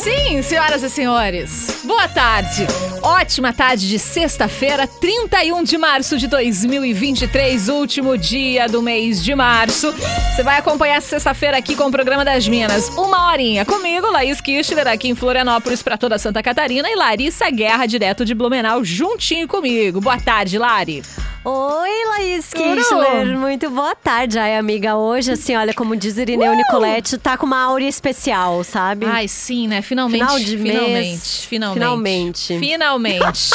Sim, 0.00 0.40
senhoras 0.40 0.82
e 0.82 0.88
senhores. 0.88 1.82
Boa 1.84 2.08
tarde. 2.08 2.66
Ótima 3.02 3.52
tarde 3.52 3.86
de 3.86 3.98
sexta-feira, 3.98 4.86
31 4.86 5.62
de 5.62 5.76
março 5.76 6.16
de 6.16 6.26
2023, 6.26 7.68
último 7.68 8.16
dia 8.16 8.66
do 8.66 8.80
mês 8.80 9.22
de 9.22 9.34
março. 9.34 9.92
Você 9.92 10.42
vai 10.42 10.56
acompanhar 10.56 10.96
essa 10.96 11.08
sexta-feira 11.08 11.58
aqui 11.58 11.76
com 11.76 11.84
o 11.84 11.90
programa 11.90 12.24
das 12.24 12.48
Minas. 12.48 12.88
Uma 12.96 13.30
horinha 13.30 13.66
comigo, 13.66 14.10
Laís 14.10 14.40
Kirchner, 14.40 14.88
aqui 14.88 15.10
em 15.10 15.14
Florianópolis 15.14 15.82
para 15.82 15.98
toda 15.98 16.18
Santa 16.18 16.42
Catarina 16.42 16.90
e 16.90 16.96
Larissa 16.96 17.50
Guerra, 17.50 17.84
direto 17.84 18.24
de 18.24 18.34
Blumenau, 18.34 18.82
juntinho 18.82 19.46
comigo. 19.46 20.00
Boa 20.00 20.18
tarde, 20.18 20.56
Lari. 20.56 21.02
Oi, 21.42 21.90
Laís 22.08 22.52
Kirchner. 22.52 23.38
Muito 23.38 23.70
boa 23.70 23.94
tarde. 23.94 24.38
Ai, 24.38 24.58
amiga, 24.58 24.96
hoje, 24.96 25.32
assim, 25.32 25.56
olha, 25.56 25.72
como 25.72 25.96
diz 25.96 26.18
Irineu 26.18 26.52
uh! 26.52 26.54
Nicoletti, 26.54 27.16
tá 27.16 27.38
com 27.38 27.46
uma 27.46 27.62
áurea 27.62 27.88
especial, 27.88 28.62
sabe? 28.62 29.06
Ai, 29.06 29.26
sim, 29.26 29.66
né? 29.66 29.80
Finalmente. 29.80 30.20
Final 30.20 30.38
de 30.38 30.58
finalmente, 30.58 30.92
mês. 30.92 31.44
Finalmente. 31.48 31.78
Finalmente. 31.80 32.58
Finalmente. 32.58 33.50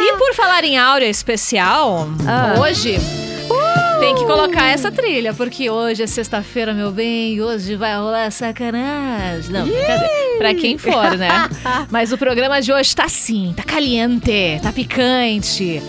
e 0.00 0.16
por 0.16 0.34
falar 0.34 0.64
em 0.64 0.78
áurea 0.78 1.08
especial, 1.08 2.08
Ah. 2.26 2.58
hoje. 2.58 2.96
Tem 4.00 4.14
que 4.14 4.24
colocar 4.24 4.66
essa 4.66 4.90
trilha, 4.92 5.32
porque 5.32 5.70
hoje 5.70 6.02
é 6.02 6.06
sexta-feira, 6.06 6.74
meu 6.74 6.92
bem, 6.92 7.40
hoje 7.40 7.76
vai 7.76 7.96
rolar 7.96 8.30
sacanagem. 8.30 9.50
Não, 9.50 9.66
brincadeira. 9.66 10.38
Pra 10.38 10.54
quem 10.54 10.76
for, 10.76 11.16
né? 11.16 11.28
Mas 11.90 12.12
o 12.12 12.18
programa 12.18 12.60
de 12.60 12.72
hoje 12.72 12.94
tá 12.94 13.04
assim, 13.04 13.54
tá 13.56 13.62
caliente, 13.62 14.60
tá 14.62 14.72
picante. 14.72 15.82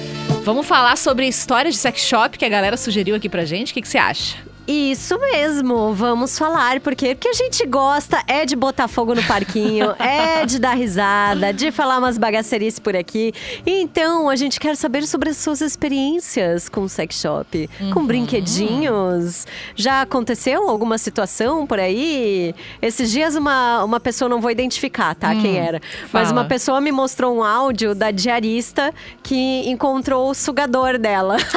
Vamos 0.43 0.65
falar 0.65 0.97
sobre 0.97 1.27
histórias 1.27 1.75
de 1.75 1.81
sex 1.81 2.01
shop 2.01 2.37
que 2.37 2.45
a 2.45 2.49
galera 2.49 2.77
sugeriu 2.77 3.15
aqui 3.15 3.27
pra 3.27 3.43
gente. 3.43 3.71
O 3.71 3.73
que 3.73 3.81
que 3.81 3.87
você 3.87 3.97
acha? 3.97 4.37
Isso 4.67 5.17
mesmo, 5.17 5.93
vamos 5.93 6.37
falar, 6.37 6.81
porque 6.81 7.13
o 7.13 7.15
que 7.15 7.29
a 7.29 7.33
gente 7.33 7.65
gosta 7.65 8.21
é 8.27 8.45
de 8.45 8.53
botar 8.53 8.89
fogo 8.89 9.15
no 9.15 9.23
parquinho, 9.23 9.95
é 9.97 10.45
de 10.45 10.59
dar 10.59 10.73
risada, 10.73 11.53
de 11.53 11.71
falar 11.71 11.99
umas 11.99 12.17
bagacerices 12.17 12.77
por 12.77 12.93
aqui. 12.93 13.33
Então, 13.65 14.29
a 14.29 14.35
gente 14.35 14.59
quer 14.59 14.75
saber 14.75 15.07
sobre 15.07 15.29
as 15.29 15.37
suas 15.37 15.61
experiências 15.61 16.67
com 16.67 16.85
sex 16.89 17.15
shop, 17.15 17.69
com 17.93 18.05
brinquedinhos. 18.05 19.47
Já 19.73 20.01
aconteceu 20.01 20.69
alguma 20.69 20.97
situação 20.97 21.65
por 21.65 21.79
aí? 21.79 22.53
Esses 22.81 23.09
dias 23.09 23.35
uma, 23.35 23.85
uma 23.85 24.01
pessoa, 24.01 24.27
não 24.27 24.41
vou 24.41 24.51
identificar, 24.51 25.15
tá, 25.15 25.33
quem 25.33 25.57
era, 25.57 25.81
mas 26.11 26.27
fala. 26.27 26.41
uma 26.41 26.45
pessoa 26.45 26.81
me 26.81 26.91
mostrou 26.91 27.37
um 27.37 27.41
áudio 27.41 27.95
da 27.95 28.11
diarista 28.11 28.93
que 29.23 29.63
encontrou 29.69 30.29
o 30.29 30.33
sugador 30.33 30.97
dela. 30.97 31.37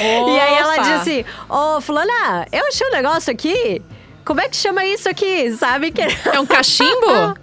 E 0.00 0.40
aí 0.40 0.54
ela 0.54 0.78
disse: 0.78 1.26
Ô, 1.48 1.80
Fulana, 1.82 2.46
eu 2.52 2.66
achei 2.68 2.86
um 2.86 2.90
negócio 2.90 3.32
aqui. 3.32 3.82
Como 4.24 4.40
é 4.40 4.48
que 4.48 4.56
chama 4.56 4.84
isso 4.84 5.08
aqui? 5.08 5.50
Sabe 5.56 5.90
que. 5.90 6.00
É 6.00 6.40
um 6.40 6.46
cachimbo? 6.46 7.36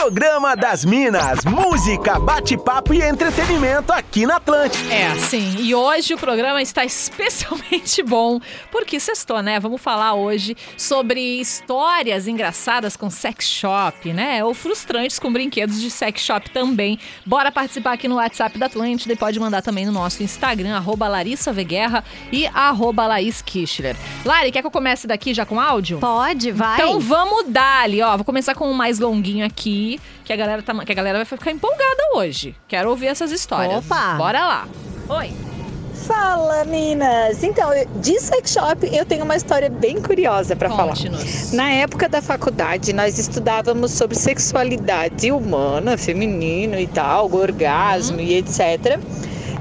Programa 0.00 0.54
das 0.54 0.84
Minas, 0.84 1.44
música, 1.44 2.20
bate-papo 2.20 2.94
e 2.94 3.02
entretenimento 3.02 3.92
aqui 3.92 4.26
na 4.26 4.36
Atlântida. 4.36 4.94
É, 4.94 5.14
sim. 5.16 5.56
E 5.58 5.74
hoje 5.74 6.14
o 6.14 6.18
programa 6.18 6.62
está 6.62 6.84
especialmente 6.84 8.00
bom, 8.04 8.40
porque 8.70 9.00
sextou, 9.00 9.42
né? 9.42 9.58
Vamos 9.58 9.82
falar 9.82 10.14
hoje 10.14 10.56
sobre 10.76 11.20
histórias 11.40 12.28
engraçadas 12.28 12.96
com 12.96 13.10
sex 13.10 13.46
shop, 13.48 14.12
né? 14.12 14.42
Ou 14.44 14.54
frustrantes 14.54 15.18
com 15.18 15.32
brinquedos 15.32 15.80
de 15.80 15.90
sex 15.90 16.22
shop 16.22 16.48
também. 16.50 16.98
Bora 17.26 17.50
participar 17.50 17.94
aqui 17.94 18.06
no 18.06 18.14
WhatsApp 18.14 18.56
da 18.56 18.66
Atlântida 18.66 19.12
e 19.12 19.16
pode 19.16 19.38
mandar 19.40 19.62
também 19.62 19.84
no 19.84 19.92
nosso 19.92 20.22
Instagram, 20.22 20.76
arroba 20.76 21.08
Larissa 21.08 21.52
Veguerra 21.52 22.04
e 22.30 22.46
arroba 22.46 23.04
Laís 23.04 23.42
Kichler. 23.42 23.96
Lari, 24.24 24.52
quer 24.52 24.60
que 24.60 24.66
eu 24.66 24.70
comece 24.70 25.08
daqui 25.08 25.34
já 25.34 25.44
com 25.44 25.60
áudio? 25.60 25.98
Pode, 25.98 26.52
vai. 26.52 26.76
Então 26.76 27.00
vamos 27.00 27.48
dar 27.48 27.82
ali, 27.82 28.00
ó. 28.00 28.16
Vou 28.16 28.24
começar 28.24 28.54
com 28.54 28.70
um 28.70 28.74
mais 28.74 29.00
longuinho 29.00 29.44
aqui, 29.44 29.87
que 30.24 30.32
a 30.32 30.36
galera, 30.36 30.62
tá, 30.62 30.74
que 30.84 30.92
a 30.92 30.94
galera 30.94 31.18
vai 31.18 31.24
ficar 31.24 31.50
empolgada 31.50 32.02
hoje. 32.14 32.54
Quero 32.66 32.90
ouvir 32.90 33.06
essas 33.06 33.32
histórias. 33.32 33.84
Opa! 33.84 34.14
Bora 34.16 34.40
lá. 34.40 34.68
Oi. 35.08 35.48
Fala, 36.06 36.64
Minas! 36.64 37.42
Então, 37.42 37.70
de 37.96 38.18
sex 38.20 38.52
shop, 38.52 38.88
eu 38.90 39.04
tenho 39.04 39.24
uma 39.24 39.36
história 39.36 39.68
bem 39.68 40.00
curiosa 40.00 40.56
para 40.56 40.70
falar. 40.70 40.88
Conte-nos. 40.88 41.52
Na 41.52 41.70
época 41.70 42.08
da 42.08 42.22
faculdade, 42.22 42.92
nós 42.92 43.18
estudávamos 43.18 43.90
sobre 43.92 44.16
sexualidade 44.16 45.30
humana, 45.30 45.98
feminino 45.98 46.78
e 46.78 46.86
tal, 46.86 47.30
orgasmo 47.30 48.20
e 48.20 48.34
etc. 48.36 48.98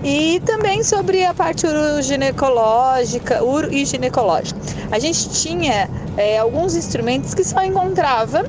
E 0.03 0.39
também 0.45 0.83
sobre 0.83 1.25
a 1.25 1.33
parte 1.33 1.65
uroginecológica, 1.65 3.43
uro 3.43 3.73
e 3.73 3.83
ginecológica. 3.85 4.59
A 4.91 4.99
gente 4.99 5.29
tinha 5.29 5.89
é, 6.15 6.37
alguns 6.37 6.75
instrumentos 6.75 7.33
que 7.33 7.43
só 7.43 7.63
encontrava 7.63 8.45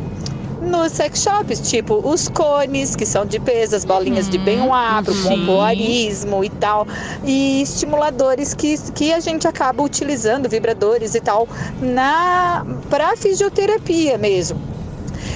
nos 0.60 0.92
sex 0.92 1.22
shops, 1.22 1.70
tipo 1.70 1.94
os 1.94 2.28
cones, 2.28 2.96
que 2.96 3.06
são 3.06 3.24
de 3.24 3.38
peso, 3.38 3.76
as 3.76 3.84
bolinhas 3.84 4.28
de 4.28 4.38
Benoit, 4.38 5.04
pro 5.04 5.14
pompoarismo 5.22 6.44
e 6.44 6.48
tal, 6.48 6.86
e 7.24 7.62
estimuladores 7.62 8.54
que, 8.54 8.76
que 8.92 9.12
a 9.12 9.20
gente 9.20 9.46
acaba 9.46 9.82
utilizando, 9.82 10.48
vibradores 10.48 11.14
e 11.14 11.20
tal, 11.20 11.48
na 11.80 12.64
para 12.90 13.16
fisioterapia 13.16 14.18
mesmo. 14.18 14.60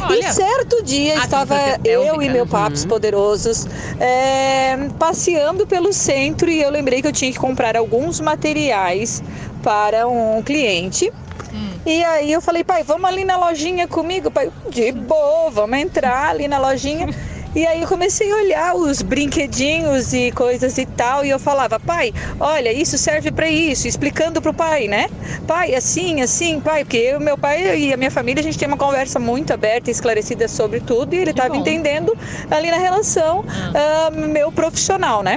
Olha, 0.00 0.28
E 0.28 0.32
certo 0.32 0.82
dia 0.82 1.14
estava 1.16 1.56
eu 1.84 2.20
e 2.22 2.28
meu 2.28 2.46
Papos 2.46 2.84
Poderosos 2.84 3.66
é, 4.00 4.88
passeando 4.98 5.66
pelo 5.66 5.92
centro 5.92 6.50
e 6.50 6.60
eu 6.60 6.70
lembrei 6.70 7.00
que 7.00 7.08
eu 7.08 7.12
tinha 7.12 7.30
que 7.30 7.38
comprar 7.38 7.76
alguns 7.76 8.20
materiais 8.20 9.22
para 9.62 10.08
um 10.08 10.42
cliente. 10.42 11.12
Hum. 11.52 11.71
E 11.84 12.04
aí 12.04 12.32
eu 12.32 12.40
falei, 12.40 12.62
pai, 12.62 12.84
vamos 12.84 13.08
ali 13.08 13.24
na 13.24 13.36
lojinha 13.36 13.88
comigo? 13.88 14.30
Pai, 14.30 14.50
de 14.70 14.92
boa, 14.92 15.50
vamos 15.50 15.78
entrar 15.78 16.30
ali 16.30 16.46
na 16.46 16.58
lojinha. 16.58 17.08
E 17.54 17.66
aí 17.66 17.82
eu 17.82 17.86
comecei 17.86 18.32
a 18.32 18.36
olhar 18.36 18.74
os 18.74 19.02
brinquedinhos 19.02 20.14
e 20.14 20.32
coisas 20.32 20.78
e 20.78 20.86
tal, 20.86 21.22
e 21.22 21.28
eu 21.28 21.38
falava, 21.38 21.78
pai, 21.78 22.10
olha, 22.40 22.72
isso 22.72 22.96
serve 22.96 23.30
para 23.30 23.46
isso, 23.46 23.86
explicando 23.86 24.40
pro 24.40 24.54
pai, 24.54 24.88
né? 24.88 25.10
Pai, 25.46 25.74
assim, 25.74 26.22
assim, 26.22 26.58
pai, 26.60 26.82
porque 26.82 26.96
eu, 26.96 27.20
meu 27.20 27.36
pai 27.36 27.78
e 27.78 27.92
a 27.92 27.96
minha 27.98 28.10
família, 28.10 28.40
a 28.40 28.42
gente 28.42 28.58
tem 28.58 28.66
uma 28.66 28.78
conversa 28.78 29.18
muito 29.18 29.52
aberta 29.52 29.90
e 29.90 29.92
esclarecida 29.92 30.48
sobre 30.48 30.80
tudo, 30.80 31.12
e 31.12 31.18
ele 31.18 31.32
estava 31.32 31.54
entendendo 31.54 32.16
ali 32.50 32.70
na 32.70 32.78
relação 32.78 33.44
ah, 33.74 34.10
meu 34.10 34.50
profissional, 34.50 35.22
né? 35.22 35.36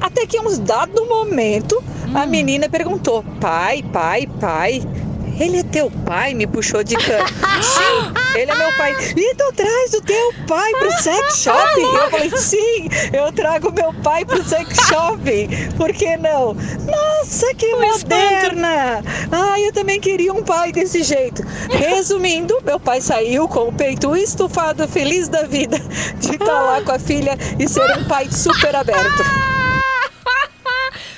Até 0.00 0.26
que 0.26 0.36
em 0.36 0.40
um 0.40 0.58
dado 0.58 1.06
momento, 1.06 1.80
a 2.12 2.26
menina 2.26 2.68
perguntou: 2.68 3.24
pai, 3.40 3.84
pai, 3.92 4.28
pai, 4.40 4.82
ele 5.42 5.58
é 5.58 5.62
teu 5.64 5.90
pai? 6.06 6.34
Me 6.34 6.46
puxou 6.46 6.84
de 6.84 6.96
canto. 6.96 7.32
Sim, 7.62 8.38
ele 8.38 8.50
é 8.50 8.54
meu 8.54 8.72
pai. 8.76 8.94
E 9.16 9.34
tu 9.34 9.52
traz 9.54 9.94
o 9.94 10.00
teu 10.00 10.32
pai 10.46 10.70
pro 10.72 10.92
sex 11.02 11.38
shop? 11.38 11.80
Eu 11.80 12.10
falei, 12.10 12.30
sim, 12.36 12.88
eu 13.12 13.32
trago 13.32 13.72
meu 13.72 13.92
pai 14.02 14.24
pro 14.24 14.42
sex 14.44 14.76
shop. 14.86 15.22
Por 15.76 15.92
que 15.92 16.16
não? 16.16 16.54
Nossa, 16.86 17.52
que 17.54 17.74
moderna! 17.74 19.02
Ai, 19.30 19.66
eu 19.66 19.72
também 19.72 20.00
queria 20.00 20.32
um 20.32 20.42
pai 20.42 20.72
desse 20.72 21.02
jeito. 21.02 21.42
Resumindo, 21.70 22.58
meu 22.64 22.78
pai 22.78 23.00
saiu 23.00 23.48
com 23.48 23.68
o 23.68 23.72
peito 23.72 24.14
estufado, 24.16 24.86
feliz 24.86 25.28
da 25.28 25.42
vida 25.42 25.78
de 26.18 26.32
estar 26.32 26.62
lá 26.62 26.80
com 26.82 26.92
a 26.92 26.98
filha 26.98 27.36
e 27.58 27.68
ser 27.68 27.98
um 27.98 28.04
pai 28.04 28.28
super 28.30 28.74
aberto. 28.76 29.51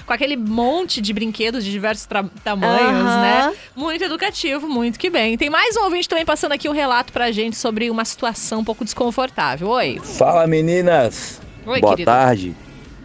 Com 0.06 0.12
aquele 0.12 0.36
monte 0.36 1.00
de 1.00 1.12
brinquedos 1.12 1.64
de 1.64 1.70
diversos 1.70 2.06
tamanhos, 2.42 3.04
né? 3.04 3.52
Muito 3.74 4.04
educativo, 4.04 4.68
muito 4.68 4.98
que 4.98 5.08
bem. 5.10 5.36
Tem 5.36 5.48
mais 5.50 5.76
um 5.76 5.84
ouvinte 5.84 6.08
também 6.08 6.24
passando 6.24 6.52
aqui 6.52 6.68
um 6.68 6.72
relato 6.72 7.12
pra 7.12 7.30
gente 7.32 7.56
sobre 7.56 7.90
uma 7.90 8.04
situação 8.04 8.60
um 8.60 8.64
pouco 8.64 8.84
desconfortável. 8.84 9.68
Oi. 9.68 10.00
Fala 10.02 10.46
meninas, 10.46 11.40
Oi, 11.66 11.80
boa 11.80 11.92
querido. 11.94 12.10
tarde. 12.10 12.54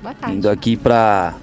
Boa 0.02 0.14
tarde. 0.14 0.36
Indo 0.38 0.50
aqui 0.50 0.76
pra 0.78 1.36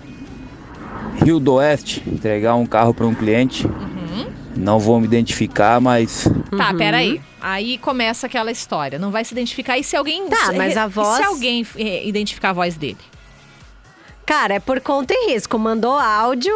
Rio 1.25 1.39
do 1.41 1.55
Oeste 1.55 2.03
entregar 2.07 2.55
um 2.55 2.67
carro 2.67 2.93
para 2.93 3.07
um 3.07 3.15
cliente. 3.15 3.67
Uhum. 3.67 4.27
Não 4.57 4.79
vou 4.79 4.99
me 5.01 5.07
identificar, 5.07 5.81
mas 5.81 6.27
Tá, 6.57 6.71
Uhum. 6.71 6.79
peraí. 6.79 7.21
Aí 7.41 7.79
começa 7.79 8.27
aquela 8.27 8.51
história. 8.51 8.99
Não 8.99 9.11
vai 9.11 9.25
se 9.25 9.33
identificar. 9.35 9.77
E 9.79 9.85
se 9.85 9.95
alguém. 9.97 10.27
Tá, 10.29 10.53
mas 10.57 10.77
a 10.77 10.87
e 10.87 10.89
voz- 10.89 11.17
se 11.19 11.23
alguém 11.23 11.67
eh, 11.77 12.07
identificar 12.09 12.51
a 12.51 12.53
voz 12.55 12.75
dele? 12.77 12.97
Cara, 14.27 14.55
é 14.55 14.61
por 14.61 14.81
conta 14.81 15.15
e 15.15 15.33
risco. 15.33 15.59
Mandou 15.59 15.97
áudio, 15.97 16.53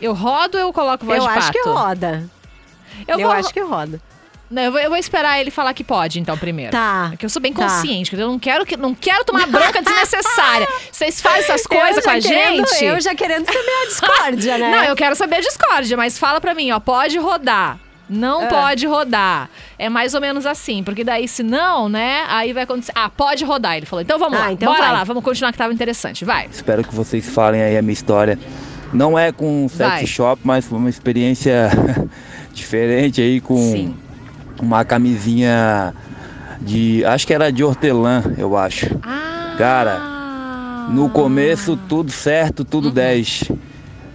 Eu 0.00 0.12
rodo 0.12 0.58
ou 0.58 0.64
eu 0.64 0.72
coloco 0.72 1.06
voz 1.06 1.18
eu 1.18 1.24
de 1.24 1.28
acho 1.38 1.46
pato? 1.46 1.52
que 1.62 1.68
roda. 1.68 2.28
Eu, 3.06 3.18
Eu, 3.18 3.28
vou, 3.28 3.36
acho 3.36 3.52
que 3.54 3.60
roda. 3.60 4.00
Não, 4.50 4.62
eu, 4.64 4.72
vou, 4.72 4.80
eu 4.80 4.88
vou 4.90 4.98
esperar 4.98 5.40
ele 5.40 5.50
falar 5.52 5.72
que 5.72 5.84
pode, 5.84 6.18
então, 6.18 6.36
primeiro. 6.36 6.72
Tá. 6.72 7.06
Porque 7.10 7.24
eu 7.24 7.30
sou 7.30 7.40
bem 7.40 7.52
Tá. 7.52 7.62
consciente. 7.62 8.14
Eu 8.16 8.26
não 8.28 8.38
quero, 8.38 8.66
que, 8.66 8.76
não 8.76 8.92
quero 8.94 9.24
tomar 9.24 9.46
bronca 9.46 9.80
desnecessária. 9.82 10.66
Vocês 10.90 11.20
fazem 11.20 11.40
essas 11.42 11.64
coisas 11.66 11.98
Eu 11.98 12.02
com 12.02 12.10
a 12.10 12.20
querendo- 12.20 12.66
gente. 12.68 12.84
Eu 12.84 13.00
já 13.00 13.14
querendo 13.14 13.46
semear 13.46 13.82
a 13.82 13.86
discórdia, 13.86 14.58
né? 14.58 14.70
Não, 14.72 14.84
eu 14.84 14.96
quero 14.96 15.14
saber 15.14 15.36
a 15.36 15.40
discórdia, 15.40 15.96
mas 15.96 16.18
fala 16.18 16.40
pra 16.40 16.52
mim, 16.54 16.72
ó, 16.72 16.80
pode 16.80 17.16
rodar. 17.18 17.78
Não 18.10 18.42
Ah. 18.42 18.46
pode 18.48 18.86
rodar. 18.86 19.48
É 19.78 19.88
mais 19.88 20.12
ou 20.14 20.20
menos 20.20 20.44
assim, 20.44 20.82
porque 20.82 21.04
daí 21.04 21.28
se 21.28 21.42
não, 21.44 21.88
né, 21.88 22.24
aí 22.28 22.52
vai 22.52 22.64
acontecer. 22.64 22.92
Ah, 22.94 23.08
pode 23.08 23.44
rodar. 23.44 23.76
Ele 23.76 23.86
falou, 23.86 24.02
então 24.02 24.18
vamos 24.18 24.36
Ah, 24.38 24.42
lá, 24.46 24.52
então 24.52 24.72
bora 24.72 24.82
vai. 24.84 24.92
lá, 24.92 25.04
vamos 25.04 25.22
continuar 25.22 25.52
que 25.52 25.58
tava 25.58 25.72
interessante, 25.72 26.24
vai. 26.24 26.48
espero 26.50 26.82
que 26.82 26.94
vocês 26.94 27.28
falem 27.28 27.62
aí 27.62 27.78
a 27.78 27.82
minha 27.82 27.92
história. 27.92 28.38
Não 28.92 29.16
é 29.16 29.30
com 29.30 29.68
sex 29.68 29.78
Vai. 29.90 30.06
shop, 30.06 30.40
mas 30.44 30.64
foi 30.66 30.76
uma 30.76 30.90
experiência 30.90 31.70
diferente 32.52 33.20
aí 33.20 33.40
com 33.40 33.56
Sim. 33.56 33.94
uma 34.60 34.84
camisinha 34.84 35.94
de, 36.60 37.04
acho 37.04 37.24
que 37.26 37.32
era 37.32 37.52
de 37.52 37.62
hortelã, 37.62 38.22
eu 38.36 38.56
acho. 38.56 38.86
Ah. 39.02 39.54
Cara, 39.56 40.10
No 40.90 41.08
começo 41.08 41.76
tudo 41.88 42.10
certo, 42.10 42.64
tudo 42.64 42.90
10. 42.90 43.44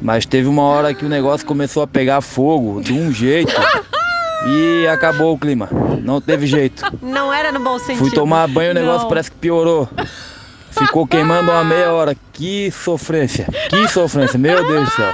Mas 0.05 0.23
teve 0.23 0.47
uma 0.47 0.61
hora 0.61 0.93
que 0.93 1.03
o 1.03 1.09
negócio 1.09 1.43
começou 1.47 1.81
a 1.81 1.87
pegar 1.87 2.21
fogo 2.21 2.79
de 2.79 2.93
um 2.93 3.11
jeito 3.11 3.51
e 4.45 4.85
acabou 4.87 5.33
o 5.33 5.39
clima. 5.39 5.67
Não 6.03 6.21
teve 6.21 6.45
jeito. 6.45 6.83
Não 7.01 7.33
era 7.33 7.51
no 7.51 7.59
bom 7.59 7.79
sentido. 7.79 7.97
Fui 7.97 8.11
tomar 8.11 8.47
banho, 8.47 8.69
o 8.69 8.73
negócio 8.75 9.01
Não. 9.01 9.09
parece 9.09 9.31
que 9.31 9.37
piorou. 9.37 9.89
Ficou 10.69 11.07
queimando 11.07 11.49
uma 11.49 11.63
meia 11.63 11.91
hora. 11.91 12.15
Que 12.35 12.69
sofrência. 12.71 13.47
Que 13.69 13.87
sofrência. 13.87 14.37
Meu 14.37 14.67
Deus 14.67 14.89
do 14.89 14.91
céu. 14.95 15.13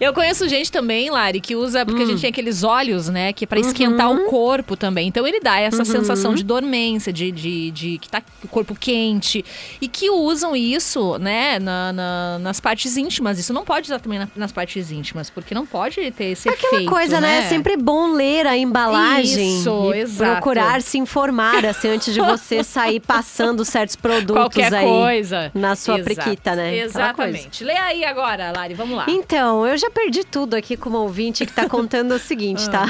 Eu 0.00 0.12
conheço 0.14 0.48
gente 0.48 0.70
também, 0.70 1.10
Lari, 1.10 1.40
que 1.40 1.56
usa, 1.56 1.84
porque 1.84 2.02
a 2.02 2.04
Hum. 2.04 2.08
gente 2.10 2.20
tem 2.20 2.30
aqueles 2.30 2.62
óleos, 2.62 3.08
né, 3.08 3.32
que 3.32 3.44
é 3.44 3.46
pra 3.46 3.58
esquentar 3.58 4.08
Uhum. 4.10 4.26
o 4.26 4.30
corpo 4.30 4.76
também. 4.76 5.08
Então 5.08 5.26
ele 5.26 5.40
dá 5.40 5.58
essa 5.60 5.84
sensação 5.84 6.34
de 6.34 6.44
dormência, 6.44 7.12
de, 7.12 7.32
de, 7.32 7.70
de 7.72 7.98
que 7.98 8.08
tá 8.08 8.22
o 8.44 8.48
corpo 8.48 8.76
quente. 8.78 9.44
E 9.80 9.88
que 9.88 10.08
usam 10.08 10.54
isso, 10.54 11.18
né, 11.18 11.58
na- 11.58 11.92
na- 11.92 12.38
nas 12.38 12.60
partes 12.60 12.96
íntimas. 12.96 13.38
Isso 13.40 13.52
não 13.52 13.64
pode 13.64 13.86
usar 13.86 13.98
também 13.98 14.20
na- 14.20 14.28
nas 14.36 14.52
partes 14.52 14.92
íntimas, 14.92 15.28
porque 15.30 15.54
não 15.54 15.66
pode 15.66 16.10
ter 16.12 16.26
esse 16.26 16.48
Aquela 16.48 16.74
efeito, 16.74 16.90
coisa, 16.90 17.20
né? 17.20 17.38
É 17.38 17.42
sempre 17.48 17.76
bom 17.76 18.12
ler 18.12 18.46
a 18.46 18.56
embalagem 18.56 19.58
Isso, 19.58 19.92
e 19.94 19.98
exato. 19.98 20.30
procurar 20.32 20.80
se 20.80 20.96
informar, 20.96 21.64
assim, 21.66 21.88
antes 21.88 22.14
de 22.14 22.20
você 22.20 22.62
sair 22.62 23.00
passando 23.00 23.64
certos 23.64 23.96
produtos 24.00 24.36
Qualquer 24.36 24.72
aí 24.74 24.86
coisa. 24.86 25.50
na 25.54 25.74
sua 25.74 25.98
Exato. 25.98 26.14
prequita, 26.14 26.51
né? 26.54 26.76
Exatamente. 26.78 27.64
Lê 27.64 27.76
aí 27.76 28.04
agora, 28.04 28.52
Lari, 28.54 28.74
vamos 28.74 28.96
lá. 28.96 29.06
Então, 29.08 29.66
eu 29.66 29.76
já 29.76 29.90
perdi 29.90 30.24
tudo 30.24 30.54
aqui 30.54 30.76
como 30.76 30.98
ouvinte 30.98 31.44
que 31.46 31.52
tá 31.52 31.68
contando 31.68 32.12
o 32.12 32.18
seguinte, 32.18 32.68
tá? 32.70 32.86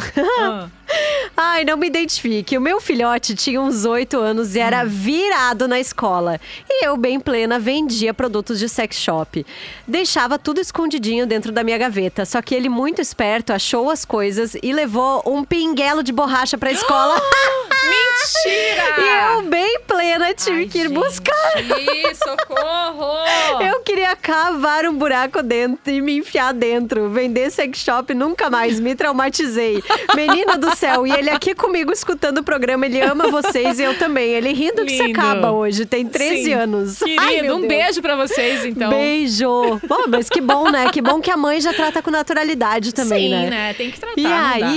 Ai, 1.36 1.64
não 1.64 1.76
me 1.76 1.86
identifique. 1.86 2.56
O 2.56 2.60
meu 2.60 2.80
filhote 2.80 3.34
tinha 3.34 3.60
uns 3.60 3.84
oito 3.84 4.18
anos 4.18 4.54
e 4.54 4.58
Hum. 4.58 4.62
era 4.62 4.84
virado 4.84 5.66
na 5.66 5.80
escola. 5.80 6.40
E 6.68 6.84
eu, 6.84 6.96
bem 6.96 7.18
plena, 7.18 7.58
vendia 7.58 8.12
produtos 8.14 8.58
de 8.58 8.68
sex 8.68 8.96
shop. 8.96 9.44
Deixava 9.86 10.38
tudo 10.38 10.60
escondidinho 10.60 11.26
dentro 11.26 11.50
da 11.52 11.64
minha 11.64 11.78
gaveta. 11.78 12.24
Só 12.24 12.40
que 12.42 12.54
ele, 12.54 12.68
muito 12.68 13.00
esperto, 13.00 13.52
achou 13.52 13.90
as 13.90 14.04
coisas 14.04 14.54
e 14.62 14.72
levou 14.72 15.22
um 15.26 15.44
pinguelo 15.44 16.02
de 16.02 16.12
borracha 16.12 16.56
pra 16.58 16.70
escola. 16.72 17.14
Mentira! 17.82 19.00
e 19.00 19.34
eu, 19.34 19.42
bem 19.42 19.80
plena, 19.86 20.32
tive 20.34 20.58
Ai, 20.62 20.66
que 20.68 20.78
ir 20.78 20.88
gente, 20.88 20.94
buscar. 20.94 21.52
socorro! 22.14 23.12
Eu 23.62 23.80
queria 23.80 24.14
cavar 24.16 24.84
um 24.86 24.94
buraco 24.96 25.42
dentro 25.42 25.92
e 25.92 26.00
me 26.00 26.16
enfiar 26.18 26.52
dentro. 26.54 27.08
Vender 27.10 27.50
sex 27.50 27.78
shop 27.78 28.14
nunca 28.14 28.48
mais, 28.50 28.78
me 28.80 28.94
traumatizei. 28.94 29.82
Menino 30.14 30.56
do 30.58 30.74
céu, 30.82 31.06
e 31.06 31.12
ele 31.12 31.30
aqui 31.30 31.54
comigo 31.54 31.92
escutando 31.92 32.38
o 32.38 32.42
programa, 32.42 32.86
ele 32.86 33.00
ama 33.00 33.28
vocês 33.28 33.78
e 33.78 33.82
eu 33.82 33.96
também. 33.98 34.30
Ele 34.30 34.52
rindo 34.52 34.84
que 34.84 34.96
se 34.96 35.02
Lindo. 35.02 35.20
acaba 35.20 35.52
hoje, 35.52 35.84
tem 35.86 36.06
13 36.06 36.44
Sim. 36.44 36.52
anos. 36.54 36.98
Querido, 36.98 37.22
Ai, 37.22 37.40
um 37.50 37.58
Deus. 37.60 37.68
beijo 37.68 38.02
pra 38.02 38.16
vocês, 38.16 38.64
então. 38.64 38.90
Beijo! 38.90 39.80
Bom, 39.86 40.04
mas 40.08 40.28
que 40.28 40.40
bom, 40.40 40.70
né? 40.70 40.90
Que 40.90 41.00
bom 41.00 41.20
que 41.20 41.30
a 41.30 41.36
mãe 41.36 41.60
já 41.60 41.72
trata 41.72 42.02
com 42.02 42.10
naturalidade 42.10 42.92
também, 42.92 43.30
Sim, 43.30 43.50
né? 43.50 43.74
Tem 43.74 43.90
que 43.90 44.00
tratar. 44.00 44.20
E 44.20 44.22
não 44.22 44.30
dá. 44.30 44.72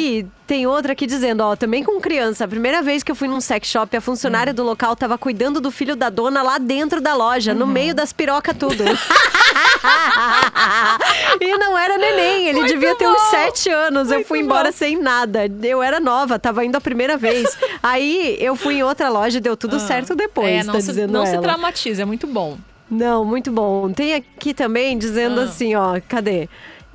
Tem 0.47 0.68
outra 0.68 0.94
aqui 0.94 1.06
dizendo, 1.07 1.42
ó, 1.42 1.56
também 1.56 1.83
com 1.83 2.00
criança. 2.00 2.45
A 2.45 2.47
primeira 2.47 2.81
vez 2.81 3.03
que 3.03 3.12
eu 3.12 3.15
fui 3.15 3.27
num 3.27 3.42
sex 3.42 3.68
shop, 3.68 3.95
a 3.97 4.01
funcionária 4.01 4.53
do 4.53 4.63
local 4.63 4.95
tava 4.95 5.18
cuidando 5.18 5.59
do 5.59 5.71
filho 5.71 5.95
da 5.95 6.09
dona 6.09 6.42
lá 6.44 6.57
dentro 6.57 7.01
da 7.01 7.15
loja, 7.15 7.51
Uhum. 7.53 7.59
no 7.59 7.68
meio 7.68 7.94
das 7.95 8.13
pirocas 8.13 8.56
tudo. 8.57 8.83
e 11.42 11.57
não 11.57 11.77
era 11.77 11.97
neném, 11.97 12.47
ele 12.47 12.59
Muito 12.59 12.74
devia 12.74 12.95
ter 12.95 13.07
uns 13.07 13.13
bom. 13.21 13.30
sete 13.30 13.69
anos. 13.69 14.07
eu 14.09 14.15
Muito 14.15 14.27
fui 14.27 14.39
embora 14.39 14.71
bom. 14.71 14.77
sem 14.77 14.97
nada. 15.00 15.45
Eu 15.63 15.81
era 15.81 16.00
nova, 16.00 16.38
tava 16.39 16.64
indo 16.66 16.75
a 16.75 16.81
primeira 16.81 17.18
vez. 17.18 17.57
aí 17.81 18.37
eu 18.40 18.56
fui 18.56 18.75
em 18.75 18.83
outra 18.83 19.09
loja 19.09 19.37
e 19.37 19.42
deu 19.42 19.56
tudo 19.57 19.80
certo 19.80 20.16
depois, 20.16 20.47
é, 20.49 20.64
não 20.64 20.73
tá 20.73 20.81
se, 20.81 20.87
dizendo 20.87 21.11
não 21.11 21.25
se 21.25 21.33
ela. 21.33 21.42
traumatize, 21.42 22.02
é 22.02 22.06
muito 22.06 22.28
bom. 22.28 22.57
Não, 22.90 23.25
muito 23.25 23.52
bom. 23.52 23.92
Tem 23.92 24.14
aqui 24.14 24.54
também 24.54 24.97
dizendo 24.97 25.42
Ah. 25.42 25.45
assim, 25.45 25.75
ó, 25.75 25.99
cadê? 26.07 26.47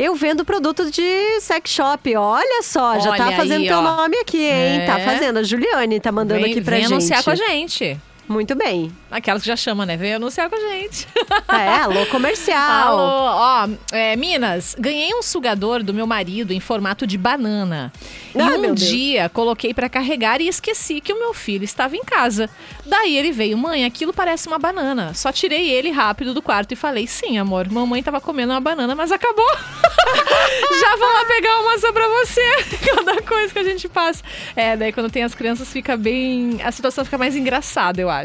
Eu 0.02 0.14
vendo 0.14 0.46
produtos 0.46 0.90
de 0.90 1.40
sex 1.40 1.70
shop, 1.70 2.16
olha 2.16 2.62
só, 2.62 2.98
já 3.00 3.14
tá 3.14 3.26
Olha 3.26 3.36
fazendo 3.36 3.60
aí, 3.60 3.68
teu 3.68 3.76
ó. 3.76 3.82
nome 3.82 4.16
aqui, 4.16 4.38
hein? 4.38 4.80
É. 4.80 4.86
Tá 4.86 4.98
fazendo. 4.98 5.36
A 5.40 5.42
Juliane 5.42 6.00
tá 6.00 6.10
mandando 6.10 6.40
vem, 6.40 6.52
aqui 6.52 6.62
pra 6.62 6.76
vem 6.76 6.84
gente. 6.84 6.92
anunciar 6.94 7.22
com 7.22 7.28
a 7.28 7.34
gente. 7.34 8.00
Muito 8.30 8.54
bem. 8.54 8.92
Aquelas 9.10 9.42
que 9.42 9.48
já 9.48 9.56
chama, 9.56 9.84
né? 9.84 9.96
Vem 9.96 10.14
anunciar 10.14 10.48
com 10.48 10.54
a 10.54 10.60
gente. 10.60 11.08
É, 11.48 11.82
alô 11.82 12.06
comercial. 12.06 12.60
Alô, 13.00 13.02
ó, 13.02 13.68
é, 13.90 14.14
Minas, 14.14 14.76
ganhei 14.78 15.12
um 15.12 15.20
sugador 15.20 15.82
do 15.82 15.92
meu 15.92 16.06
marido 16.06 16.52
em 16.52 16.60
formato 16.60 17.08
de 17.08 17.18
banana. 17.18 17.92
E 18.32 18.40
Ai, 18.40 18.56
um 18.56 18.60
meu 18.60 18.74
Deus. 18.76 18.88
dia 18.88 19.28
coloquei 19.28 19.74
pra 19.74 19.88
carregar 19.88 20.40
e 20.40 20.46
esqueci 20.46 21.00
que 21.00 21.12
o 21.12 21.18
meu 21.18 21.34
filho 21.34 21.64
estava 21.64 21.96
em 21.96 22.04
casa. 22.04 22.48
Daí 22.86 23.16
ele 23.16 23.32
veio, 23.32 23.58
mãe, 23.58 23.84
aquilo 23.84 24.12
parece 24.12 24.46
uma 24.46 24.60
banana. 24.60 25.12
Só 25.12 25.32
tirei 25.32 25.68
ele 25.68 25.90
rápido 25.90 26.32
do 26.32 26.40
quarto 26.40 26.70
e 26.70 26.76
falei: 26.76 27.08
sim, 27.08 27.36
amor, 27.36 27.68
mamãe 27.68 28.00
tava 28.00 28.20
comendo 28.20 28.52
uma 28.52 28.60
banana, 28.60 28.94
mas 28.94 29.10
acabou. 29.10 29.50
Já 30.80 30.96
vou 30.96 31.12
lá 31.12 31.24
pegar 31.24 31.60
uma 31.62 31.78
só 31.80 31.92
pra 31.92 32.06
você. 32.06 32.78
Cada 32.94 33.22
coisa 33.22 33.52
que 33.52 33.58
a 33.58 33.64
gente 33.64 33.88
passa. 33.88 34.22
É, 34.54 34.76
daí 34.76 34.92
quando 34.92 35.10
tem 35.10 35.24
as 35.24 35.34
crianças 35.34 35.68
fica 35.72 35.96
bem. 35.96 36.60
A 36.62 36.70
situação 36.70 37.04
fica 37.04 37.18
mais 37.18 37.34
engraçada, 37.34 38.00
eu 38.00 38.08
acho. 38.08 38.19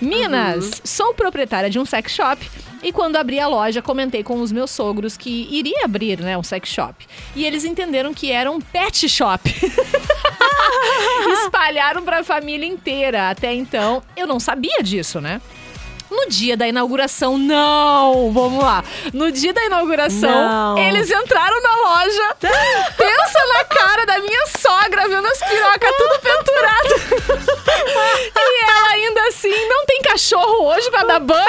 Minas, 0.00 0.80
sou 0.84 1.14
proprietária 1.14 1.70
de 1.70 1.78
um 1.78 1.84
sex 1.84 2.12
shop. 2.12 2.50
E 2.82 2.92
quando 2.92 3.16
abri 3.16 3.40
a 3.40 3.48
loja, 3.48 3.80
comentei 3.80 4.22
com 4.22 4.40
os 4.40 4.52
meus 4.52 4.70
sogros 4.70 5.16
que 5.16 5.48
iria 5.50 5.86
abrir, 5.86 6.20
né, 6.20 6.36
um 6.36 6.42
sex 6.42 6.68
shop. 6.68 7.06
E 7.34 7.44
eles 7.46 7.64
entenderam 7.64 8.12
que 8.12 8.30
era 8.30 8.50
um 8.50 8.60
pet 8.60 9.08
shop. 9.08 9.50
Espalharam 11.44 12.04
pra 12.04 12.22
família 12.22 12.66
inteira. 12.66 13.30
Até 13.30 13.54
então, 13.54 14.02
eu 14.14 14.26
não 14.26 14.38
sabia 14.38 14.82
disso, 14.82 15.18
né? 15.18 15.40
No 16.16 16.28
dia 16.28 16.56
da 16.56 16.66
inauguração, 16.68 17.36
não! 17.36 18.32
Vamos 18.32 18.62
lá. 18.62 18.82
No 19.12 19.30
dia 19.32 19.52
da 19.52 19.64
inauguração, 19.64 20.30
Não. 20.48 20.78
eles 20.78 21.10
entraram 21.10 21.60
na 21.62 21.76
loja. 21.76 22.36
Pensa 22.96 23.38
na 23.54 23.64
cara 23.64 24.06
da 24.06 24.18
minha 24.20 24.46
sogra 24.58 25.08
vendo 25.08 25.26
as 25.26 25.38
pirocas 25.38 25.90
tudo 25.96 26.18
pendurado. 26.20 26.94
e 28.36 28.64
ela 28.70 28.88
ainda 28.92 29.28
assim, 29.28 29.68
não 29.68 29.84
tem 29.86 30.00
cachorro 30.02 30.68
hoje 30.74 30.90
pra 30.90 31.04
dar 31.04 31.20
banho? 31.20 31.44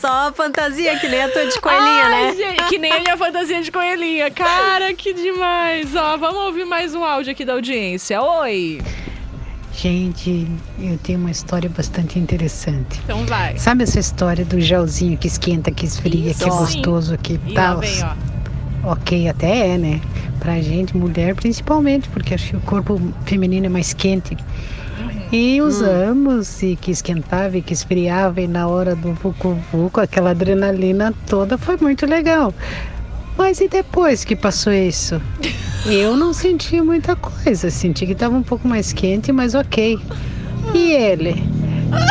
Só 0.00 0.08
a 0.28 0.32
fantasia 0.32 0.70
fantasia 0.90 0.98
que 0.98 1.08
nem 1.08 1.22
a 1.22 1.28
tua 1.28 1.46
de 1.46 1.60
coelhinha, 1.60 2.04
Ai, 2.04 2.10
né? 2.10 2.34
gente, 2.36 2.64
que 2.64 2.78
nem 2.78 2.92
a 2.92 3.00
minha 3.00 3.16
fantasia 3.16 3.60
de 3.60 3.70
coelhinha. 3.70 4.30
Cara, 4.30 4.94
que 4.94 5.12
demais. 5.12 5.94
Ó, 5.94 6.16
vamos 6.16 6.42
ouvir 6.46 6.64
mais 6.64 6.94
um 6.94 7.04
áudio 7.04 7.32
aqui 7.32 7.44
da 7.44 7.52
audiência. 7.52 8.20
Oi. 8.22 8.80
Gente, 9.82 10.46
eu 10.78 10.98
tenho 10.98 11.18
uma 11.18 11.30
história 11.30 11.70
bastante 11.74 12.18
interessante. 12.18 13.00
Então 13.02 13.24
vai. 13.24 13.56
Sabe 13.56 13.84
essa 13.84 13.98
história 13.98 14.44
do 14.44 14.60
gelzinho 14.60 15.16
que 15.16 15.26
esquenta, 15.26 15.70
que 15.70 15.86
esfria, 15.86 16.34
que 16.34 16.44
é 16.44 16.48
Isso. 16.48 16.58
gostoso, 16.58 17.16
que 17.16 17.38
tal? 17.54 17.80
Ok, 18.84 19.26
até 19.26 19.68
é, 19.70 19.78
né? 19.78 19.98
Pra 20.38 20.60
gente, 20.60 20.94
mulher 20.94 21.34
principalmente, 21.34 22.10
porque 22.10 22.34
acho 22.34 22.50
que 22.50 22.56
o 22.56 22.60
corpo 22.60 23.00
feminino 23.24 23.64
é 23.64 23.68
mais 23.70 23.94
quente. 23.94 24.36
E 25.32 25.62
usamos, 25.62 26.62
e 26.62 26.76
que 26.76 26.90
esquentava 26.90 27.56
e 27.56 27.62
que 27.62 27.72
esfriava, 27.72 28.42
e 28.42 28.46
na 28.46 28.68
hora 28.68 28.94
do 28.94 29.14
vucu-vucu, 29.14 29.98
aquela 29.98 30.32
adrenalina 30.32 31.14
toda 31.26 31.56
foi 31.56 31.78
muito 31.78 32.04
legal. 32.04 32.52
Mas 33.34 33.62
e 33.62 33.68
depois 33.68 34.24
que 34.24 34.36
passou 34.36 34.74
isso? 34.74 35.18
Eu 35.86 36.16
não 36.16 36.32
senti 36.32 36.80
muita 36.80 37.16
coisa, 37.16 37.70
senti 37.70 38.04
que 38.06 38.12
estava 38.12 38.36
um 38.36 38.42
pouco 38.42 38.68
mais 38.68 38.92
quente, 38.92 39.32
mas 39.32 39.54
ok. 39.54 39.98
E 40.74 40.92
ele? 40.92 41.42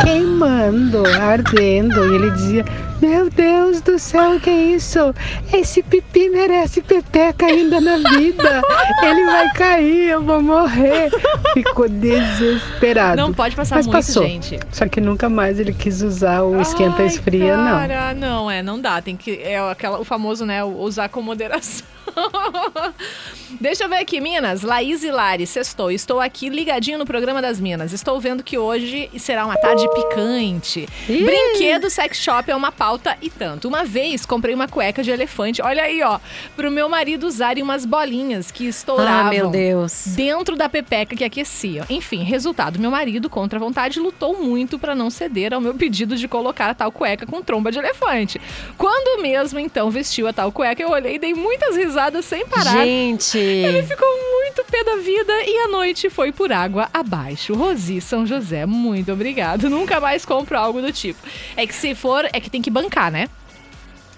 Queimando, 0.02 1.06
ardendo, 1.06 2.12
e 2.12 2.14
ele 2.16 2.30
dizia: 2.32 2.64
Meu 3.00 3.30
Deus 3.30 3.80
do 3.80 3.98
céu, 3.98 4.38
que 4.40 4.50
é 4.50 4.62
isso? 4.74 5.14
Esse 5.52 5.82
pipi 5.82 6.28
merece 6.28 6.82
pepeca 6.82 7.46
ainda 7.46 7.80
na 7.80 7.96
vida. 7.96 8.62
Ele 9.02 9.24
vai 9.26 9.52
cair, 9.54 10.08
eu 10.10 10.22
vou 10.22 10.42
morrer. 10.42 11.10
Ficou 11.54 11.88
desesperado. 11.88 13.16
Não 13.16 13.32
pode 13.32 13.56
passar 13.56 13.76
Mas 13.76 13.86
muito, 13.86 13.96
passou. 13.96 14.22
gente. 14.26 14.58
Só 14.70 14.86
que 14.86 15.00
nunca 15.00 15.28
mais 15.28 15.58
ele 15.58 15.72
quis 15.72 16.02
usar 16.02 16.42
o 16.42 16.60
esquenta 16.60 17.00
Ai, 17.02 17.06
esfria, 17.06 17.56
não. 17.56 17.78
cara, 17.78 18.14
não. 18.14 18.50
é, 18.50 18.62
não 18.62 18.80
dá. 18.80 19.00
Tem 19.00 19.16
que. 19.16 19.40
É 19.42 19.58
aquela, 19.58 19.98
o 19.98 20.04
famoso, 20.04 20.44
né? 20.44 20.62
Usar 20.62 21.08
com 21.08 21.22
moderação. 21.22 21.86
Deixa 23.60 23.84
eu 23.84 23.88
ver 23.88 23.96
aqui, 23.98 24.20
Minas. 24.20 24.62
Laís 24.62 25.02
e 25.04 25.10
Lari, 25.10 25.46
sextou. 25.46 25.90
Estou 25.90 26.20
aqui 26.20 26.48
ligadinho 26.48 26.98
no 26.98 27.04
programa 27.06 27.40
das 27.40 27.60
Minas. 27.60 27.92
Estou 27.92 28.18
vendo 28.20 28.42
que 28.42 28.58
hoje 28.58 29.08
será 29.18 29.44
uma 29.44 29.56
tarde 29.56 29.88
picante. 29.94 30.88
Ih. 31.08 31.24
Brinquedo 31.24 31.88
sex 31.88 32.18
shop 32.18 32.50
é 32.50 32.56
uma 32.56 32.72
pauta 32.72 32.89
e 33.20 33.30
tanto. 33.30 33.68
Uma 33.68 33.84
vez 33.84 34.24
comprei 34.24 34.54
uma 34.54 34.66
cueca 34.66 35.02
de 35.02 35.10
elefante, 35.10 35.62
olha 35.62 35.82
aí, 35.82 36.02
ó, 36.02 36.18
pro 36.56 36.70
meu 36.70 36.88
marido 36.88 37.26
usarem 37.26 37.62
umas 37.62 37.84
bolinhas 37.84 38.50
que 38.50 38.66
estouravam. 38.66 39.28
Ah, 39.28 39.30
meu 39.30 39.50
Deus. 39.50 40.08
Dentro 40.08 40.56
da 40.56 40.68
pepeca 40.68 41.14
que 41.14 41.24
aquecia. 41.24 41.84
Enfim, 41.88 42.22
resultado: 42.22 42.78
meu 42.78 42.90
marido, 42.90 43.28
contra 43.28 43.58
a 43.58 43.60
vontade, 43.60 44.00
lutou 44.00 44.42
muito 44.42 44.78
para 44.78 44.94
não 44.94 45.10
ceder 45.10 45.52
ao 45.52 45.60
meu 45.60 45.74
pedido 45.74 46.16
de 46.16 46.26
colocar 46.26 46.70
a 46.70 46.74
tal 46.74 46.90
cueca 46.90 47.26
com 47.26 47.42
tromba 47.42 47.70
de 47.70 47.78
elefante. 47.78 48.40
Quando 48.76 49.22
mesmo 49.22 49.58
então 49.58 49.90
vestiu 49.90 50.26
a 50.26 50.32
tal 50.32 50.50
cueca, 50.52 50.82
eu 50.82 50.90
olhei 50.90 51.16
e 51.16 51.18
dei 51.18 51.34
muitas 51.34 51.76
risadas 51.76 52.24
sem 52.24 52.46
parar. 52.46 52.84
Gente. 52.84 53.38
Ele 53.38 53.82
ficou 53.82 54.08
muito 54.40 54.64
pé 54.70 54.84
da 54.84 54.96
vida 54.96 55.32
e 55.44 55.58
a 55.64 55.68
noite 55.68 56.08
foi 56.08 56.32
por 56.32 56.52
água 56.52 56.88
abaixo. 56.92 57.54
Rosi 57.54 58.00
São 58.00 58.26
José, 58.26 58.66
muito 58.66 59.12
obrigado. 59.12 59.68
Nunca 59.68 60.00
mais 60.00 60.24
compro 60.24 60.56
algo 60.56 60.80
do 60.80 60.92
tipo. 60.92 61.20
É 61.56 61.66
que 61.66 61.74
se 61.74 61.94
for, 61.94 62.28
é 62.32 62.40
que 62.40 62.50
tem 62.50 62.62
que 62.62 62.70
bancar, 62.82 63.10
né? 63.10 63.28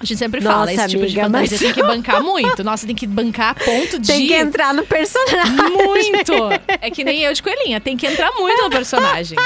A 0.00 0.04
gente 0.04 0.18
sempre 0.18 0.40
fala, 0.40 0.62
Nossa, 0.66 0.72
esse 0.72 0.88
tipo 0.88 1.06
de 1.06 1.20
amiga, 1.20 1.38
fantasia 1.38 1.48
mas- 1.52 1.60
tem 1.60 1.72
que 1.72 1.82
bancar 1.86 2.20
muito. 2.20 2.64
Nossa, 2.64 2.84
tem 2.86 2.96
que 2.96 3.06
bancar 3.06 3.50
a 3.50 3.54
ponto 3.54 4.00
de. 4.00 4.08
Tem 4.08 4.26
que 4.26 4.34
entrar 4.34 4.74
no 4.74 4.84
personagem. 4.84 5.52
Muito! 5.70 6.32
É 6.80 6.90
que 6.90 7.04
nem 7.04 7.20
eu 7.22 7.32
de 7.32 7.40
coelhinha, 7.40 7.80
tem 7.80 7.96
que 7.96 8.04
entrar 8.08 8.32
muito 8.32 8.64
no 8.64 8.70
personagem. 8.70 9.38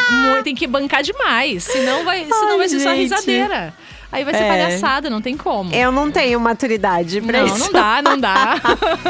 Tem 0.44 0.54
que 0.54 0.66
bancar 0.66 1.02
demais. 1.02 1.62
Senão 1.64 2.04
vai, 2.04 2.25
senão 2.25 2.52
Ai, 2.52 2.56
vai 2.56 2.68
ser 2.70 2.80
só 2.80 2.90
gente. 2.90 3.00
risadeira. 3.02 3.75
Aí 4.11 4.25
vai 4.25 4.33
ser 4.35 4.45
É. 4.45 4.49
palhaçada, 4.49 5.11
não 5.11 5.21
tem 5.21 5.37
como. 5.37 5.73
Eu 5.75 5.91
não 5.91 6.11
tenho 6.11 6.39
maturidade 6.41 7.21
pra 7.21 7.41
Não, 7.41 7.47
isso. 7.47 7.59
não 7.59 7.73
dá, 7.73 8.01
não 8.03 8.19
dá. 8.19 8.55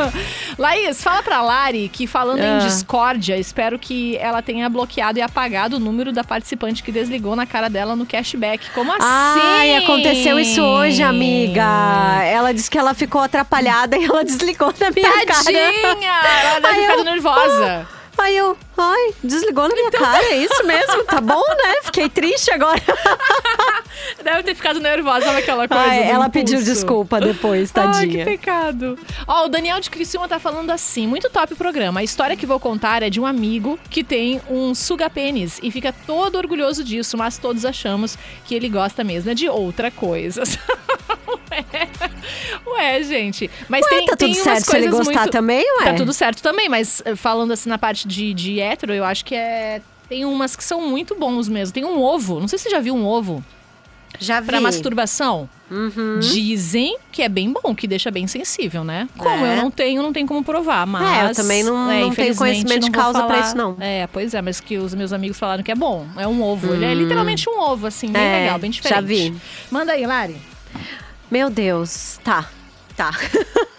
Laís, 0.59 1.03
fala 1.03 1.23
pra 1.23 1.43
Lari 1.43 1.89
que 1.93 2.07
falando 2.07 2.41
em 2.41 2.57
Ah. 2.57 2.59
discórdia, 2.59 3.37
espero 3.37 3.79
que 3.79 4.17
ela 4.17 4.41
tenha 4.43 4.69
bloqueado 4.69 5.19
e 5.19 5.23
apagado 5.23 5.77
o 5.77 5.79
número 5.81 6.13
da 6.13 6.25
participante 6.25 6.83
que 6.83 6.91
desligou 6.91 7.37
na 7.37 7.47
cara 7.47 7.69
dela 7.69 7.95
no 7.95 8.07
cashback. 8.07 8.71
Como 8.71 8.91
assim? 8.93 9.03
Ai, 9.03 9.77
aconteceu 9.77 10.39
isso 10.41 10.63
hoje, 10.63 11.03
amiga. 11.03 11.63
Ela 12.25 12.53
disse 12.53 12.71
que 12.71 12.79
ela 12.79 12.95
ficou 12.95 13.21
atrapalhada 13.21 13.97
e 13.99 14.05
ela 14.05 14.25
desligou 14.25 14.73
na 14.81 14.91
minha 14.91 15.13
cara. 15.27 15.45
Tadinha! 15.45 16.13
Ela 16.51 16.61
deve 16.61 16.81
ficado 16.81 16.99
eu- 16.99 17.05
nervosa. 17.05 17.89
Aí 18.19 18.37
eu, 18.37 18.57
ai, 18.77 19.15
desligou 19.23 19.69
na 19.69 19.75
minha 19.75 19.91
cara, 19.91 20.25
é 20.25 20.39
isso 20.39 20.65
mesmo? 20.67 21.05
Tá 21.05 21.21
bom, 21.21 21.43
né? 21.49 21.83
Fiquei 21.83 22.09
triste 22.09 22.51
agora. 22.51 22.81
Deve 24.23 24.43
ter 24.43 24.55
ficado 24.55 24.81
nervosa, 24.81 25.27
sabe 25.27 25.39
aquela 25.39 25.69
coisa? 25.69 25.83
Ai, 25.83 26.03
ela 26.03 26.27
impulso? 26.27 26.31
pediu 26.31 26.63
desculpa 26.63 27.21
depois, 27.21 27.71
Ai, 27.77 27.83
que 27.85 27.93
tadinha. 27.93 28.25
pecado. 28.25 28.99
Ó, 29.27 29.45
o 29.45 29.49
Daniel 29.49 29.81
de 29.81 29.91
Criciúma 29.91 30.27
tá 30.29 30.39
falando 30.39 30.71
assim, 30.71 31.07
muito 31.07 31.29
top 31.31 31.53
o 31.53 31.57
programa. 31.57 32.01
A 32.01 32.03
história 32.05 32.37
que 32.37 32.47
vou 32.47 32.59
contar 32.59 33.03
é 33.03 33.11
de 33.11 33.21
um 33.21 33.27
amigo 33.27 33.79
que 33.91 34.03
tem 34.03 34.41
um 34.49 34.75
suga-pênis 34.75 35.61
e 35.63 35.71
fica 35.71 35.93
todo 36.07 36.37
orgulhoso 36.37 36.83
disso, 36.83 37.17
mas 37.17 37.39
todos 37.39 37.65
achamos 37.65 38.19
que 38.45 38.55
ele 38.55 38.69
gosta 38.69 39.05
mesmo 39.05 39.31
é 39.31 39.35
de 39.35 39.49
outra 39.49 39.91
coisa. 39.91 40.43
Ué, 42.77 43.03
gente. 43.03 43.51
Mas 43.69 43.83
Ué, 43.85 43.89
tem, 43.91 44.07
tá 44.07 44.17
tem 44.17 44.33
tudo 44.33 44.43
certo 44.45 44.65
se 44.67 44.77
ele 44.77 44.89
gostar 44.89 45.21
muito... 45.21 45.31
também, 45.33 45.65
ué? 45.81 45.85
Tá 45.85 45.95
tudo 45.95 46.13
certo 46.13 46.43
também, 46.43 46.69
mas 46.69 47.03
eh, 47.05 47.17
falando 47.17 47.53
assim 47.53 47.69
na 47.69 47.79
parte 47.79 48.07
de, 48.07 48.33
de 48.35 48.61
hétero, 48.61 48.93
eu 48.93 49.05
acho 49.05 49.25
que 49.25 49.35
é... 49.35 49.81
Tem 50.09 50.25
umas 50.25 50.55
que 50.55 50.63
são 50.63 50.81
muito 50.89 51.15
bons 51.17 51.49
mesmo. 51.49 51.75
Tem 51.75 51.85
um 51.85 52.01
ovo, 52.01 52.39
não 52.39 52.47
sei 52.47 52.59
se 52.59 52.65
você 52.65 52.71
já 52.71 52.79
viu 52.81 52.95
um 52.95 53.05
ovo 53.05 53.45
Já 54.21 54.39
vi. 54.41 54.47
pra 54.47 54.61
masturbação. 54.61 55.49
Uhum. 55.69 56.21
Dizem 56.21 56.97
que 57.11 57.23
é 57.23 57.29
bem 57.29 57.53
bom, 57.53 57.75
que 57.75 57.89
deixa 57.89 58.09
bem 58.09 58.25
sensível, 58.29 58.85
né? 58.85 59.09
Como 59.19 59.45
É. 59.45 59.55
eu 59.55 59.57
não 59.57 59.69
tenho, 59.69 60.01
não 60.01 60.13
tem 60.13 60.25
como 60.25 60.45
provar, 60.45 60.87
mas... 60.87 61.03
É, 61.27 61.31
eu 61.31 61.35
também 61.35 61.65
não- 61.65 61.89
não 61.89 62.15
tenho 62.15 62.37
conhecimento 62.37 62.85
de 62.85 62.91
não 62.93 62.93
vou 62.93 63.03
causa 63.03 63.19
pra 63.27 63.35
falar. 63.35 63.47
isso, 63.49 63.57
não. 63.57 63.77
É, 63.81 64.07
pois 64.13 64.33
é, 64.33 64.41
mas 64.41 64.61
que 64.61 64.79
os 64.79 64.95
meus 64.95 65.13
amigos 65.13 65.37
falaram 65.37 65.65
que 65.65 65.73
é 65.73 65.75
bom. 65.75 66.07
É 66.17 66.29
um 66.29 66.41
ovo. 66.41 66.73
Ele 66.73 66.85
é 66.85 66.95
literalmente 66.95 67.51
um 67.51 67.59
ovo, 67.59 67.89
assim, 67.89 68.09
bem 68.13 68.23
Hum. 68.23 68.25
É, 68.25 68.41
legal, 68.43 68.59
bem 68.61 68.71
diferente. 68.71 68.95
já 68.95 69.01
vi. 69.05 69.35
Manda 69.73 69.91
aí, 69.91 70.07
Lari. 70.07 70.37
Meu 71.29 71.51
Deus, 71.51 72.21
tá. 72.23 72.49
Tá. 72.97 73.11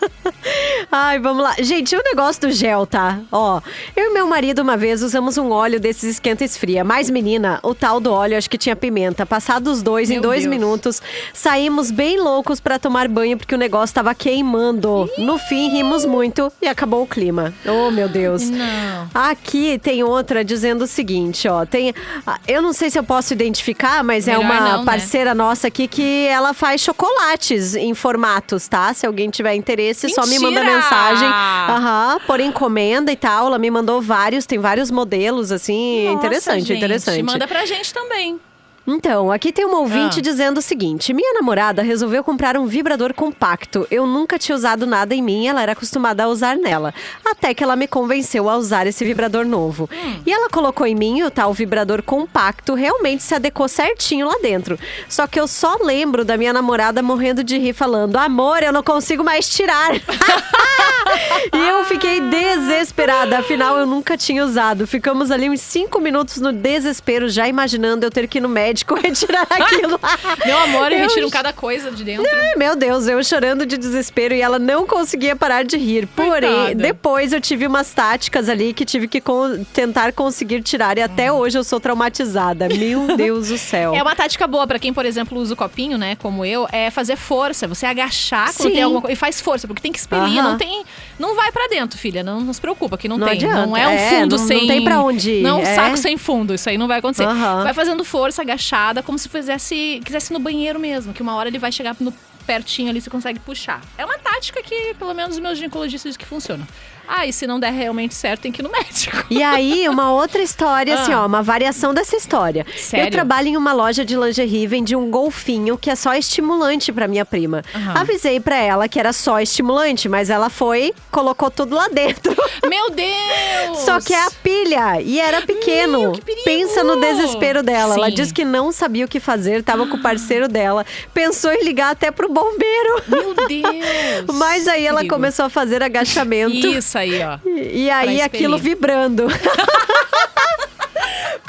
Ai, 0.91 1.19
vamos 1.19 1.43
lá. 1.43 1.55
Gente, 1.59 1.95
o 1.95 2.01
negócio 2.03 2.41
do 2.43 2.51
gel, 2.51 2.85
tá? 2.85 3.19
Ó, 3.31 3.59
eu 3.95 4.09
e 4.11 4.13
meu 4.13 4.27
marido 4.27 4.61
uma 4.61 4.77
vez 4.77 5.01
usamos 5.03 5.37
um 5.37 5.51
óleo 5.51 5.79
desses 5.79 6.11
esquenta 6.15 6.43
e 6.43 6.45
esfria. 6.45 6.83
Mas, 6.83 7.09
menina, 7.09 7.59
o 7.63 7.73
tal 7.73 7.99
do 7.99 8.11
óleo 8.11 8.37
acho 8.37 8.49
que 8.49 8.57
tinha 8.57 8.75
pimenta. 8.75 9.25
Passados 9.25 9.81
dois, 9.81 10.09
em 10.09 10.13
Meu 10.13 10.21
dois 10.21 10.43
Deus. 10.43 10.49
minutos, 10.55 11.01
saímos 11.33 11.91
bem 11.91 12.19
loucos 12.19 12.59
pra 12.59 12.79
tomar 12.79 13.07
banho 13.07 13.37
porque 13.37 13.55
o 13.55 13.57
negócio 13.57 13.93
tava 13.93 14.13
queimando. 14.15 15.09
No 15.17 15.37
fim, 15.37 15.69
rimos 15.69 16.05
muito 16.05 16.51
e 16.61 16.67
acabou 16.67 17.03
o 17.03 17.07
clima. 17.07 17.53
Oh, 17.65 17.91
meu 17.91 18.07
Deus. 18.07 18.49
Não. 18.49 19.09
Aqui 19.13 19.79
tem 19.79 20.03
outra 20.03 20.43
dizendo 20.43 20.83
o 20.83 20.87
seguinte, 20.87 21.47
ó. 21.47 21.65
Tem, 21.65 21.93
ah, 22.25 22.39
eu 22.47 22.61
não 22.61 22.71
sei 22.73 22.89
se 22.89 22.97
eu 22.97 23.03
posso 23.03 23.33
identificar, 23.33 24.03
mas 24.03 24.27
é 24.27 24.37
Melhor 24.37 24.45
uma 24.45 24.59
não, 24.59 24.79
né? 24.79 24.85
parceira 24.85 25.33
nossa 25.35 25.67
aqui 25.67 25.87
que 25.87 26.27
ela 26.27 26.53
faz 26.53 26.81
chocolates 26.81 27.75
em 27.75 27.93
formatos, 27.93 28.67
tá? 28.67 28.93
Se 28.93 29.05
alguém 29.07 29.29
tiver 29.29 29.55
interesse, 29.55 30.09
só 30.09 30.25
me 30.25 30.37
manda 30.39 30.59
Mentira! 30.61 30.75
mensagem. 30.77 31.27
Aham, 31.27 32.19
por 32.27 32.39
encomenda 32.39 33.11
e 33.11 33.15
tal. 33.15 33.47
Ela 33.47 33.57
me 33.57 33.71
mandou 33.71 34.01
vários, 34.01 34.45
tem 34.45 34.59
vários 34.59 34.91
modelos, 34.91 35.51
assim. 35.51 36.05
Nossa, 36.05 36.17
interessante, 36.17 36.65
gente, 36.65 36.77
interessante. 36.77 37.23
Manda 37.23 37.47
pra 37.47 37.65
gente 37.65 37.93
também. 37.93 38.39
Então, 38.89 39.29
aqui 39.29 39.51
tem 39.51 39.65
uma 39.65 39.79
ouvinte 39.79 40.19
Ah. 40.19 40.21
dizendo 40.21 40.59
o 40.59 40.61
seguinte: 40.61 41.13
minha 41.13 41.33
namorada 41.33 41.81
resolveu 41.81 42.23
comprar 42.23 42.55
um 42.55 42.65
vibrador 42.65 43.13
compacto. 43.13 43.85
Eu 43.91 44.07
nunca 44.07 44.39
tinha 44.39 44.55
usado 44.55 44.87
nada 44.87 45.13
em 45.13 45.21
mim, 45.21 45.45
ela 45.45 45.61
era 45.61 45.73
acostumada 45.73 46.23
a 46.23 46.27
usar 46.29 46.55
nela. 46.55 46.93
Até 47.25 47.53
que 47.53 47.61
ela 47.61 47.75
me 47.75 47.85
convenceu 47.85 48.49
a 48.49 48.55
usar 48.55 48.87
esse 48.87 49.03
vibrador 49.03 49.45
novo. 49.45 49.89
E 50.25 50.31
ela 50.31 50.49
colocou 50.49 50.87
em 50.87 50.95
mim 50.95 51.21
o 51.23 51.29
tal 51.29 51.53
vibrador 51.53 52.01
compacto, 52.01 52.73
realmente 52.75 53.23
se 53.23 53.35
adequou 53.35 53.67
certinho 53.67 54.25
lá 54.25 54.35
dentro. 54.41 54.79
Só 55.09 55.27
que 55.27 55.37
eu 55.37 55.49
só 55.49 55.75
lembro 55.83 56.23
da 56.23 56.37
minha 56.37 56.53
namorada 56.53 57.03
morrendo 57.03 57.43
de 57.43 57.57
rir, 57.57 57.73
falando: 57.73 58.15
amor, 58.15 58.63
eu 58.63 58.71
não 58.71 58.83
consigo 58.83 59.21
mais 59.21 59.49
tirar. 59.49 59.95
e 61.53 61.69
eu 61.69 61.83
fiquei 61.85 62.21
desesperada, 62.21 63.39
afinal 63.39 63.77
eu 63.77 63.85
nunca 63.85 64.15
tinha 64.15 64.45
usado. 64.45 64.87
Ficamos 64.87 65.29
ali 65.29 65.49
uns 65.49 65.59
cinco 65.59 65.99
minutos 65.99 66.37
no 66.37 66.53
desespero, 66.53 67.27
já 67.27 67.49
imaginando 67.49 68.05
eu 68.05 68.11
ter 68.11 68.27
que 68.27 68.37
ir 68.37 68.41
no 68.41 68.47
médico 68.47 68.76
retirar 68.95 69.47
aquilo. 69.49 69.99
Meu 70.45 70.57
amor, 70.57 70.91
Eu- 70.91 70.99
retiram 70.99 71.29
cada 71.29 71.53
coisa 71.53 71.91
de 71.91 72.03
dentro. 72.03 72.25
Ai, 72.31 72.55
Meu 72.55 72.75
Deus, 72.75 73.07
eu 73.07 73.23
chorando 73.23 73.65
de 73.65 73.77
desespero 73.77 74.33
e 74.33 74.41
ela 74.41 74.59
não 74.59 74.85
conseguia 74.85 75.35
parar 75.35 75.63
de 75.63 75.77
rir. 75.77 76.07
Porém, 76.07 76.29
Coitada. 76.51 76.75
depois 76.75 77.33
eu 77.33 77.41
tive 77.41 77.65
umas 77.67 77.91
táticas 77.93 78.49
ali 78.49 78.73
que 78.73 78.85
tive 78.85 79.07
que 79.07 79.19
con- 79.21 79.63
tentar 79.73 80.11
conseguir 80.13 80.61
tirar 80.61 80.97
e 80.97 81.01
até 81.01 81.31
hoje 81.31 81.57
eu 81.57 81.63
sou 81.63 81.79
traumatizada. 81.79 82.67
Meu 82.69 83.07
Deus 83.17 83.49
do 83.49 83.57
céu. 83.57 83.93
É 83.93 84.01
uma 84.01 84.15
tática 84.15 84.47
boa 84.47 84.65
pra 84.67 84.79
quem, 84.79 84.93
por 84.93 85.05
exemplo, 85.05 85.37
usa 85.39 85.53
o 85.53 85.57
copinho, 85.57 85.97
né? 85.97 86.15
Como 86.15 86.43
eu, 86.45 86.67
é 86.71 86.89
fazer 86.91 87.15
força. 87.15 87.67
Você 87.67 87.85
agachar 87.85 88.53
quando 88.53 88.69
Sim. 88.69 88.73
tem 88.73 88.83
alguma 88.83 89.01
coisa 89.01 89.13
e 89.13 89.15
faz 89.15 89.41
força, 89.41 89.67
porque 89.67 89.81
tem 89.81 89.91
que 89.91 89.99
expelir. 89.99 90.39
Aham. 90.39 90.51
Não 90.51 90.57
tem, 90.57 90.83
Não 91.19 91.35
vai 91.35 91.51
pra 91.51 91.67
dentro, 91.67 91.97
filha. 91.97 92.23
Não, 92.23 92.41
não 92.41 92.53
se 92.53 92.61
preocupa, 92.61 92.97
que 92.97 93.07
não, 93.07 93.17
Não 93.17 93.27
tem. 93.27 93.37
adianta. 93.37 93.65
Não 93.65 93.75
é 93.77 93.87
um 93.87 93.91
É, 93.91 94.09
fundo 94.09 94.35
não- 94.35 94.41
não 94.43 94.47
sem. 94.47 94.67
tem 94.67 94.83
pra 94.83 95.01
onde 95.01 95.31
ir, 95.31 95.41
Não 95.43 95.59
é 95.59 95.61
um 95.63 95.65
é. 95.67 95.75
saco 95.75 95.97
sem 95.97 96.17
fundo. 96.17 96.53
Isso 96.53 96.69
aí 96.69 96.77
não 96.77 96.87
vai 96.87 96.99
acontecer. 96.99 97.23
Aham. 97.25 97.63
Vai 97.63 97.73
fazendo 97.73 98.03
força, 98.03 98.41
agachada, 98.43 99.01
como 99.01 99.17
se 99.17 99.27
fizesse, 99.27 100.01
quisesse 100.05 100.31
ir 100.31 100.33
no 100.33 100.39
banheiro 100.39 100.79
mesmo. 100.79 101.13
Que 101.13 101.21
uma 101.21 101.35
hora 101.35 101.49
ele 101.49 101.57
vai 101.59 101.71
chegar 101.71 101.95
no 101.99 102.13
pertinho 102.45 102.89
ali, 102.89 103.01
você 103.01 103.09
consegue 103.09 103.39
puxar. 103.39 103.81
É 103.97 104.05
uma 104.05 104.17
tática 104.17 104.61
que, 104.63 104.93
pelo 104.93 105.13
menos, 105.13 105.35
os 105.35 105.41
meus 105.41 105.57
ginecologistas 105.57 106.11
dizem 106.11 106.19
que 106.19 106.25
funciona. 106.25 106.65
Ah, 107.07 107.25
e 107.25 107.31
se 107.33 107.47
não 107.47 107.59
der 107.59 107.71
realmente 107.71 108.13
certo, 108.13 108.41
tem 108.41 108.51
que 108.51 108.61
ir 108.61 108.63
no 108.63 108.69
médico. 108.71 109.23
E 109.29 109.41
aí, 109.41 109.87
uma 109.89 110.11
outra 110.11 110.41
história, 110.41 110.93
assim, 110.93 111.13
Ah. 111.13 111.23
ó, 111.23 111.25
uma 111.25 111.41
variação 111.41 111.93
dessa 111.93 112.15
história. 112.15 112.65
Sério? 112.77 113.07
Eu 113.07 113.11
trabalho 113.11 113.47
em 113.47 113.57
uma 113.57 113.73
loja 113.73 114.03
de 114.03 114.15
lingerie, 114.15 114.67
vendi 114.67 114.95
um 114.95 115.09
golfinho 115.09 115.77
que 115.77 115.89
é 115.89 115.95
só 115.95 116.13
estimulante 116.15 116.91
pra 116.91 117.07
minha 117.07 117.25
prima. 117.25 117.63
Aham. 117.73 118.01
Avisei 118.01 118.39
pra 118.39 118.57
ela 118.57 118.87
que 118.87 118.99
era 118.99 119.13
só 119.13 119.39
estimulante, 119.39 120.09
mas 120.09 120.29
ela 120.29 120.49
foi, 120.49 120.93
colocou 121.11 121.49
tudo 121.49 121.75
lá 121.75 121.87
dentro. 121.87 122.35
Meu 122.67 122.89
Deus! 122.89 123.79
Só 123.79 123.99
que 124.01 124.13
é 124.13 124.23
a 124.23 124.31
pilha 124.43 125.01
e 125.01 125.19
era 125.19 125.41
pequeno. 125.41 125.99
Meu! 126.11 126.19
Pensa 126.43 126.83
no 126.83 126.99
desespero 126.99 127.63
dela. 127.63 127.95
Ela 127.95 128.09
Sim. 128.09 128.15
disse 128.15 128.33
que 128.33 128.43
não 128.45 128.71
sabia 128.71 129.05
o 129.05 129.07
que 129.07 129.19
fazer, 129.19 129.63
tava 129.63 129.87
com 129.87 129.95
o 129.97 130.01
parceiro 130.01 130.47
dela. 130.47 130.85
Pensou 131.13 131.51
em 131.51 131.63
ligar 131.63 131.91
até 131.91 132.11
pro 132.11 132.27
bombeiro. 132.29 133.01
Meu 133.07 133.33
Deus! 133.47 134.25
Mas 134.35 134.67
aí 134.67 134.85
ela 134.85 134.97
Perigo. 134.97 135.15
começou 135.15 135.45
a 135.45 135.49
fazer 135.49 135.81
agachamento. 135.81 136.67
Isso 136.67 136.96
aí, 136.97 137.21
ó. 137.23 137.37
E 137.45 137.85
e 137.85 137.89
aí 137.89 138.21
aquilo 138.21 138.57
vibrando. 138.57 139.27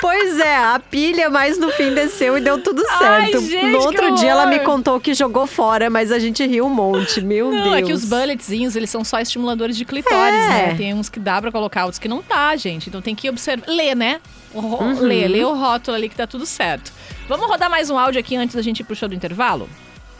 Pois 0.00 0.38
é, 0.38 0.56
a 0.56 0.78
pilha, 0.78 1.28
mas 1.28 1.58
no 1.58 1.72
fim 1.72 1.92
desceu 1.92 2.38
e 2.38 2.40
deu 2.40 2.62
tudo 2.62 2.82
Ai, 2.88 3.32
certo. 3.32 3.40
gente, 3.44 3.66
no 3.66 3.80
outro 3.80 4.14
dia 4.14 4.30
ela 4.30 4.46
me 4.46 4.60
contou 4.60 5.00
que 5.00 5.12
jogou 5.12 5.44
fora, 5.44 5.90
mas 5.90 6.12
a 6.12 6.20
gente 6.20 6.46
riu 6.46 6.66
um 6.66 6.68
monte. 6.70 7.20
Meu 7.20 7.50
Não, 7.50 7.64
Deus. 7.64 7.74
é 7.74 7.82
que 7.82 7.92
os 7.92 8.04
bulletzinhos, 8.04 8.76
eles 8.76 8.90
são 8.90 9.02
só 9.02 9.18
estimuladores 9.18 9.76
de 9.76 9.84
clitóris, 9.84 10.38
É. 10.38 10.48
né? 10.68 10.74
Tem 10.76 10.94
uns 10.94 11.08
que 11.08 11.18
dá 11.18 11.40
pra 11.42 11.50
colocar, 11.50 11.84
outros 11.84 11.98
que 11.98 12.06
não 12.06 12.22
dá, 12.28 12.54
gente. 12.54 12.88
Então 12.88 13.02
tem 13.02 13.14
que 13.14 13.28
observar. 13.28 13.66
Ler, 13.68 13.96
né? 13.96 14.20
Uhum. 14.54 15.00
Ler, 15.00 15.26
ler 15.26 15.44
o 15.44 15.54
rótulo 15.54 15.96
ali 15.96 16.08
que 16.08 16.14
tá 16.14 16.28
tudo 16.28 16.46
certo. 16.46 16.92
Vamos 17.28 17.48
rodar 17.48 17.68
mais 17.68 17.90
um 17.90 17.98
áudio 17.98 18.20
aqui 18.20 18.36
antes 18.36 18.54
da 18.54 18.62
gente 18.62 18.80
ir 18.80 18.84
pro 18.84 18.94
show 18.94 19.08
do 19.08 19.14
intervalo? 19.16 19.68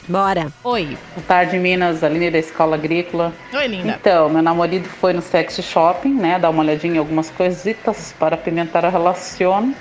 Bora. 0.08 0.50
Oi. 0.64 0.96
Boa 1.14 1.26
tarde, 1.28 1.58
Minas, 1.58 2.02
Aline 2.02 2.30
da 2.30 2.38
Escola 2.38 2.76
Agrícola. 2.76 3.30
Oi, 3.52 3.66
linda. 3.66 3.98
Então, 4.00 4.30
meu 4.30 4.40
namorado 4.40 4.84
foi 4.84 5.12
no 5.12 5.20
sex 5.20 5.60
shopping, 5.62 6.14
né? 6.14 6.38
Dar 6.38 6.48
uma 6.48 6.62
olhadinha 6.62 6.94
em 6.94 6.98
algumas 6.98 7.28
coisitas 7.28 8.14
para 8.18 8.34
apimentar 8.34 8.86
a 8.86 8.88
relação. 8.88 9.74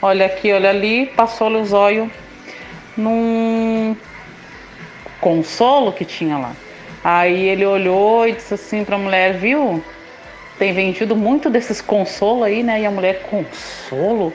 Olha 0.00 0.24
aqui, 0.24 0.50
olha 0.50 0.70
ali, 0.70 1.04
passou-lhe 1.14 1.58
os 1.58 1.74
olhos 1.74 2.08
num 2.96 3.94
consolo 5.20 5.92
que 5.92 6.06
tinha 6.06 6.38
lá. 6.38 6.52
Aí 7.04 7.46
ele 7.46 7.66
olhou 7.66 8.26
e 8.26 8.32
disse 8.32 8.54
assim 8.54 8.82
pra 8.82 8.96
mulher, 8.96 9.34
viu? 9.34 9.84
Tem 10.58 10.72
vendido 10.72 11.14
muito 11.14 11.50
desses 11.50 11.82
consolo 11.82 12.44
aí, 12.44 12.62
né? 12.62 12.80
E 12.80 12.86
a 12.86 12.90
mulher, 12.90 13.24
consolo? 13.24 14.32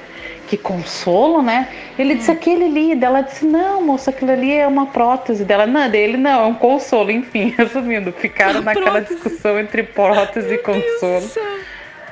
Que 0.47 0.57
consolo, 0.57 1.41
né? 1.41 1.67
Ele 1.97 2.15
disse 2.15 2.29
aquele 2.29 2.65
ali, 2.65 2.95
dela 2.95 3.21
disse, 3.21 3.45
não, 3.45 3.81
moça, 3.81 4.11
aquilo 4.11 4.31
ali 4.31 4.51
é 4.51 4.67
uma 4.67 4.85
prótese 4.87 5.43
dela. 5.43 5.65
Não, 5.65 5.89
dele 5.89 6.17
não, 6.17 6.43
é 6.43 6.45
um 6.45 6.53
consolo, 6.53 7.09
enfim, 7.09 7.53
resumindo, 7.57 8.11
ficaram 8.11 8.61
naquela 8.61 9.01
discussão 9.01 9.59
entre 9.59 9.83
prótese 9.83 10.53
e 10.53 10.57
consolo. 10.59 11.29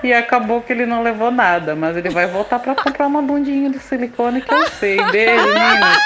E 0.04 0.12
acabou 0.12 0.62
que 0.62 0.74
ele 0.74 0.86
não 0.86 1.02
levou 1.02 1.32
nada, 1.32 1.76
mas 1.76 1.96
ele 1.96 2.10
vai 2.10 2.28
voltar 2.28 2.60
pra 2.60 2.76
comprar 2.76 3.08
uma 3.08 3.22
bundinha 3.22 3.70
de 3.70 3.80
silicone 3.80 4.42
que 4.42 4.54
eu 4.54 4.68
sei. 4.72 4.98
Beijo, 5.12 5.46
meninas. 5.46 5.98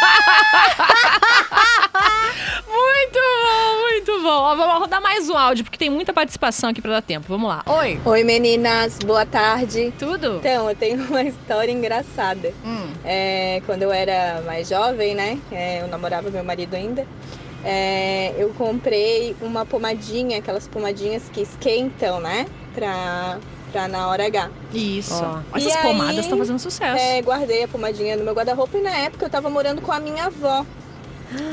Muito 2.68 4.17
bom. 4.28 4.42
Ó, 4.42 4.56
vamos 4.56 4.80
rodar 4.80 5.02
mais 5.02 5.30
um 5.30 5.38
áudio, 5.38 5.64
porque 5.64 5.78
tem 5.78 5.90
muita 5.90 6.12
participação 6.12 6.70
aqui 6.70 6.82
pra 6.82 6.92
dar 6.92 7.02
tempo. 7.02 7.26
Vamos 7.30 7.48
lá. 7.48 7.64
Oi. 7.66 7.98
Oi 8.04 8.24
meninas, 8.26 9.00
boa 9.00 9.26
tarde. 9.26 9.94
Tudo? 9.98 10.38
Então, 10.38 10.70
eu 10.70 10.76
tenho 10.76 11.02
uma 11.08 11.24
história 11.24 11.72
engraçada. 11.72 12.54
Hum. 12.66 12.90
É, 13.06 13.62
quando 13.66 13.84
eu 13.84 13.92
era 13.92 14.42
mais 14.46 14.68
jovem, 14.68 15.16
né? 15.16 15.40
é, 15.50 15.82
eu 15.82 15.88
namorava 15.88 16.30
meu 16.30 16.44
marido 16.44 16.76
ainda. 16.76 17.08
é, 17.64 18.34
eu 18.38 18.50
comprei 18.50 19.34
uma 19.42 19.66
pomadinha, 19.66 20.40
aquelas 20.40 20.68
pomadinhas 20.68 21.24
que 21.32 21.42
esquentam, 21.42 22.20
né? 22.20 22.46
Pra, 22.76 23.38
pra 23.72 23.88
na 23.88 24.10
hora 24.10 24.26
H. 24.26 24.50
Isso. 24.74 25.24
Ó. 25.24 25.58
Essas 25.58 25.74
E 25.74 25.78
pomadas 25.78 26.18
estão 26.18 26.38
fazendo 26.38 26.60
sucesso. 26.60 26.98
É, 27.02 27.22
guardei 27.22 27.64
a 27.64 27.68
pomadinha 27.68 28.18
no 28.18 28.26
meu 28.26 28.34
guarda-roupa 28.34 28.78
e 28.78 28.82
na 28.82 28.92
época 28.98 29.26
eu 29.26 29.30
tava 29.30 29.50
morando 29.50 29.82
com 29.82 29.92
a 29.94 30.00
minha 30.02 30.26
avó. 30.26 30.66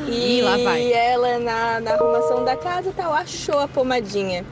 E 0.09 0.41
lá 0.43 0.57
vai. 0.59 0.93
ela 0.93 1.39
na, 1.39 1.81
na 1.81 1.93
arrumação 1.95 2.45
da 2.45 2.57
casa 2.57 2.91
e 2.91 2.93
tal, 2.93 3.13
achou 3.13 3.59
a 3.59 3.67
pomadinha. 3.69 4.45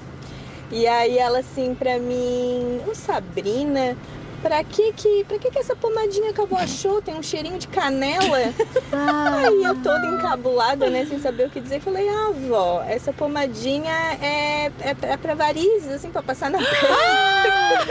E 0.70 0.86
aí 0.86 1.18
ela 1.18 1.38
assim 1.40 1.74
pra 1.74 1.98
mim, 1.98 2.80
ô 2.90 2.94
Sabrina, 2.94 3.96
pra 4.42 4.64
que 4.64 4.92
que, 4.94 5.22
pra 5.24 5.38
que 5.38 5.50
que 5.50 5.58
essa 5.58 5.76
pomadinha 5.76 6.32
que 6.32 6.40
a 6.40 6.44
avó 6.44 6.56
achou? 6.56 7.00
Tem 7.02 7.14
um 7.14 7.22
cheirinho 7.22 7.58
de 7.58 7.68
canela. 7.68 8.38
Aí 8.92 9.62
eu 9.64 9.74
toda 9.82 10.06
encabulada, 10.06 10.88
né, 10.90 11.06
sem 11.06 11.20
saber 11.20 11.46
o 11.46 11.50
que 11.50 11.60
dizer, 11.60 11.80
falei, 11.80 12.08
ah, 12.08 12.28
avó, 12.28 12.82
essa 12.88 13.12
pomadinha 13.12 13.92
é, 14.20 14.70
é, 14.80 14.94
pra- 14.94 15.08
é 15.10 15.16
pra 15.16 15.34
varizes, 15.34 15.90
assim, 15.90 16.10
pra 16.10 16.22
passar 16.22 16.50
na 16.50 16.58
perna. 16.64 17.86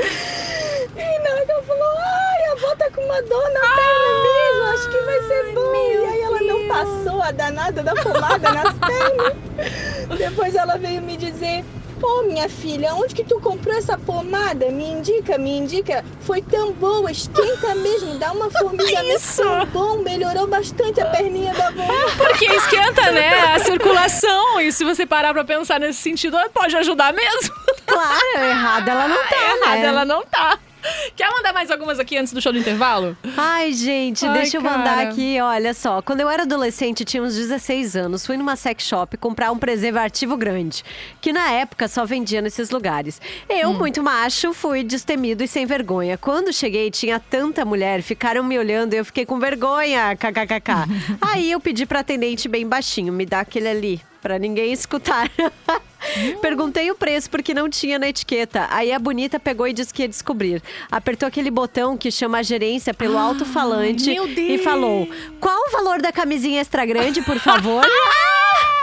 E 0.96 1.20
na 1.20 1.30
hora 1.32 1.46
que 1.46 1.52
ela 1.52 1.64
falou, 1.64 1.94
ai, 1.98 2.44
a 2.46 2.52
avó 2.54 2.76
tá 2.76 2.90
com 2.92 3.02
uma 3.02 3.22
dor 3.24 3.50
na 3.54 3.60
perna 3.62 4.24
mesmo, 4.24 4.64
acho 4.74 4.90
que 4.90 5.02
vai 5.06 5.22
ser 5.24 5.54
bom. 5.54 5.76
E 5.76 6.06
aí 6.06 6.22
ela 6.22 6.40
não 6.42 6.68
passou 6.68 7.22
a 7.22 7.32
danada 7.32 7.84
da 7.84 7.94
pomada 7.96 8.52
nas 8.52 8.74
pernas. 8.80 10.18
Depois 10.18 10.56
ela 10.56 10.78
veio 10.78 11.02
me 11.02 11.16
dizer, 11.18 11.64
Pô, 12.02 12.24
minha 12.24 12.50
filha, 12.50 12.96
onde 12.96 13.14
que 13.14 13.24
tu 13.24 13.40
comprou 13.40 13.78
essa 13.78 13.96
pomada? 13.96 14.72
Me 14.72 14.86
indica, 14.86 15.38
me 15.38 15.56
indica. 15.56 16.04
Foi 16.22 16.42
tão 16.42 16.72
boa, 16.74 17.12
esquenta 17.12 17.76
mesmo, 17.76 18.18
dá 18.18 18.32
uma 18.32 18.50
formigamento 18.50 19.18
Isso. 19.18 19.44
tão 19.44 19.68
bom, 19.68 19.98
melhorou 19.98 20.48
bastante 20.48 21.00
a 21.00 21.06
perninha 21.06 21.54
da 21.54 21.68
avó. 21.68 21.86
Porque 22.18 22.46
esquenta, 22.46 23.12
né? 23.12 23.54
A 23.54 23.60
circulação. 23.60 24.60
E 24.60 24.72
se 24.72 24.84
você 24.84 25.06
parar 25.06 25.32
pra 25.32 25.46
pensar 25.46 25.80
nesse 25.80 26.00
sentido, 26.00 26.36
pode 26.52 26.76
ajudar 26.76 27.14
mesmo. 27.14 27.54
Claro, 27.86 28.46
errada 28.50 28.92
ela 28.92 29.08
não 29.08 29.24
tá, 29.28 29.36
Errada, 29.62 29.76
né? 29.82 29.86
ela 29.86 30.06
não 30.06 30.26
tá. 30.26 30.60
Quer 31.16 31.30
mandar 31.30 31.54
mais 31.54 31.70
algumas 31.72 32.00
aqui 32.00 32.18
antes 32.18 32.34
do 32.34 32.42
show 32.42 32.52
do 32.52 32.60
intervalo? 32.60 33.16
Ai, 33.38 33.72
gente, 33.74 34.26
Ai, 34.26 34.34
deixa 34.40 34.58
eu 34.58 34.62
mandar 34.62 35.00
aqui, 35.08 35.40
olha 35.42 35.74
só. 35.74 36.02
Quando 36.02 36.22
eu 36.22 36.30
era 36.30 36.44
adolescente, 36.44 37.06
tinha 37.06 37.22
uns 37.22 37.36
16 37.36 37.96
anos, 37.96 38.26
fui 38.26 38.38
numa 38.38 38.56
sex 38.56 38.84
shop 38.86 39.18
comprar 39.18 39.52
um 39.52 39.58
preservativo 39.58 40.36
grande, 40.38 40.84
que 41.22 41.32
na 41.32 41.52
época 41.52 41.88
só 41.88 42.06
vendia 42.06 42.42
nesses 42.42 42.70
lugares. 42.70 43.22
Eu, 43.50 43.70
Hum. 43.72 43.78
muito 43.78 44.02
macho, 44.04 44.54
fui 44.54 44.84
destemido 44.84 45.44
e 45.44 45.48
sem 45.48 45.66
vergonha. 45.66 46.18
Quando 46.18 46.52
cheguei, 46.54 46.90
tinha 46.92 47.20
tanta 47.20 47.64
mulher, 47.66 48.02
ficaram 48.02 48.44
me 48.44 48.58
olhando 48.58 48.94
e 48.94 48.98
eu 48.98 49.06
fiquei 49.06 49.26
com 49.26 49.40
vergonha, 49.40 50.16
kkkk. 50.16 50.72
Aí 51.22 51.52
eu 51.52 51.60
pedi 51.60 51.86
pra 51.86 52.00
atendente 52.00 52.48
bem 52.48 52.68
baixinho, 52.68 53.14
me 53.14 53.26
dá 53.26 53.42
aquele 53.42 53.68
ali. 53.68 54.02
Pra 54.22 54.38
ninguém 54.38 54.72
escutar. 54.72 55.30
Perguntei 56.42 56.90
o 56.92 56.96
preço 56.96 57.30
porque 57.30 57.54
não 57.54 57.70
tinha 57.70 58.00
na 58.00 58.10
etiqueta. 58.10 58.68
Aí 58.70 58.92
a 58.92 59.00
bonita 59.00 59.40
pegou 59.40 59.68
e 59.68 59.74
disse 59.74 59.94
que 59.94 60.02
ia 60.02 60.08
descobrir. 60.08 60.62
Apertou 60.92 61.28
aquele 61.28 61.52
botão 61.52 61.98
que 61.98 62.12
chama 62.12 62.40
a 62.40 62.44
gerência 62.44 62.94
pelo 62.94 63.18
alto-falante 63.18 64.10
meu 64.10 64.28
e 64.28 64.58
falou: 64.58 65.08
Qual 65.40 65.58
o 65.68 65.72
valor 65.72 66.02
da 66.02 66.12
camisinha 66.12 66.62
extra 66.62 66.86
grande, 66.86 67.22
por 67.22 67.40
favor? 67.40 67.86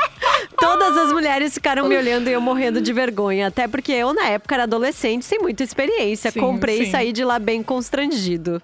Todas 0.60 0.96
as 0.96 1.12
mulheres 1.12 1.54
ficaram 1.54 1.88
me 1.88 1.96
olhando 1.96 2.28
e 2.28 2.32
eu 2.32 2.40
morrendo 2.40 2.80
de 2.80 2.92
vergonha. 2.92 3.46
Até 3.46 3.68
porque 3.68 3.92
eu, 3.92 4.12
na 4.12 4.26
época, 4.28 4.54
era 4.54 4.64
adolescente, 4.64 5.24
sem 5.24 5.38
muita 5.38 5.62
experiência. 5.62 6.30
Sim, 6.30 6.40
Comprei 6.40 6.78
sim. 6.78 6.82
e 6.84 6.90
saí 6.90 7.12
de 7.12 7.24
lá 7.24 7.38
bem 7.38 7.62
constrangido. 7.62 8.60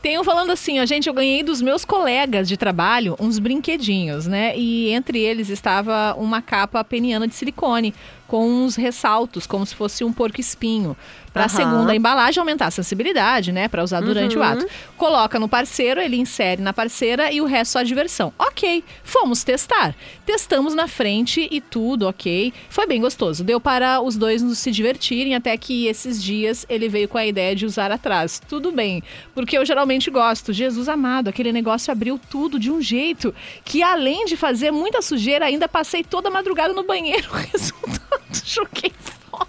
Tem 0.00 0.18
um 0.18 0.24
falando 0.24 0.50
assim, 0.50 0.80
ó, 0.80 0.86
gente, 0.86 1.08
eu 1.08 1.14
ganhei 1.14 1.42
dos 1.42 1.62
meus 1.62 1.84
colegas 1.84 2.48
de 2.48 2.56
trabalho 2.56 3.16
uns 3.20 3.38
brinquedinhos, 3.38 4.26
né? 4.26 4.56
E 4.56 4.90
entre 4.90 5.20
eles 5.20 5.48
estava 5.48 6.14
uma 6.18 6.42
capa 6.42 6.82
peniana 6.82 7.28
de 7.28 7.34
silicone 7.34 7.94
com 8.32 8.48
uns 8.48 8.76
ressaltos, 8.76 9.46
como 9.46 9.66
se 9.66 9.74
fosse 9.74 10.02
um 10.02 10.10
porco 10.10 10.40
espinho. 10.40 10.96
Para 11.34 11.44
Aham. 11.44 11.48
segunda 11.56 11.94
embalagem 11.94 12.40
aumentar 12.40 12.66
a 12.66 12.70
sensibilidade, 12.70 13.52
né? 13.52 13.66
Para 13.68 13.82
usar 13.82 14.00
durante 14.00 14.36
o 14.36 14.40
Uhum. 14.40 14.46
ato. 14.46 14.66
Coloca 14.98 15.38
no 15.38 15.48
parceiro, 15.48 16.00
ele 16.00 16.16
insere 16.16 16.60
na 16.62 16.72
parceira 16.74 17.30
e 17.32 17.40
o 17.42 17.46
resto 17.46 17.72
só 17.72 17.82
diversão. 17.82 18.32
Ok, 18.38 18.82
fomos 19.04 19.42
testar. 19.44 19.94
Testamos 20.26 20.74
na 20.74 20.88
frente 20.88 21.46
e 21.50 21.60
tudo, 21.60 22.06
ok. 22.08 22.52
Foi 22.70 22.86
bem 22.86 23.00
gostoso. 23.02 23.44
Deu 23.44 23.60
para 23.60 24.00
os 24.02 24.16
dois 24.16 24.42
nos 24.42 24.58
se 24.58 24.70
divertirem, 24.70 25.34
até 25.34 25.54
que 25.58 25.86
esses 25.86 26.22
dias 26.22 26.64
ele 26.70 26.88
veio 26.88 27.08
com 27.08 27.16
a 27.18 27.26
ideia 27.26 27.54
de 27.56 27.64
usar 27.66 27.90
atrás. 27.92 28.40
Tudo 28.48 28.70
bem, 28.72 29.02
porque 29.34 29.56
eu 29.58 29.64
geralmente 29.66 30.10
gosto. 30.10 30.52
Jesus 30.54 30.88
amado, 30.88 31.28
aquele 31.28 31.52
negócio 31.52 31.90
abriu 31.92 32.18
tudo 32.30 32.58
de 32.58 32.70
um 32.70 32.80
jeito 32.80 33.34
que, 33.64 33.82
além 33.82 34.24
de 34.26 34.36
fazer 34.38 34.70
muita 34.70 35.00
sujeira, 35.02 35.46
ainda 35.46 35.66
passei 35.68 36.02
toda 36.04 36.28
a 36.28 36.32
madrugada 36.32 36.72
no 36.74 36.82
banheiro. 36.84 37.28
Resultado, 37.52 38.21
choquei 38.44 38.92
fora. 38.98 39.48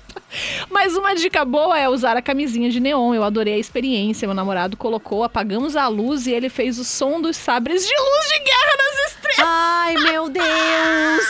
Mas 0.70 0.96
uma 0.96 1.14
dica 1.14 1.46
boa 1.46 1.78
é 1.78 1.88
usar 1.88 2.18
a 2.18 2.22
camisinha 2.22 2.70
de 2.70 2.80
neon. 2.80 3.14
Eu 3.14 3.24
adorei 3.24 3.56
a 3.56 3.60
experiência. 3.60 4.28
Meu 4.28 4.36
namorado 4.36 4.76
colocou, 4.76 5.24
apagamos 5.24 5.76
a 5.76 5.88
luz 5.88 6.28
e 6.28 6.32
ele 6.32 6.50
fez 6.50 6.80
o 6.80 6.84
som 6.84 7.22
dos 7.22 7.38
sabres 7.38 7.86
de 7.86 7.94
luz 7.96 8.28
de 8.30 8.40
guerra 8.40 8.78
nas 8.78 9.12
estrelas. 9.12 9.52
Ai, 9.52 9.94
meu 9.96 10.30
Deus! 10.30 11.26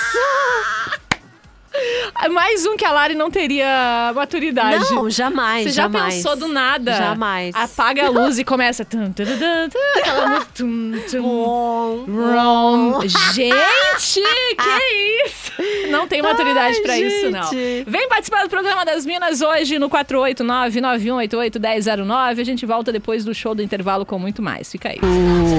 Mais 2.32 2.66
um 2.66 2.76
que 2.78 2.86
a 2.86 2.92
Lari 2.92 3.16
não 3.16 3.30
teria 3.32 4.12
maturidade. 4.16 4.92
Não, 4.94 5.10
jamais, 5.10 5.64
Você 5.64 5.72
já 5.72 5.84
jamais. 5.84 6.16
pensou 6.16 6.36
do 6.36 6.48
nada? 6.48 6.94
Jamais. 6.96 7.56
Apaga 7.56 8.06
a 8.06 8.10
luz 8.10 8.38
e 8.40 8.44
começa. 8.44 8.84
tum, 8.86 9.12
tum, 9.12 9.26
tum, 9.26 9.70
tum, 9.70 9.80
aquela 10.00 10.28
música. 10.40 10.48
tum, 10.56 10.92
tum, 11.10 11.22
Bom. 11.22 12.06
Rom. 12.08 13.02
Gente, 13.34 14.22
que 14.58 15.26
isso? 15.26 15.52
Não 15.90 16.08
tem 16.08 16.22
maturidade 16.22 16.76
Ai, 16.78 16.82
pra 16.82 16.98
isso, 17.00 17.30
não. 17.30 17.44
gente. 17.44 17.84
Vem 17.90 18.08
participar 18.08 18.44
do 18.44 18.50
programa 18.50 18.86
das 18.86 19.06
Minas 19.06 19.42
hoje 19.42 19.78
no 19.80 19.90
489-9188-1009. 19.90 22.40
A 22.40 22.44
gente 22.44 22.66
volta 22.66 22.92
depois 22.92 23.24
do 23.26 23.34
show 23.34 23.54
do 23.56 23.62
intervalo 23.62 24.06
com 24.06 24.18
muito 24.20 24.42
mais. 24.42 24.72
Fica 24.72 24.90
aí. 24.90 25.00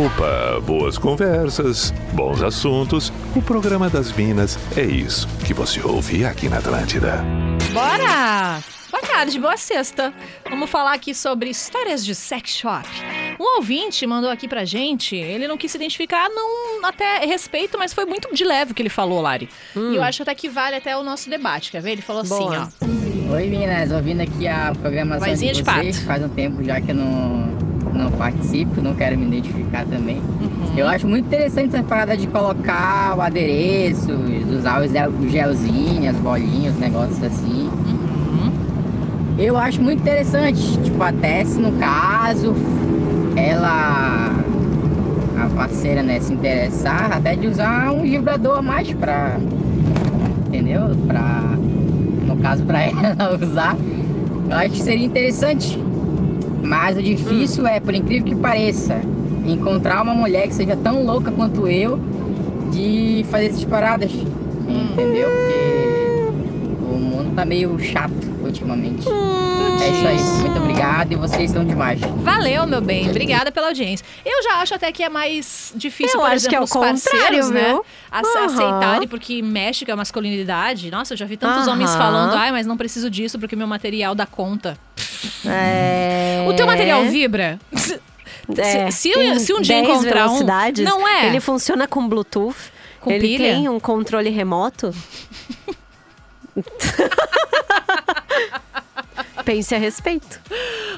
Opa, 0.07 0.61
boas 0.61 0.99
conversas, 0.99 1.93
bons 2.13 2.43
assuntos. 2.43 3.13
O 3.37 3.43
programa 3.43 3.89
das 3.89 4.13
Minas 4.13 4.59
é 4.77 4.83
isso 4.83 5.29
que 5.45 5.55
você 5.55 5.81
ouve 5.83 6.04
aqui 6.13 6.49
na 6.51 6.59
Atlântida. 6.59 7.25
Bora! 7.73 8.63
Boa 8.91 9.03
tarde, 9.03 9.39
boa 9.41 9.57
sexta. 9.57 10.13
Vamos 10.49 10.69
falar 10.71 10.93
aqui 10.93 11.15
sobre 11.15 11.49
histórias 11.51 12.05
de 12.05 12.15
sex 12.15 12.51
shop. 12.51 12.87
Um 13.41 13.57
ouvinte 13.57 14.07
mandou 14.07 14.31
aqui 14.31 14.47
pra 14.47 14.65
gente, 14.67 15.17
ele 15.17 15.49
não 15.49 15.57
quis 15.57 15.73
se 15.73 15.79
identificar, 15.79 16.29
não 16.29 16.85
até 16.85 17.25
respeito, 17.25 17.77
mas 17.79 17.93
foi 17.95 18.05
muito 18.05 18.33
de 18.35 18.45
leve 18.45 18.71
o 18.73 18.75
que 18.75 18.83
ele 18.83 18.91
falou, 18.91 19.21
Lari. 19.23 19.49
E 19.75 19.97
eu 19.97 20.03
acho 20.03 20.23
até 20.23 20.35
que 20.35 20.49
vale 20.49 20.77
até 20.77 20.95
o 20.97 21.03
nosso 21.03 21.29
debate, 21.31 21.73
quer 21.73 21.81
ver? 21.81 21.93
Ele 21.93 22.03
falou 22.03 22.23
assim, 22.23 22.29
Boa. 22.29 22.69
ó. 22.83 23.35
Oi 23.35 23.47
meninas, 23.49 23.91
ouvindo 23.91 24.21
aqui 24.21 24.47
a 24.47 24.73
programação 24.81 25.27
Vozinha 25.27 25.53
de 25.55 25.63
de 25.63 25.71
vocês, 25.71 25.97
pato. 25.97 26.07
faz 26.07 26.23
um 26.23 26.29
tempo 26.29 26.63
já 26.63 26.81
que 26.81 26.91
eu 26.91 26.95
não, 26.95 27.47
não 27.93 28.13
participo, 28.13 28.81
não 28.83 28.95
quero 28.95 29.17
me 29.19 29.27
identificar 29.27 29.85
também. 29.87 30.23
Eu 30.77 30.89
acho 30.89 31.07
muito 31.07 31.27
interessante 31.27 31.75
essa 31.75 31.85
parada 31.85 32.17
de 32.17 32.27
colocar 32.27 33.15
o 33.17 33.21
adereço, 33.23 34.11
usar 34.53 34.83
os 34.85 34.91
gel- 34.91 35.11
o 35.11 35.29
gelzinho, 35.29 36.11
as 36.11 36.17
bolinhas, 36.17 36.75
os 36.75 36.81
negócios 36.81 37.23
assim. 37.23 37.71
Eu 39.39 39.57
acho 39.57 39.81
muito 39.83 40.01
interessante, 40.01 40.79
tipo, 40.79 41.03
até 41.03 41.45
se 41.45 41.61
no 41.61 41.73
caso 41.73 42.55
ela, 43.37 44.31
a 45.37 45.49
parceira, 45.57 46.03
né, 46.03 46.21
se 46.21 46.33
interessar, 46.33 47.13
até 47.17 47.35
de 47.35 47.47
usar 47.49 47.91
um 47.93 48.03
vibrador 48.03 48.59
a 48.59 48.63
mais 48.63 48.93
pra, 48.95 49.37
entendeu? 50.47 50.91
Pra, 51.07 51.43
no 52.27 52.37
caso, 52.37 52.65
pra 52.65 52.83
ela 52.87 53.37
usar, 53.41 53.77
eu 54.51 54.57
acho 54.57 54.71
que 54.71 54.83
seria 54.83 55.05
interessante. 55.07 55.79
Mas 56.63 56.97
o 56.97 57.03
difícil 57.03 57.67
é, 57.67 57.79
por 57.81 57.93
incrível 57.95 58.25
que 58.25 58.35
pareça, 58.37 59.01
encontrar 59.45 60.03
uma 60.03 60.15
mulher 60.15 60.49
que 60.49 60.55
seja 60.55 60.77
tão 60.77 61.05
louca 61.05 61.31
quanto 61.31 61.67
eu 61.69 61.99
de 62.73 63.25
fazer 63.31 63.47
essas 63.47 63.65
paradas, 63.65 64.11
entendeu? 64.13 65.29
Porque 65.31 66.85
o 66.93 66.99
mundo 66.99 67.35
tá 67.35 67.45
meio 67.45 67.79
chato 67.79 68.13
ultimamente. 68.43 69.07
É 69.81 69.91
isso 69.91 70.07
aí, 70.07 70.41
muito 70.41 70.59
obrigado 70.59 71.13
e 71.13 71.17
vocês 71.17 71.51
são 71.51 71.65
demais. 71.65 72.01
Valeu, 72.01 72.67
meu 72.67 72.81
bem. 72.81 73.11
Obrigada 73.11 73.53
pela 73.53 73.67
audiência. 73.69 74.05
Eu 74.25 74.43
já 74.43 74.55
acho 74.61 74.75
até 74.75 74.91
que 74.93 75.03
é 75.03 75.09
mais 75.09 75.73
difícil, 75.77 76.15
Eu 76.19 76.21
por 76.21 76.27
acho 76.27 76.47
exemplo, 76.47 76.51
que 76.51 76.57
é 76.57 76.61
o 76.61 76.65
os 76.65 76.71
parceiros, 76.71 77.47
contrário, 77.47 77.49
né? 77.51 77.69
viu? 77.69 77.85
Aham. 78.13 78.45
Aceitarem, 78.47 79.09
porque 79.09 79.43
mexe 79.43 79.85
com 79.85 79.93
a 79.93 79.97
masculinidade. 79.97 80.91
Nossa, 80.91 81.13
eu 81.15 81.19
já 81.19 81.27
vi 81.27 81.37
tantos 81.37 81.67
homens 81.69 81.91
Aham. 81.91 81.99
falando, 81.99 82.35
ai, 82.35 82.51
mas 82.53 82.67
não 82.67 82.77
preciso 82.77 83.11
disso 83.11 83.39
porque 83.39 83.55
meu 83.57 83.67
material 83.67 84.15
dá 84.15 84.25
conta. 84.27 84.79
É... 85.45 86.45
O 86.49 86.55
teu 86.55 86.67
material 86.67 87.03
vibra? 87.05 87.59
É, 88.59 88.91
se, 88.91 89.13
se, 89.13 89.41
se 89.41 89.55
um 89.55 89.61
dia 89.61 89.83
10 89.83 89.89
encontrar 89.89 90.31
um. 90.31 90.41
Não 90.83 91.09
é. 91.09 91.29
Ele 91.29 91.41
funciona 91.41 91.89
com 91.89 92.07
Bluetooth. 92.07 92.73
Com 93.01 93.11
ele 93.11 93.29
pilha? 93.29 93.55
tem 93.55 93.69
um 93.69 93.79
controle 93.79 94.31
remoto. 94.31 94.95
Pense 99.45 99.75
a 99.75 99.79
respeito. 99.79 100.41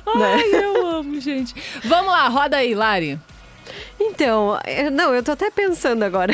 Ai, 0.06 0.54
eu 0.54 0.86
amo, 0.86 1.20
gente. 1.20 1.52
Vamos 1.84 2.12
lá, 2.12 2.28
roda 2.28 2.58
aí, 2.58 2.74
Lari. 2.74 3.18
Então, 3.98 4.58
não, 4.92 5.14
eu 5.14 5.22
tô 5.22 5.32
até 5.32 5.50
pensando 5.50 6.04
agora. 6.04 6.32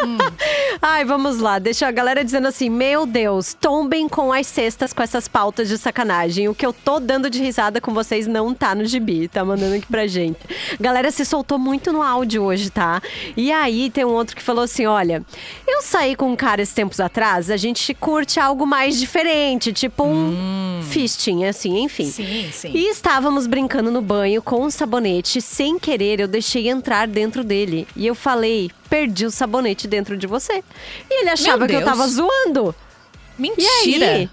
Ai, 0.80 1.04
vamos 1.04 1.38
lá. 1.38 1.58
Deixa 1.58 1.86
a 1.86 1.90
galera 1.90 2.24
dizendo 2.24 2.48
assim: 2.48 2.68
Meu 2.68 3.06
Deus, 3.06 3.54
tombem 3.54 4.08
com 4.08 4.32
as 4.32 4.46
cestas 4.46 4.92
com 4.92 5.02
essas 5.02 5.28
pautas 5.28 5.68
de 5.68 5.78
sacanagem. 5.78 6.48
O 6.48 6.54
que 6.54 6.64
eu 6.64 6.72
tô 6.72 7.00
dando 7.00 7.30
de 7.30 7.40
risada 7.40 7.80
com 7.80 7.92
vocês 7.92 8.26
não 8.26 8.54
tá 8.54 8.74
no 8.74 8.84
gibi, 8.84 9.28
tá 9.28 9.44
mandando 9.44 9.76
aqui 9.76 9.86
pra 9.86 10.06
gente. 10.06 10.38
Galera 10.80 11.10
se 11.10 11.24
soltou 11.24 11.58
muito 11.58 11.92
no 11.92 12.02
áudio 12.02 12.42
hoje, 12.42 12.70
tá? 12.70 13.00
E 13.36 13.50
aí 13.52 13.90
tem 13.90 14.04
um 14.04 14.12
outro 14.12 14.36
que 14.36 14.42
falou 14.42 14.64
assim: 14.64 14.86
Olha, 14.86 15.24
eu 15.66 15.82
saí 15.82 16.14
com 16.16 16.30
um 16.30 16.36
cara 16.36 16.62
esses 16.62 16.74
tempos 16.74 17.00
atrás, 17.00 17.50
a 17.50 17.56
gente 17.56 17.94
curte 17.94 18.38
algo 18.38 18.66
mais 18.66 18.98
diferente, 18.98 19.72
tipo 19.72 20.04
um 20.04 20.80
fisting, 20.82 21.44
assim, 21.44 21.80
enfim. 21.80 22.06
Sim, 22.06 22.48
sim. 22.52 22.70
E 22.74 22.88
estávamos 22.90 23.46
brincando 23.46 23.90
no 23.90 24.02
banho 24.02 24.42
com 24.42 24.64
um 24.64 24.70
sabonete. 24.70 25.40
Sem 25.40 25.78
querer, 25.78 26.20
eu 26.20 26.28
deixei 26.28 26.68
entrar 26.68 27.06
dentro 27.06 27.42
dele. 27.42 27.86
E 27.96 28.06
eu 28.06 28.14
falei, 28.14 28.70
perdi 28.88 29.26
o 29.26 29.30
sabonete 29.30 29.83
dentro 29.86 30.16
de 30.16 30.26
você. 30.26 30.62
E 31.10 31.20
ele 31.20 31.30
achava 31.30 31.66
que 31.66 31.74
eu 31.74 31.84
tava 31.84 32.06
zoando. 32.06 32.74
E 33.38 33.42
Mentira. 33.42 34.10
aí? 34.10 34.30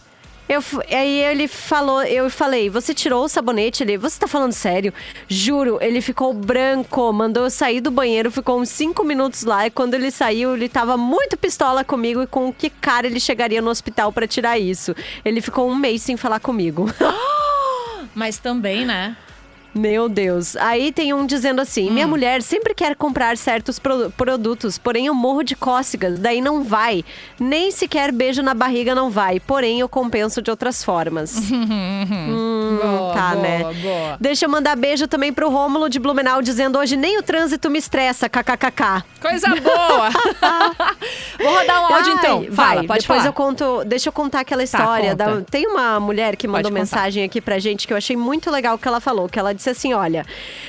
Eu, 0.52 0.62
aí 0.90 1.20
ele 1.24 1.48
falou, 1.48 2.04
eu 2.04 2.30
falei, 2.30 2.70
você 2.70 2.94
tirou 2.94 3.24
o 3.24 3.30
sabonete? 3.30 3.84
Ele, 3.84 3.98
você 3.98 4.20
tá 4.20 4.28
falando 4.28 4.52
sério? 4.52 4.94
Juro, 5.26 5.78
ele 5.80 6.02
ficou 6.02 6.34
branco, 6.34 7.14
mandou 7.14 7.46
eu 7.46 7.50
sair 7.50 7.80
do 7.80 7.90
banheiro, 7.90 8.30
ficou 8.30 8.60
uns 8.60 8.68
cinco 8.68 9.02
minutos 9.02 9.44
lá. 9.44 9.66
E 9.66 9.72
quando 9.72 9.94
ele 9.94 10.12
saiu, 10.12 10.54
ele 10.54 10.68
tava 10.68 10.98
muito 10.98 11.38
pistola 11.38 11.86
comigo 11.86 12.22
e 12.22 12.28
com 12.28 12.52
que 12.52 12.70
cara 12.70 13.08
ele 13.08 13.20
chegaria 13.20 13.62
no 13.62 13.70
hospital 13.70 14.12
pra 14.12 14.28
tirar 14.28 14.60
isso. 14.60 14.94
Ele 15.24 15.40
ficou 15.40 15.70
um 15.70 15.76
mês 15.76 16.02
sem 16.02 16.18
falar 16.18 16.42
comigo. 16.42 16.86
Mas 18.14 18.38
também, 18.38 18.86
né? 18.86 19.16
Meu 19.73 20.10
Deus. 20.10 20.55
Aí 20.57 20.91
tem 20.91 21.13
um 21.13 21.25
dizendo 21.25 21.62
assim: 21.62 21.89
minha 21.89 22.07
mulher 22.07 22.41
sempre 22.41 22.73
quer 22.73 22.95
comprar 22.95 23.38
certos 23.38 23.79
pro- 23.79 24.12
produtos, 24.12 24.77
porém 24.77 25.05
eu 25.07 25.13
morro 25.13 25.43
de 25.43 25.55
cócegas, 25.55 26.19
daí 26.19 26.41
não 26.41 26.63
vai. 26.63 27.05
Nem 27.39 27.71
sequer 27.71 28.12
beijo 28.12 28.41
na 28.43 28.53
barriga 28.53 28.93
não 28.93 29.10
vai. 29.10 29.39
Porém, 29.39 29.79
eu 29.79 29.88
compenso 29.89 30.41
de 30.41 30.49
outras 30.51 30.84
formas. 30.84 31.36
Hum, 32.31 32.79
Boa, 32.81 33.13
tá, 33.13 33.31
boa, 33.31 33.41
né? 33.41 33.60
boa. 33.81 34.17
Deixa 34.19 34.45
eu 34.45 34.49
mandar 34.49 34.75
beijo 34.75 35.07
também 35.07 35.31
pro 35.34 35.49
Rômulo 35.49 35.89
de 35.89 35.99
Blumenau, 35.99 36.41
dizendo 36.41 36.77
hoje 36.79 36.95
nem 36.95 37.17
o 37.17 37.23
trânsito 37.23 37.69
me 37.69 37.77
estressa, 37.79 38.29
kkkk. 38.29 39.03
Coisa 39.21 39.47
boa. 39.47 40.10
Vou 41.39 41.53
rodar 41.53 41.81
um 41.81 41.93
áudio 41.95 42.12
Ai, 42.13 42.17
então. 42.19 42.45
Vai, 42.49 42.67
Fala, 42.75 42.88
pode 42.88 43.01
depois 43.01 43.05
falar. 43.19 43.25
eu 43.25 43.34
conto. 43.34 43.84
Deixa 43.86 44.10
eu 44.10 44.13
contar 44.13 44.41
aquela 44.41 44.63
história. 44.63 45.12
conta. 45.12 45.36
da- 45.36 45.41
tem 45.49 45.67
uma 45.67 45.99
mulher 45.99 46.36
que 46.36 46.47
mandou 46.47 46.71
mensagem 46.71 47.23
aqui 47.23 47.41
pra 47.41 47.60
gente 47.60 47.86
que 47.88 47.93
eu 47.93 47.97
achei 47.97 48.15
muito 48.15 48.49
legal 48.49 48.75
o 48.75 48.77
que 48.79 48.88
ela 48.88 48.99
falou. 48.99 49.27
Que 49.27 49.39
ela 49.39 49.53
disse 49.62 49.69
assim: 49.69 49.93
olha, 49.93 50.26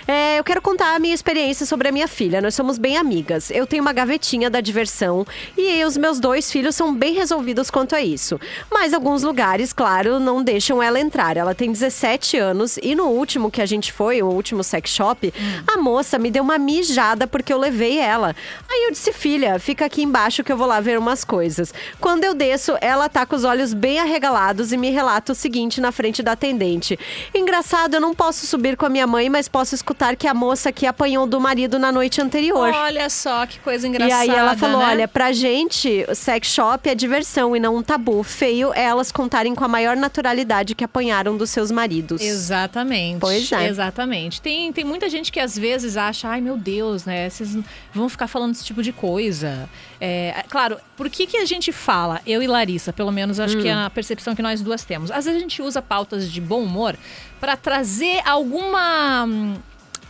é, 0.06 0.38
eu 0.38 0.44
quero 0.44 0.60
contar 0.60 0.94
a 0.94 0.98
minha 0.98 1.14
experiência 1.14 1.64
sobre 1.64 1.88
a 1.88 1.92
minha 1.92 2.06
filha. 2.06 2.40
Nós 2.40 2.54
somos 2.54 2.78
bem 2.78 2.96
amigas. 2.96 3.50
Eu 3.50 3.66
tenho 3.66 3.82
uma 3.82 3.92
gavetinha 3.92 4.50
da 4.50 4.60
diversão 4.60 5.26
e 5.56 5.82
os 5.84 5.96
meus 5.96 6.20
dois 6.20 6.52
filhos 6.52 6.76
são 6.76 6.94
bem 6.94 7.14
resolvidos 7.14 7.70
quanto 7.70 7.96
a 7.96 8.02
isso. 8.02 8.38
Mas 8.70 8.92
alguns 8.92 9.22
lugares, 9.22 9.72
claro, 9.72 10.20
não 10.20 10.42
deixam 10.42 10.82
ela 10.82 11.00
entrar. 11.00 11.36
Ela 11.36 11.54
tem 11.54 11.72
17 11.72 12.36
anos 12.36 12.78
e 12.82 12.94
no 12.94 13.06
último 13.06 13.50
que 13.50 13.62
a 13.62 13.66
gente 13.66 13.92
foi, 13.92 14.22
o 14.22 14.26
último 14.26 14.62
sex 14.62 14.90
shop, 14.90 15.32
a 15.66 15.78
moça 15.78 16.18
me 16.18 16.30
deu 16.30 16.42
uma 16.42 16.58
mijada 16.58 17.26
porque 17.26 17.52
eu 17.52 17.58
levei 17.58 17.98
ela. 17.98 18.36
Aí 18.70 18.84
eu 18.84 18.90
disse, 18.90 19.12
filha, 19.12 19.58
fica 19.58 19.86
aqui 19.86 20.02
embaixo 20.02 20.44
que 20.44 20.52
eu 20.52 20.56
vou 20.56 20.66
lá 20.66 20.80
ver 20.80 20.98
umas 20.98 21.24
coisas. 21.24 21.72
Quando 22.00 22.24
eu 22.24 22.34
desço, 22.34 22.76
ela 22.80 23.08
tá 23.08 23.24
com 23.24 23.36
os 23.36 23.44
olhos 23.44 23.72
bem 23.72 23.98
arregalados 23.98 24.72
e 24.72 24.76
me 24.76 24.90
relata 24.90 25.32
o 25.32 25.34
seguinte 25.34 25.80
na 25.80 25.92
frente 25.92 26.22
da 26.22 26.32
atendente. 26.32 26.98
Engraçado, 27.34 27.94
eu 27.94 28.00
não 28.00 28.14
posso 28.14 28.46
subir 28.46 28.76
com 28.82 28.86
a 28.86 28.90
minha 28.90 29.06
mãe, 29.06 29.28
mas 29.30 29.46
posso 29.46 29.76
escutar 29.76 30.16
que 30.16 30.26
a 30.26 30.34
moça 30.34 30.70
aqui 30.70 30.86
apanhou 30.86 31.24
do 31.24 31.40
marido 31.40 31.78
na 31.78 31.92
noite 31.92 32.20
anterior. 32.20 32.68
Olha 32.74 33.08
só 33.08 33.46
que 33.46 33.60
coisa 33.60 33.86
E 33.86 33.90
engraçada. 33.90 34.20
aí 34.22 34.28
ela 34.28 34.56
falou: 34.56 34.78
né? 34.80 34.86
olha, 34.86 35.06
pra 35.06 35.30
gente, 35.30 36.04
o 36.08 36.14
sex 36.16 36.48
shop 36.48 36.88
é 36.90 36.94
diversão 36.94 37.54
e 37.54 37.60
não 37.60 37.76
um 37.76 37.82
tabu. 37.82 38.24
Feio 38.24 38.72
é 38.74 38.82
elas 38.82 39.12
contarem 39.12 39.54
com 39.54 39.64
a 39.64 39.68
maior 39.68 39.96
naturalidade 39.96 40.74
que 40.74 40.82
apanharam 40.82 41.36
dos 41.36 41.50
seus 41.50 41.70
maridos. 41.70 42.20
Exatamente. 42.20 43.20
Pois 43.20 43.52
é. 43.52 43.68
Exatamente. 43.68 44.40
Tem, 44.42 44.72
tem 44.72 44.82
muita 44.84 45.08
gente 45.08 45.30
que 45.30 45.38
às 45.38 45.56
vezes 45.56 45.96
acha, 45.96 46.28
ai 46.28 46.40
meu 46.40 46.56
Deus, 46.56 47.04
né? 47.04 47.30
Vocês 47.30 47.56
vão 47.94 48.08
ficar 48.08 48.26
falando 48.26 48.52
esse 48.52 48.64
tipo 48.64 48.82
de 48.82 48.92
coisa. 48.92 49.70
É, 50.00 50.44
claro, 50.48 50.76
por 50.96 51.08
que, 51.08 51.24
que 51.28 51.36
a 51.36 51.44
gente 51.44 51.70
fala, 51.70 52.20
eu 52.26 52.42
e 52.42 52.48
Larissa, 52.48 52.92
pelo 52.92 53.12
menos 53.12 53.38
acho 53.38 53.56
que 53.58 53.68
é 53.68 53.76
Hum. 53.76 53.84
a 53.86 53.90
percepção 53.90 54.34
que 54.34 54.42
nós 54.42 54.60
duas 54.60 54.82
temos. 54.84 55.12
Às 55.12 55.24
vezes 55.26 55.38
a 55.38 55.40
gente 55.40 55.62
usa 55.62 55.80
pautas 55.80 56.28
de 56.30 56.40
bom 56.40 56.62
humor 56.64 56.96
para 57.40 57.56
trazer 57.56 58.20
alguma 58.24 58.71
hum, 58.78 59.54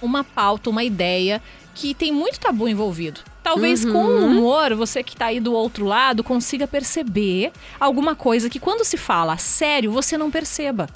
uma 0.00 0.22
pauta, 0.24 0.70
uma 0.70 0.84
ideia 0.84 1.40
que 1.74 1.94
tem 1.94 2.12
muito 2.12 2.38
tabu 2.38 2.68
envolvido. 2.68 3.20
Talvez 3.42 3.84
com 3.84 4.04
o 4.04 4.24
humor, 4.26 4.74
você 4.74 5.02
que 5.02 5.16
tá 5.16 5.26
aí 5.26 5.40
do 5.40 5.52
outro 5.52 5.84
lado 5.84 6.22
consiga 6.22 6.66
perceber 6.68 7.50
alguma 7.80 8.14
coisa 8.14 8.48
que 8.48 8.60
quando 8.60 8.84
se 8.84 8.96
fala 8.96 9.36
sério, 9.36 9.90
você 9.90 10.16
não 10.16 10.30
perceba. 10.30 10.88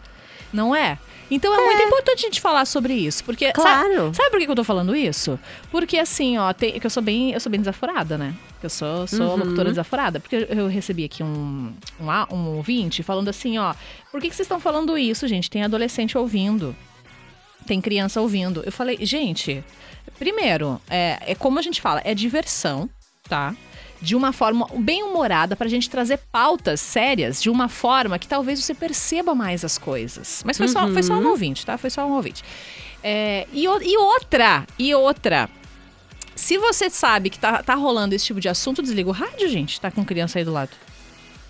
Não 0.52 0.74
é? 0.74 0.96
Então 1.28 1.52
é, 1.52 1.64
muito 1.64 1.82
importante 1.82 2.20
a 2.20 2.28
gente 2.28 2.40
falar 2.40 2.64
sobre 2.66 2.94
isso, 2.94 3.24
porque 3.24 3.50
Claro. 3.50 3.88
sabe, 4.04 4.16
sabe 4.16 4.30
por 4.30 4.38
que 4.38 4.48
eu 4.48 4.54
tô 4.54 4.62
falando 4.62 4.94
isso? 4.94 5.36
Porque 5.72 5.98
assim, 5.98 6.38
ó, 6.38 6.52
tem, 6.52 6.78
que 6.78 6.86
eu 6.86 6.90
sou 6.90 7.02
bem, 7.02 7.32
eu 7.32 7.40
sou 7.40 7.50
bem 7.50 7.58
desaforada, 7.60 8.16
né? 8.16 8.32
Eu 8.62 8.70
sou, 8.70 9.08
sou 9.08 9.30
Uhum. 9.30 9.36
locutora 9.36 9.70
desaforada, 9.70 10.20
porque 10.20 10.46
eu- 10.48 10.68
recebi 10.68 11.04
aqui 11.04 11.24
um, 11.24 11.72
um, 12.00 12.34
um 12.36 12.56
ouvinte 12.56 13.02
falando 13.02 13.28
assim, 13.28 13.58
ó, 13.58 13.74
por 14.12 14.20
que, 14.20 14.28
que 14.30 14.36
vocês 14.36 14.46
estão 14.46 14.60
falando 14.60 14.96
isso, 14.96 15.26
gente? 15.26 15.50
Tem 15.50 15.64
adolescente 15.64 16.16
ouvindo, 16.16 16.76
tem 17.66 17.80
criança 17.80 18.20
ouvindo. 18.20 18.62
Eu 18.64 18.72
falei, 18.72 18.98
gente, 19.00 19.62
primeiro, 20.18 20.80
é, 20.88 21.18
é 21.20 21.34
como 21.34 21.58
a 21.58 21.62
gente 21.62 21.80
fala, 21.80 22.00
é 22.04 22.14
diversão, 22.14 22.88
tá? 23.28 23.54
De 24.00 24.14
uma 24.14 24.32
forma 24.32 24.68
bem 24.74 25.02
humorada 25.02 25.56
pra 25.56 25.68
gente 25.68 25.88
trazer 25.90 26.18
pautas 26.30 26.80
sérias 26.80 27.42
de 27.42 27.50
uma 27.50 27.68
forma 27.68 28.18
que 28.18 28.28
talvez 28.28 28.62
você 28.62 28.74
perceba 28.74 29.34
mais 29.34 29.64
as 29.64 29.78
coisas. 29.78 30.42
Mas 30.44 30.56
foi, 30.56 30.68
só, 30.68 30.88
foi 30.88 31.02
só 31.02 31.14
um 31.14 31.28
ouvinte, 31.28 31.64
tá? 31.64 31.76
Foi 31.76 31.90
só 31.90 32.06
um 32.06 32.12
ouvinte. 32.12 32.44
É, 33.02 33.46
e, 33.52 33.64
e 33.64 33.98
outra, 33.98 34.66
e 34.78 34.94
outra. 34.94 35.48
Se 36.34 36.58
você 36.58 36.90
sabe 36.90 37.30
que 37.30 37.38
tá, 37.38 37.62
tá 37.62 37.74
rolando 37.74 38.14
esse 38.14 38.26
tipo 38.26 38.40
de 38.40 38.48
assunto, 38.48 38.82
desliga 38.82 39.08
o 39.08 39.12
rádio, 39.12 39.48
gente. 39.48 39.80
Tá 39.80 39.90
com 39.90 40.04
criança 40.04 40.38
aí 40.38 40.44
do 40.44 40.52
lado. 40.52 40.70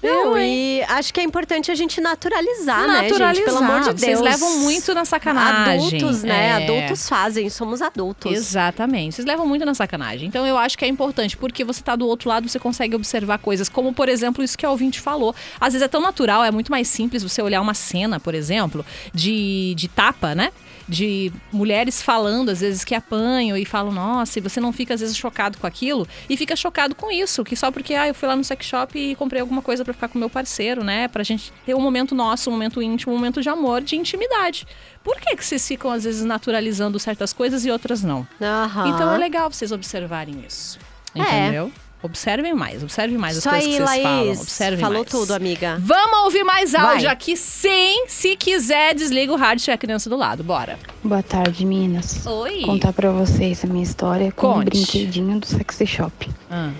Não, 0.02 0.38
e 0.38 0.82
acho 0.88 1.12
que 1.12 1.20
é 1.20 1.22
importante 1.22 1.70
a 1.70 1.74
gente 1.74 2.00
naturalizar, 2.00 2.86
né, 2.86 3.02
Naturalizar. 3.02 3.34
gente? 3.34 3.44
Pelo 3.44 3.58
amor 3.58 3.80
de 3.80 3.86
Deus. 3.86 4.00
Vocês 4.00 4.20
levam 4.20 4.58
muito 4.58 4.94
na 4.94 5.04
sacanagem. 5.04 5.86
Adultos, 5.86 6.22
né? 6.22 6.48
É. 6.48 6.52
Adultos 6.64 7.08
fazem, 7.08 7.48
somos 7.50 7.82
adultos. 7.82 8.32
Exatamente. 8.32 9.16
Vocês 9.16 9.26
levam 9.26 9.46
muito 9.46 9.64
na 9.64 9.74
sacanagem. 9.74 10.28
Então 10.28 10.46
eu 10.46 10.56
acho 10.56 10.76
que 10.76 10.84
é 10.84 10.88
importante, 10.88 11.36
porque 11.36 11.64
você 11.64 11.82
tá 11.82 11.96
do 11.96 12.06
outro 12.06 12.28
lado, 12.28 12.48
você 12.48 12.58
consegue 12.58 12.94
observar 12.94 13.38
coisas, 13.38 13.68
como 13.68 13.92
por 13.92 14.08
exemplo 14.08 14.44
isso 14.44 14.56
que 14.56 14.66
a 14.66 14.70
ouvinte 14.70 15.00
falou. 15.00 15.34
Às 15.60 15.72
vezes 15.72 15.84
é 15.84 15.88
tão 15.88 16.00
natural, 16.00 16.44
é 16.44 16.50
muito 16.50 16.70
mais 16.70 16.88
simples 16.88 17.22
você 17.22 17.42
olhar 17.42 17.60
uma 17.60 17.74
cena, 17.74 18.20
por 18.20 18.34
exemplo, 18.34 18.84
de, 19.12 19.74
de 19.76 19.88
tapa, 19.88 20.34
né? 20.34 20.52
De 20.88 21.32
mulheres 21.52 22.00
falando, 22.00 22.48
às 22.50 22.60
vezes, 22.60 22.84
que 22.84 22.94
apanham 22.94 23.56
e 23.56 23.64
falam, 23.64 23.90
nossa, 23.90 24.38
e 24.38 24.42
você 24.42 24.60
não 24.60 24.72
fica, 24.72 24.94
às 24.94 25.00
vezes, 25.00 25.16
chocado 25.16 25.58
com 25.58 25.66
aquilo, 25.66 26.06
e 26.30 26.36
fica 26.36 26.54
chocado 26.54 26.94
com 26.94 27.10
isso, 27.10 27.42
que 27.42 27.56
só 27.56 27.72
porque, 27.72 27.94
ah, 27.94 28.06
eu 28.06 28.14
fui 28.14 28.28
lá 28.28 28.36
no 28.36 28.44
sex 28.44 28.64
shop 28.66 28.96
e 28.96 29.16
comprei 29.16 29.40
alguma 29.40 29.62
coisa 29.62 29.84
pra 29.84 29.92
ficar 29.92 30.08
com 30.08 30.18
meu 30.18 30.30
parceiro, 30.30 30.84
né? 30.84 31.08
Pra 31.08 31.24
gente 31.24 31.52
ter 31.64 31.74
um 31.74 31.80
momento 31.80 32.14
nosso, 32.14 32.50
um 32.50 32.52
momento 32.52 32.80
íntimo, 32.80 33.12
um 33.12 33.16
momento 33.16 33.42
de 33.42 33.48
amor, 33.48 33.82
de 33.82 33.96
intimidade. 33.96 34.66
Por 35.02 35.16
que, 35.20 35.36
que 35.36 35.44
vocês 35.44 35.66
ficam, 35.66 35.90
às 35.90 36.04
vezes, 36.04 36.24
naturalizando 36.24 36.98
certas 36.98 37.32
coisas 37.32 37.64
e 37.64 37.70
outras 37.70 38.02
não? 38.02 38.26
Aham. 38.40 38.88
Então 38.88 39.12
é 39.12 39.18
legal 39.18 39.50
vocês 39.50 39.72
observarem 39.72 40.44
isso. 40.46 40.78
É. 41.14 41.85
Observem 42.06 42.54
mais, 42.54 42.82
observem 42.82 43.18
mais 43.18 43.36
Isso 43.36 43.48
as 43.48 43.54
coisas 43.54 43.66
aí, 43.68 43.76
que 43.78 43.84
vocês 43.86 44.02
falam. 44.02 44.24
Laís. 44.26 44.40
Observem 44.40 44.78
Falou 44.80 44.98
mais. 44.98 45.10
tudo, 45.10 45.32
amiga. 45.32 45.76
Vamos 45.80 46.18
ouvir 46.24 46.44
mais 46.44 46.74
áudio 46.74 47.04
Vai. 47.04 47.06
aqui, 47.12 47.36
sim. 47.36 48.04
Se 48.08 48.36
quiser, 48.36 48.94
desliga 48.94 49.32
o 49.32 49.36
rádio 49.36 49.60
se 49.60 49.64
tiver 49.66 49.74
a 49.74 49.78
criança 49.78 50.08
do 50.10 50.16
lado. 50.16 50.42
Bora. 50.42 50.78
Boa 51.04 51.22
tarde, 51.22 51.64
meninas. 51.66 52.26
Oi. 52.26 52.62
Contar 52.62 52.92
pra 52.92 53.10
vocês 53.10 53.64
a 53.64 53.68
minha 53.68 53.82
história 53.82 54.32
com 54.32 54.46
o 54.48 54.54
Conte. 54.54 54.64
brinquedinho 54.70 55.38
do 55.40 55.46
sexy 55.46 55.86
shop. 55.86 56.28
Ah. 56.50 56.70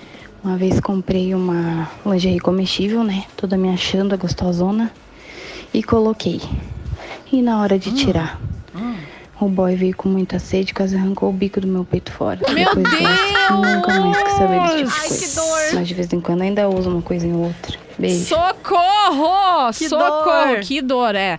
Uma 0.43 0.57
vez 0.57 0.79
comprei 0.81 1.35
uma 1.35 1.91
lingerie 2.07 2.39
comestível, 2.39 3.03
né? 3.03 3.25
Toda 3.37 3.57
me 3.57 3.69
achando 3.69 4.15
a 4.15 4.17
gostosona. 4.17 4.93
E 5.75 5.83
coloquei. 5.83 6.41
E 7.33 7.43
na 7.43 7.61
hora 7.61 7.75
Hum. 7.75 7.79
de 7.79 7.93
tirar, 7.93 8.41
o 9.41 9.49
boy 9.49 9.77
veio 9.77 9.95
com 9.97 10.09
muita 10.09 10.39
sede, 10.39 10.73
quase 10.73 10.97
arrancou 10.97 11.29
o 11.29 11.33
bico 11.33 11.61
do 11.61 11.67
meu 11.67 11.85
peito 11.85 12.11
fora. 12.13 12.41
Meu 12.53 12.75
Depois 12.75 12.91
dessa, 13.01 13.53
nunca 13.55 14.01
mais 14.01 14.23
quis 14.23 14.33
saber 14.33 14.61
desse 14.61 14.77
tipo 14.79 14.91
de 14.91 14.97
Ai, 15.01 15.09
coisa. 15.09 15.27
que 15.27 15.35
dor. 15.35 15.75
Mas 15.75 15.89
de 15.89 15.95
vez 15.95 16.13
em 16.13 16.21
quando 16.21 16.43
ainda 16.43 16.69
uso 16.69 16.91
uma 16.91 17.03
coisa 17.03 17.27
ou 17.27 17.45
outra. 17.45 17.79
Beijo. 17.99 18.27
Socorro! 18.27 19.73
Que 19.73 19.89
Socorro! 19.89 20.47
dor. 20.47 20.61
Que 20.61 20.83
dor, 20.83 21.15
é. 21.15 21.39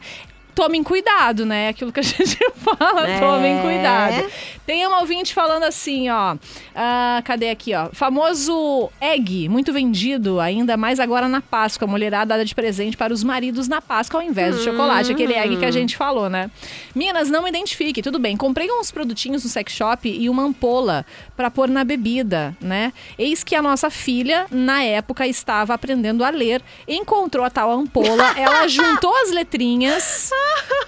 Tomem 0.58 0.82
cuidado, 0.84 1.46
né? 1.46 1.68
Aquilo 1.70 1.92
que 1.92 2.00
a 2.00 2.04
gente 2.04 2.36
fala, 2.56 3.08
É. 3.08 3.20
tomem 3.20 3.62
cuidado. 3.62 4.26
Tem 4.66 4.86
uma 4.88 5.00
ouvinte 5.02 5.32
falando 5.32 5.64
assim, 5.64 6.10
ó. 6.10 6.36
ah, 6.76 7.22
cadê 7.24 7.52
aqui, 7.52 7.76
ó? 7.76 7.90
Famoso 7.94 8.90
egg, 9.00 9.48
muito 9.48 9.72
vendido, 9.72 10.40
ainda 10.40 10.76
mais 10.76 11.00
agora 11.00 11.28
na 11.30 11.42
Páscoa. 11.42 11.88
Mulherada 11.88 12.36
dá 12.36 12.44
de 12.44 12.56
presente 12.56 12.98
para 12.98 13.14
os 13.14 13.24
maridos 13.24 13.68
na 13.68 13.80
Páscoa 13.82 14.20
ao 14.20 14.26
invés 14.28 14.58
de 14.58 14.64
chocolate. 14.64 15.12
Aquele 15.12 15.36
egg 15.36 15.58
que 15.58 15.66
a 15.66 15.70
gente 15.72 15.96
falou, 15.96 16.28
né? 16.28 16.50
Minas, 16.96 17.30
não 17.30 17.44
me 17.44 17.50
identifique, 17.50 18.02
tudo 18.02 18.18
bem. 18.18 18.36
Comprei 18.36 18.68
uns 18.72 18.90
produtinhos 18.90 19.44
no 19.44 19.50
sex 19.50 19.72
shop 19.72 20.10
e 20.10 20.28
uma 20.28 20.42
ampola 20.44 21.06
para 21.36 21.52
pôr 21.52 21.70
na 21.70 21.84
bebida, 21.84 22.58
né? 22.60 22.92
Eis 23.18 23.44
que 23.44 23.56
a 23.56 23.62
nossa 23.62 23.92
filha, 23.92 24.48
na 24.50 24.84
época, 24.84 25.28
estava 25.28 25.76
aprendendo 25.76 26.24
a 26.26 26.32
ler, 26.32 26.64
encontrou 26.88 27.46
a 27.46 27.50
tal 27.52 27.72
ampola, 27.72 28.34
ela 28.36 28.66
juntou 28.68 29.16
as 29.24 29.30
letrinhas, 29.32 30.32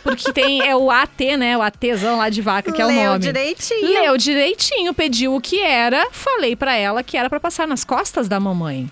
porque 0.04 0.32
tem 0.34 0.68
é 0.68 0.76
o 0.76 0.90
AT, 0.90 1.38
né? 1.38 1.58
O 1.58 1.62
ATzão 1.62 2.18
lá 2.18 2.30
de 2.30 2.42
vaca, 2.42 2.72
que 2.72 2.82
é 2.82 2.86
o 2.86 2.88
Leu 2.88 3.06
nome. 3.12 3.20
direitinho. 3.20 3.82
Leu 3.88 4.18
direitinho, 4.18 4.94
pediu 4.94 5.36
o 5.36 5.42
que 5.42 5.60
era, 5.62 6.08
falei 6.12 6.56
pra 6.56 6.76
ela 6.76 7.04
que 7.04 7.18
era 7.18 7.30
pra 7.30 7.40
passar 7.40 7.68
nas 7.68 7.84
costas 7.84 8.28
da 8.28 8.40
mamãe. 8.40 8.90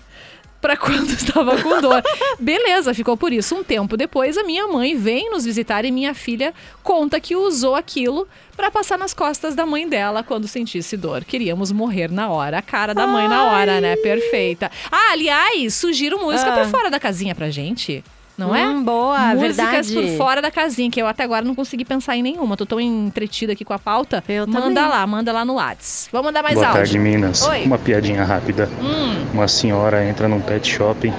Pra 0.59 0.75
quando 0.77 1.11
estava 1.11 1.55
com 1.61 1.79
dor. 1.79 2.01
Beleza, 2.39 2.91
ficou 2.93 3.15
por 3.15 3.31
isso. 3.31 3.55
Um 3.55 3.63
tempo 3.63 3.95
depois, 3.95 4.35
a 4.37 4.43
minha 4.43 4.67
mãe 4.67 4.97
vem 4.97 5.29
nos 5.29 5.45
visitar 5.45 5.85
e 5.85 5.91
minha 5.91 6.15
filha 6.15 6.51
conta 6.81 7.19
que 7.19 7.35
usou 7.35 7.75
aquilo 7.75 8.27
pra 8.55 8.71
passar 8.71 8.97
nas 8.97 9.13
costas 9.13 9.53
da 9.53 9.67
mãe 9.67 9.87
dela 9.87 10.23
quando 10.23 10.47
sentisse 10.47 10.97
dor. 10.97 11.23
Queríamos 11.23 11.71
morrer 11.71 12.11
na 12.11 12.29
hora. 12.29 12.57
A 12.57 12.61
cara 12.63 12.95
da 12.95 13.05
mãe 13.05 13.27
na 13.27 13.45
hora, 13.51 13.79
né? 13.79 13.95
Perfeita. 13.97 14.71
Ah, 14.91 15.11
aliás, 15.11 15.75
sugiro 15.75 16.19
música 16.19 16.51
Ah. 16.51 16.57
por 16.57 16.65
fora 16.71 16.89
da 16.89 16.99
casinha 16.99 17.35
pra 17.35 17.51
gente. 17.51 18.03
Não 18.37 18.55
é? 18.55 18.67
Hum, 18.67 18.83
boa, 18.83 19.33
Músicas 19.33 19.55
verdade. 19.89 19.93
por 19.93 20.17
fora 20.17 20.41
da 20.41 20.51
casinha, 20.51 20.91
que 20.91 21.01
eu 21.01 21.07
até 21.07 21.23
agora 21.23 21.43
não 21.43 21.55
consegui 21.55 21.83
pensar 21.83 22.15
em 22.15 22.21
nenhuma. 22.21 22.55
Tô 22.55 22.65
tão 22.67 22.79
entretida 22.79 23.53
aqui 23.53 23.65
com 23.65 23.73
a 23.73 23.79
pauta. 23.79 24.23
Eu 24.29 24.45
manda 24.45 24.61
também. 24.61 24.89
lá, 24.89 25.07
manda 25.07 25.33
lá 25.33 25.43
no 25.43 25.55
Whats. 25.55 26.07
Vamos 26.11 26.27
mandar 26.27 26.43
mais 26.43 26.53
Boa 26.53 26.67
áudio. 26.67 26.81
tarde, 26.81 26.99
Minas. 26.99 27.41
Oi. 27.47 27.63
Uma 27.63 27.79
piadinha 27.79 28.23
rápida. 28.23 28.69
Hum. 28.79 29.25
Uma 29.33 29.47
senhora 29.47 30.05
entra 30.07 30.27
num 30.27 30.39
pet 30.39 30.69
shopping 30.71 31.11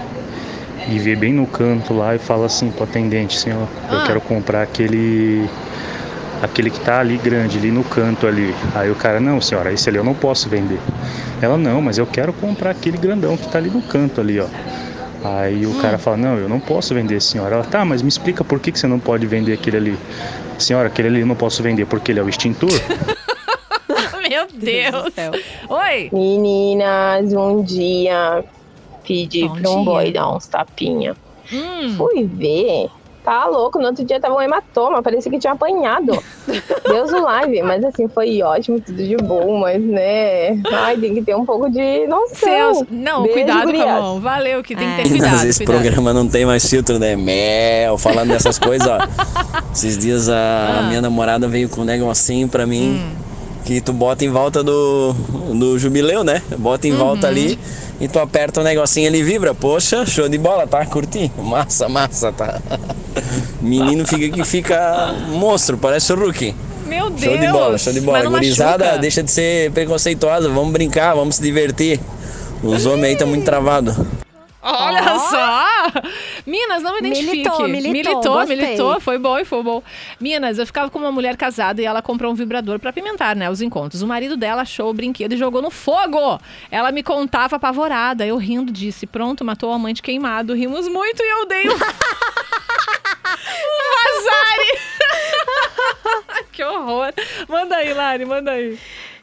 e 0.89 0.99
vê 1.01 1.17
bem 1.17 1.33
no 1.33 1.47
canto 1.47 1.93
lá 1.93 2.15
e 2.15 2.19
fala 2.21 2.47
assim 2.47 2.71
pro 2.71 2.85
atendente, 2.85 3.37
senhor, 3.37 3.67
eu 3.91 3.99
Ah. 3.99 4.05
quero 4.07 4.21
comprar 4.21 4.63
aquele 4.63 5.49
aquele 6.41 6.71
que 6.71 6.79
tá 6.81 7.01
ali 7.01 7.17
grande, 7.19 7.59
ali 7.59 7.73
no 7.73 7.83
canto 7.83 8.27
ali. 8.29 8.55
Aí 8.77 8.89
o 8.91 8.95
cara, 8.95 9.19
não, 9.19 9.41
senhora, 9.41 9.73
esse 9.73 9.89
ali 9.89 9.99
eu 9.99 10.05
não 10.05 10.15
posso 10.15 10.49
vender. 10.49 10.79
Ela, 11.43 11.59
não, 11.59 11.83
mas 11.83 11.99
eu 11.99 12.07
quero 12.07 12.33
comprar 12.33 12.71
aquele 12.71 12.97
grandão 12.97 13.37
que 13.37 13.49
tá 13.49 13.59
ali 13.59 13.69
no 13.71 13.83
canto 13.83 14.21
ali, 14.21 14.39
ó. 14.39 14.47
Aí 15.25 15.67
o 15.67 15.75
cara 15.81 15.99
fala, 15.99 16.17
não, 16.17 16.37
eu 16.37 16.49
não 16.49 16.61
posso 16.61 16.95
vender, 16.95 17.21
senhora. 17.21 17.57
Ela, 17.57 17.65
tá, 17.65 17.85
mas 17.85 18.03
me 18.03 18.09
explica 18.09 18.45
por 18.45 18.61
que, 18.61 18.71
que 18.71 18.79
você 18.79 18.87
não 18.87 19.01
pode 19.01 19.27
vender 19.27 19.53
aquele 19.53 19.77
ali. 19.77 19.99
Senhora, 20.59 20.89
aquele 20.89 21.09
ali 21.09 21.21
eu 21.21 21.27
não 21.27 21.35
posso 21.35 21.63
vender 21.63 21.87
porque 21.87 22.13
ele 22.13 22.21
é 22.21 22.23
o 22.23 22.29
extintor. 22.29 22.71
Meu 24.29 24.47
Deus. 24.53 25.15
Oi. 25.69 26.11
Meninas, 26.13 27.33
um 27.33 27.63
dia 27.63 28.45
pedi 29.07 29.49
Bom 29.49 29.55
pra 29.55 29.71
um 29.71 29.75
dia. 29.77 29.85
boy 29.85 30.13
dar 30.13 30.35
uns 30.35 30.47
tapinha. 30.47 31.17
Hum. 31.53 31.95
Fui 31.97 32.25
ver. 32.25 32.91
Tá 33.29 33.45
louco, 33.45 33.79
no 33.79 33.89
outro 33.89 34.03
dia 34.07 34.19
tava 34.19 34.37
um 34.37 34.41
hematoma, 34.41 35.03
parecia 35.03 35.31
que 35.31 35.39
tinha 35.39 35.53
apanhado. 35.53 36.19
Deus 36.89 37.13
o 37.13 37.21
live, 37.21 37.61
mas 37.61 37.85
assim, 37.85 38.09
foi 38.09 38.41
ótimo, 38.41 38.81
tudo 38.81 38.97
de 38.97 39.19
bom, 39.19 39.59
mas 39.59 39.83
né. 39.83 40.59
Ai, 40.73 40.97
tem 40.97 41.13
que 41.13 41.21
ter 41.21 41.37
um 41.37 41.45
pouco 41.45 41.69
de 41.69 42.07
noção. 42.07 42.75
Seus... 42.75 42.87
Não, 42.91 43.25
Beijo, 43.25 43.35
cuidado 43.35 43.57
com 43.65 43.69
a 43.69 43.73
gurias. 43.73 44.01
mão. 44.01 44.21
Valeu, 44.21 44.63
que 44.63 44.75
tem 44.75 44.89
que 44.89 44.97
ter 44.97 45.03
Meninas, 45.11 45.29
cuidado. 45.29 45.45
esse 45.51 45.59
cuidado. 45.59 45.83
programa 45.83 46.15
não 46.15 46.27
tem 46.27 46.47
mais 46.47 46.67
filtro, 46.67 46.99
né? 46.99 47.17
Mel, 47.17 47.99
falando 47.99 48.31
dessas 48.31 48.59
coisas, 48.59 48.89
ó. 48.89 48.97
Esses 49.75 49.99
dias 49.99 50.31
a, 50.31 50.79
a 50.79 50.83
minha 50.85 51.03
namorada 51.03 51.47
veio 51.47 51.69
com 51.69 51.83
um 51.83 51.85
negocinho 51.85 52.49
pra 52.49 52.65
mim 52.65 52.99
que 53.69 53.83
tu 53.83 53.93
bota 53.93 54.25
em 54.25 54.31
volta 54.31 54.65
do, 54.65 55.13
do 55.53 55.79
jubileu, 55.79 56.25
né? 56.25 56.41
Bota 56.57 56.89
em 56.89 56.93
volta 56.93 57.29
ali 57.29 57.59
e 58.01 58.09
tu 58.09 58.19
aperta 58.19 58.63
o 58.63 58.65
negocinho 58.65 59.07
ele 59.07 59.23
vibra. 59.23 59.55
Poxa, 59.55 60.07
show 60.07 60.27
de 60.27 60.39
bola, 60.39 60.67
tá? 60.67 60.87
Curti. 60.87 61.31
Massa, 61.37 61.87
massa, 61.87 62.33
tá? 62.33 62.63
Menino 63.61 64.07
fica 64.07 64.35
que 64.35 64.43
fica 64.43 65.15
monstro, 65.29 65.77
parece 65.77 66.11
o 66.15 66.17
Hulk. 66.17 66.55
Meu 66.87 67.11
Deus. 67.11 67.21
Show 67.21 67.37
de 67.37 67.49
bola, 67.49 67.79
show 67.79 67.93
de 67.93 68.01
bola. 68.01 68.25
Gurizada, 68.25 68.85
machuca. 68.85 69.03
deixa 69.03 69.23
de 69.23 69.31
ser 69.31 69.71
preconceituosa, 69.73 70.49
vamos 70.49 70.73
brincar, 70.73 71.15
vamos 71.15 71.37
se 71.37 71.43
divertir. 71.43 72.01
Os 72.63 72.87
homens 72.87 73.05
aí 73.05 73.13
estão 73.13 73.29
muito 73.29 73.45
travados. 73.45 73.95
Olha 74.71 75.19
só! 75.19 75.65
Minas, 76.47 76.83
não 76.83 76.93
me 76.93 76.99
identifique. 76.99 77.37
Militou, 77.37 77.69
militou, 77.69 77.93
militou, 77.93 78.47
militou, 78.47 79.01
foi 79.01 79.19
bom 79.19 79.39
e 79.39 79.45
foi 79.45 79.63
bom. 79.63 79.83
Minas, 80.21 80.59
eu 80.59 80.67
ficava 80.67 80.91
com 80.91 80.99
uma 80.99 81.11
mulher 81.11 81.37
casada 81.37 81.81
e 81.81 81.85
ela 81.85 82.03
comprou 82.03 82.31
um 82.31 82.35
vibrador 82.35 82.79
pra 82.79 82.91
apimentar, 82.91 83.35
né, 83.35 83.51
os 83.51 83.63
encontros. 83.63 84.03
O 84.03 84.07
marido 84.07 84.37
dela 84.37 84.63
achou 84.63 84.91
o 84.91 84.95
brinquedo 84.95 85.33
e 85.33 85.37
jogou 85.37 85.63
no 85.63 85.71
fogo. 85.71 86.39
Ela 86.71 86.93
me 86.93 87.03
contava 87.03 87.57
apavorada. 87.57 88.27
Eu 88.27 88.37
rindo 88.37 88.71
disse: 88.73 89.07
"Pronto, 89.07 89.45
matou 89.45 89.73
a 89.73 89.79
mãe 89.79 89.95
de 89.95 90.03
queimado". 90.03 90.55
Rimos 90.55 90.87
muito 90.89 91.23
e 91.23 91.29
eu 91.29 91.47
dei 91.47 91.69
um 91.69 91.79
vazare. 93.95 94.79
que 96.53 96.63
horror. 96.65 97.13
Manda 97.49 97.77
aí, 97.77 97.93
Lari, 97.93 98.25
manda 98.25 98.51
aí. 98.53 98.79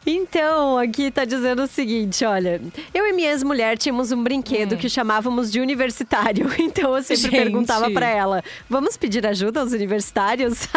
Então, 0.06 0.78
aqui 0.78 1.10
tá 1.10 1.26
dizendo 1.26 1.64
o 1.64 1.68
seguinte, 1.68 2.24
olha. 2.24 2.62
Eu 2.94 3.08
e 3.08 3.14
minha 3.14 3.32
ex-mulher 3.32 3.78
tínhamos 3.78 4.12
um 4.12 4.22
brinquedo 4.22 4.78
que 4.78 4.88
chamávamos 4.88 5.52
de 5.52 5.60
universitário. 5.60 6.46
Então 6.66 6.96
eu 6.98 7.04
sempre 7.04 7.24
Gente. 7.24 7.32
perguntava 7.32 7.90
pra 7.92 8.08
ela: 8.08 8.44
vamos 8.70 8.98
pedir 8.98 9.26
ajuda 9.26 9.62
aos 9.62 9.72
universitários? 9.72 10.68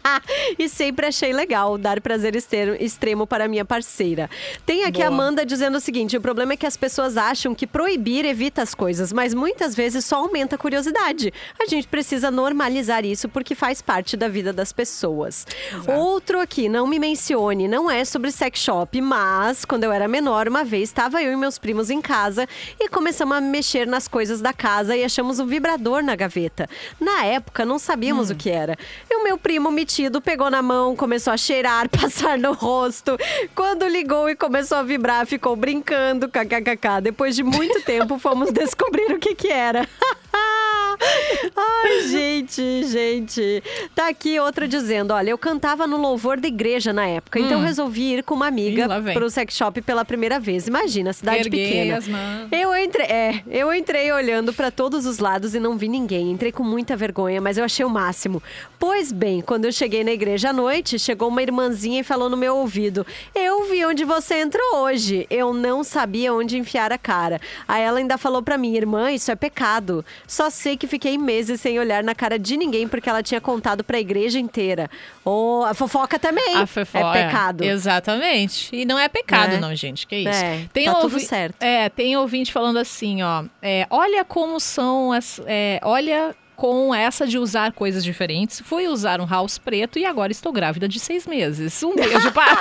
e 0.58 0.68
sempre 0.68 1.06
achei 1.06 1.32
legal 1.32 1.76
dar 1.76 2.00
prazer 2.00 2.34
extremo 2.80 3.26
para 3.26 3.46
minha 3.46 3.64
parceira. 3.64 4.28
Tem 4.64 4.84
aqui 4.84 4.98
Boa. 4.98 5.04
a 5.04 5.08
Amanda 5.08 5.46
dizendo 5.46 5.76
o 5.76 5.80
seguinte: 5.80 6.16
o 6.16 6.20
problema 6.20 6.54
é 6.54 6.56
que 6.56 6.66
as 6.66 6.76
pessoas 6.76 7.16
acham 7.16 7.54
que 7.54 7.66
proibir 7.66 8.24
evita 8.24 8.62
as 8.62 8.74
coisas, 8.74 9.12
mas 9.12 9.34
muitas 9.34 9.74
vezes 9.74 10.04
só 10.04 10.16
aumenta 10.16 10.56
a 10.56 10.58
curiosidade. 10.58 11.32
A 11.60 11.66
gente 11.66 11.86
precisa 11.86 12.30
normalizar 12.30 13.04
isso 13.04 13.28
porque 13.28 13.54
faz 13.54 13.80
parte 13.82 14.16
da 14.16 14.28
vida 14.28 14.52
das 14.52 14.72
pessoas. 14.72 15.46
Outro 15.86 16.40
aqui, 16.40 16.68
não 16.68 16.86
me 16.86 16.98
mencione, 16.98 17.68
não 17.68 17.90
é 17.90 18.04
sobre 18.04 18.32
sex 18.32 18.58
shop, 18.60 18.73
mas 19.02 19.64
quando 19.64 19.84
eu 19.84 19.92
era 19.92 20.08
menor, 20.08 20.48
uma 20.48 20.64
vez 20.64 20.88
estava 20.88 21.22
eu 21.22 21.32
e 21.32 21.36
meus 21.36 21.58
primos 21.58 21.90
em 21.90 22.00
casa 22.00 22.48
e 22.80 22.88
começamos 22.88 23.36
a 23.36 23.40
mexer 23.40 23.86
nas 23.86 24.08
coisas 24.08 24.40
da 24.40 24.52
casa 24.52 24.96
e 24.96 25.04
achamos 25.04 25.38
um 25.38 25.46
vibrador 25.46 26.02
na 26.02 26.16
gaveta. 26.16 26.68
Na 27.00 27.24
época, 27.24 27.64
não 27.64 27.78
sabíamos 27.78 28.30
o 28.30 28.34
que 28.34 28.50
era. 28.50 28.76
E 29.08 29.16
o 29.16 29.24
meu 29.24 29.38
primo 29.38 29.70
metido 29.70 30.20
pegou 30.20 30.50
na 30.50 30.62
mão, 30.62 30.96
começou 30.96 31.32
a 31.32 31.36
cheirar, 31.36 31.88
passar 31.90 32.38
no 32.38 32.52
rosto. 32.52 33.16
Quando 33.54 33.86
ligou 33.86 34.28
e 34.28 34.34
começou 34.34 34.78
a 34.78 34.82
vibrar, 34.82 35.26
ficou 35.26 35.54
brincando, 35.54 36.28
kkkk. 36.28 37.00
Depois 37.02 37.36
de 37.36 37.42
muito 37.42 37.82
tempo, 37.82 38.18
fomos 38.18 38.50
descobrir 38.52 39.12
o 39.12 39.18
que 39.18 39.34
que 39.34 39.48
era. 39.48 39.88
Ai, 41.56 42.08
gente, 42.08 42.84
gente. 42.84 43.62
Tá 43.94 44.08
aqui 44.08 44.38
outra 44.40 44.66
dizendo: 44.66 45.12
olha, 45.12 45.30
eu 45.30 45.38
cantava 45.38 45.86
no 45.86 45.96
louvor 45.96 46.38
da 46.40 46.48
igreja 46.48 46.92
na 46.92 47.06
época, 47.06 47.38
então 47.38 47.60
Hum. 47.60 47.64
resolvi 47.64 48.14
ir 48.14 48.22
com 48.24 48.34
uma 48.34 48.46
amiga 48.46 48.88
pro 49.12 49.28
sex 49.30 49.54
shop 49.56 49.80
pela 49.82 50.04
primeira 50.04 50.38
vez. 50.40 50.66
Imagina, 50.66 51.12
cidade 51.12 51.40
Erguei 51.40 51.66
pequena. 51.66 51.98
as 51.98 52.08
mãos. 52.08 52.48
Eu 52.50 52.74
entrei, 52.76 53.06
é, 53.06 53.42
eu 53.50 53.72
entrei 53.74 54.10
olhando 54.12 54.52
pra 54.52 54.70
todos 54.70 55.06
os 55.06 55.18
lados 55.18 55.54
e 55.54 55.60
não 55.60 55.76
vi 55.76 55.88
ninguém. 55.88 56.30
Entrei 56.30 56.50
com 56.52 56.62
muita 56.62 56.96
vergonha, 56.96 57.40
mas 57.40 57.58
eu 57.58 57.64
achei 57.64 57.84
o 57.84 57.90
máximo. 57.90 58.42
Pois 58.78 59.12
bem, 59.12 59.40
quando 59.40 59.64
eu 59.66 59.72
cheguei 59.72 60.02
na 60.04 60.12
igreja 60.12 60.50
à 60.50 60.52
noite, 60.52 60.98
chegou 60.98 61.28
uma 61.28 61.42
irmãzinha 61.42 62.00
e 62.00 62.04
falou 62.04 62.28
no 62.28 62.36
meu 62.36 62.56
ouvido: 62.56 63.06
"Eu 63.34 63.64
vi 63.68 63.84
onde 63.84 64.04
você 64.04 64.36
entrou 64.40 64.76
hoje. 64.82 65.26
Eu 65.30 65.52
não 65.52 65.82
sabia 65.84 66.32
onde 66.32 66.56
enfiar 66.58 66.92
a 66.92 66.98
cara". 66.98 67.40
Aí 67.68 67.82
ela 67.82 67.98
ainda 67.98 68.16
falou 68.18 68.42
pra 68.42 68.56
mim: 68.58 68.74
"Irmã, 68.76 69.10
isso 69.12 69.30
é 69.30 69.36
pecado". 69.36 70.04
Só 70.26 70.48
sei 70.50 70.76
que 70.76 70.86
fiquei 70.86 71.18
meses 71.18 71.60
sem 71.60 71.78
olhar 71.78 72.02
na 72.02 72.14
cara 72.14 72.38
de 72.38 72.56
ninguém 72.56 72.88
porque 72.88 73.08
ela 73.08 73.22
tinha 73.22 73.40
contado 73.40 73.84
pra 73.84 73.98
igreja 74.00 74.38
inteira. 74.38 74.88
Oh, 75.24 75.62
a 75.66 75.74
fofoca 75.74 76.18
também. 76.18 76.56
A 76.56 76.66
fofoca, 76.66 77.18
é 77.18 77.26
pecado. 77.26 77.64
Exatamente. 77.64 78.74
E 78.74 78.84
não 78.84 78.98
é 78.98 79.08
pecado, 79.08 79.54
É. 79.54 79.60
não, 79.60 79.74
gente. 79.74 80.06
Que 80.06 80.16
isso? 80.16 80.28
É, 80.44 80.66
tá 80.84 80.94
tudo 81.00 81.20
certo. 81.20 81.62
É, 81.62 81.88
tem 81.88 82.16
ouvinte 82.16 82.52
falando 82.52 82.78
assim, 82.78 83.22
ó. 83.22 83.44
é, 83.62 83.86
olha 83.90 84.24
como 84.24 84.58
são 84.60 85.12
as. 85.12 85.40
é, 85.46 85.80
olha. 85.82 86.34
Com 86.56 86.94
essa 86.94 87.26
de 87.26 87.36
usar 87.36 87.72
coisas 87.72 88.04
diferentes, 88.04 88.60
fui 88.60 88.86
usar 88.86 89.20
um 89.20 89.26
house 89.26 89.58
preto 89.58 89.98
e 89.98 90.04
agora 90.06 90.30
estou 90.30 90.52
grávida 90.52 90.86
de 90.88 91.00
seis 91.00 91.26
meses. 91.26 91.82
Um 91.82 91.94
beijo, 91.96 92.30
pai. 92.32 92.54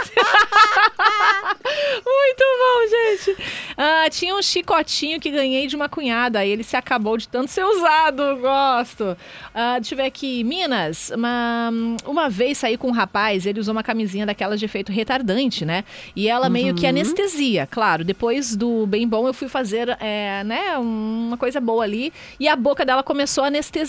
Muito 2.04 2.44
bom, 2.60 2.90
gente. 2.90 3.38
Ah, 3.78 4.08
tinha 4.10 4.36
um 4.36 4.42
chicotinho 4.42 5.20
que 5.20 5.30
ganhei 5.30 5.68
de 5.68 5.76
uma 5.76 5.88
cunhada. 5.88 6.40
Aí 6.40 6.50
ele 6.50 6.64
se 6.64 6.76
acabou 6.76 7.18
de 7.18 7.28
tanto 7.28 7.52
ser 7.52 7.64
usado. 7.64 8.38
Gosto. 8.38 9.16
Ah, 9.54 9.78
deixa 9.80 9.94
eu 9.94 9.98
ver 9.98 10.06
aqui. 10.06 10.44
Minas, 10.44 11.12
uma, 11.12 11.72
uma 12.06 12.30
vez 12.30 12.58
saí 12.58 12.78
com 12.78 12.88
um 12.88 12.92
rapaz, 12.92 13.46
ele 13.46 13.60
usou 13.60 13.74
uma 13.74 13.84
camisinha 13.84 14.26
daquelas 14.26 14.60
de 14.60 14.66
efeito 14.66 14.92
retardante, 14.92 15.64
né? 15.66 15.84
E 16.16 16.28
ela 16.28 16.50
meio 16.50 16.74
que 16.74 16.84
Uhum. 16.84 16.90
anestesia. 16.90 17.68
Claro, 17.70 18.04
depois 18.04 18.56
do 18.56 18.86
bem 18.88 19.08
bom, 19.08 19.28
eu 19.28 19.34
fui 19.34 19.48
fazer, 19.48 19.96
é, 20.00 20.44
né, 20.44 20.78
uma 20.78 21.38
coisa 21.38 21.60
boa 21.62 21.84
ali. 21.84 22.12
E 22.40 22.48
a 22.48 22.56
boca 22.56 22.84
dela 22.84 23.04
começou 23.04 23.44
a 23.44 23.48
anestesiar. 23.48 23.83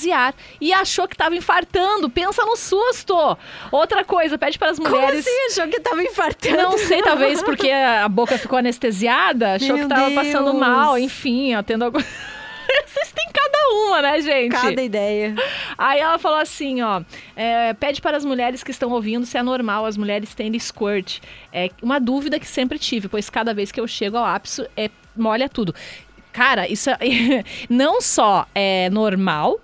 E 0.60 0.72
achou 0.72 1.06
que 1.06 1.16
tava 1.16 1.36
infartando. 1.36 2.10
Pensa 2.10 2.44
no 2.44 2.56
susto. 2.56 3.14
Outra 3.70 4.04
coisa, 4.04 4.36
pede 4.38 4.58
para 4.58 4.70
as 4.70 4.78
Como 4.78 4.90
mulheres. 4.90 5.26
assim? 5.26 5.46
Achou 5.50 5.68
que 5.70 5.80
tava 5.80 6.02
infartando? 6.02 6.56
Não 6.56 6.78
sei, 6.78 7.02
talvez 7.02 7.42
porque 7.42 7.70
a 7.70 8.08
boca 8.08 8.38
ficou 8.38 8.58
anestesiada, 8.58 9.54
achou 9.54 9.76
Meu 9.76 9.88
que 9.88 9.94
tava 9.94 10.10
passando 10.12 10.54
mal, 10.54 10.98
enfim, 10.98 11.54
ó, 11.54 11.62
tendo 11.62 11.84
algum. 11.84 12.00
Vocês 12.86 13.12
têm 13.12 13.28
cada 13.32 13.68
uma, 13.72 14.02
né, 14.02 14.20
gente? 14.20 14.52
Cada 14.52 14.82
ideia. 14.82 15.34
Aí 15.76 16.00
ela 16.00 16.18
falou 16.18 16.38
assim, 16.38 16.82
ó, 16.82 17.02
é, 17.36 17.72
pede 17.74 18.00
para 18.00 18.16
as 18.16 18.24
mulheres 18.24 18.62
que 18.62 18.70
estão 18.70 18.90
ouvindo 18.90 19.26
se 19.26 19.36
é 19.36 19.42
normal 19.42 19.86
as 19.86 19.96
mulheres 19.96 20.34
terem 20.34 20.58
squirt. 20.58 21.20
É 21.52 21.70
uma 21.82 22.00
dúvida 22.00 22.38
que 22.38 22.46
sempre 22.46 22.78
tive, 22.78 23.08
pois 23.08 23.28
cada 23.28 23.52
vez 23.54 23.70
que 23.70 23.80
eu 23.80 23.86
chego 23.86 24.16
ao 24.16 24.24
ápice, 24.24 24.68
é, 24.76 24.90
molha 25.16 25.48
tudo. 25.48 25.74
Cara, 26.32 26.68
isso 26.68 26.90
é, 26.90 26.98
não 27.70 28.00
só 28.00 28.46
é 28.54 28.90
normal, 28.90 29.60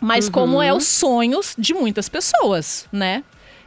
mas 0.00 0.28
como 0.28 0.56
Uhum. 0.56 0.62
é 0.62 0.72
os 0.72 0.86
sonhos 0.86 1.54
de 1.58 1.74
muitas 1.74 2.08
pessoas, 2.08 2.86
né? 2.92 3.22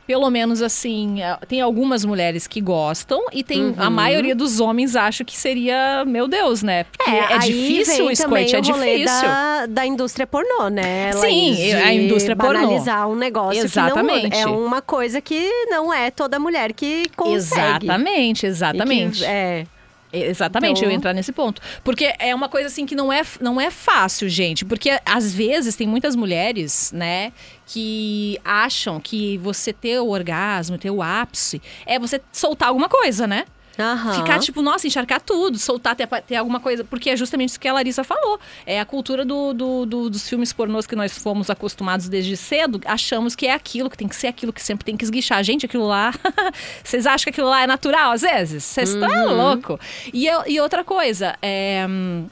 Pelo 0.07 0.27
menos 0.31 0.59
assim, 0.63 1.21
é, 1.21 1.37
tem 1.47 1.61
algumas 1.61 2.03
mulheres 2.03 2.47
que 2.47 2.59
gostam 2.59 3.25
e 3.31 3.43
tem 3.43 3.75
a 3.77 3.83
Uhum. 3.83 3.91
maioria 3.91 4.33
dos 4.33 4.59
homens 4.59 4.95
acho 4.95 5.23
que 5.23 5.37
seria, 5.37 6.03
meu 6.03 6.27
Deus, 6.27 6.63
né? 6.63 6.85
Porque 6.85 7.11
é, 7.11 7.33
aí 7.33 7.39
difícil 7.51 8.07
o 8.07 8.15
squirt, 8.15 8.53
é 8.55 8.59
difícil. 8.59 9.05
Da, 9.05 9.65
da 9.67 9.85
indústria 9.85 10.25
pornô, 10.25 10.67
né? 10.67 11.11
Sim, 11.13 11.51
Laís? 11.51 11.75
a 11.75 11.93
indústria 11.93 12.35
pornô. 12.35 12.53
banalizar 12.53 13.07
um 13.07 13.15
negócio 13.15 13.63
Exatamente. 13.63 14.31
que 14.31 14.43
não 14.45 14.53
é 14.53 14.57
uma 14.65 14.81
coisa 14.81 15.21
que 15.21 15.47
não 15.69 15.93
é 15.93 16.09
toda 16.09 16.39
mulher 16.39 16.73
que 16.73 17.03
consegue. 17.15 17.85
Exatamente, 17.85 18.45
exatamente. 18.47 19.19
que- 19.19 19.25
é. 19.25 19.67
Exatamente, 20.11 20.79
Então- 20.79 20.89
eu 20.89 20.95
entrar 20.95 21.13
nesse 21.13 21.31
ponto. 21.31 21.61
Porque 21.83 22.13
é 22.19 22.33
uma 22.33 22.49
coisa 22.49 22.67
assim 22.67 22.85
que 22.85 22.95
não 22.95 23.13
é, 23.13 23.21
não 23.39 23.61
é 23.61 23.69
fácil, 23.69 24.27
gente. 24.27 24.65
Porque 24.65 24.99
às 25.05 25.33
vezes 25.33 25.75
tem 25.75 25.87
muitas 25.87 26.15
mulheres, 26.15 26.91
né, 26.91 27.31
que 27.67 28.39
acham 28.43 28.99
que 28.99 29.37
você 29.37 29.71
ter 29.71 29.99
o 29.99 30.09
orgasmo, 30.09 30.77
ter 30.77 30.89
o 30.89 31.01
ápice, 31.03 31.61
é 31.85 31.99
você 31.99 32.19
soltar 32.31 32.69
alguma 32.69 32.89
coisa, 32.89 33.27
né? 33.27 33.45
Aham. 33.79 34.13
Ficar, 34.13 34.39
tipo, 34.39 34.61
nossa, 34.61 34.85
encharcar 34.87 35.21
tudo, 35.21 35.57
soltar, 35.57 35.95
ter, 35.95 36.07
ter 36.23 36.35
alguma 36.35 36.59
coisa. 36.59 36.83
Porque 36.83 37.09
é 37.09 37.15
justamente 37.15 37.49
isso 37.49 37.59
que 37.59 37.67
a 37.67 37.73
Larissa 37.73 38.03
falou. 38.03 38.39
É 38.65 38.79
a 38.79 38.85
cultura 38.85 39.23
do, 39.23 39.53
do- 39.53 39.85
do- 39.85 40.09
dos 40.09 40.27
filmes 40.27 40.51
pornôs 40.51 40.85
que 40.85 40.95
nós 40.95 41.17
fomos 41.17 41.49
acostumados 41.49 42.09
desde 42.09 42.35
cedo. 42.35 42.81
Achamos 42.85 43.35
que 43.35 43.47
é 43.47 43.53
aquilo, 43.53 43.89
que 43.89 43.97
tem 43.97 44.07
que 44.07 44.15
ser 44.15 44.27
aquilo, 44.27 44.51
que 44.51 44.61
sempre 44.61 44.83
tem 44.85 44.97
que 44.97 45.03
esguichar. 45.03 45.43
Gente, 45.43 45.65
aquilo 45.65 45.87
lá. 45.87 46.11
Vocês 46.83 47.05
acham 47.07 47.23
que 47.25 47.29
aquilo 47.29 47.47
lá 47.49 47.63
é 47.63 47.67
natural 47.67 48.11
às 48.11 48.21
vezes? 48.21 48.63
Vocês 48.63 48.89
estão 48.89 49.09
Uhum. 49.09 49.35
louco. 49.35 49.79
E, 50.13 50.27
eu- 50.27 50.43
e 50.47 50.59
outra 50.59 50.83
coisa, 50.83 51.35
é, 51.41 51.85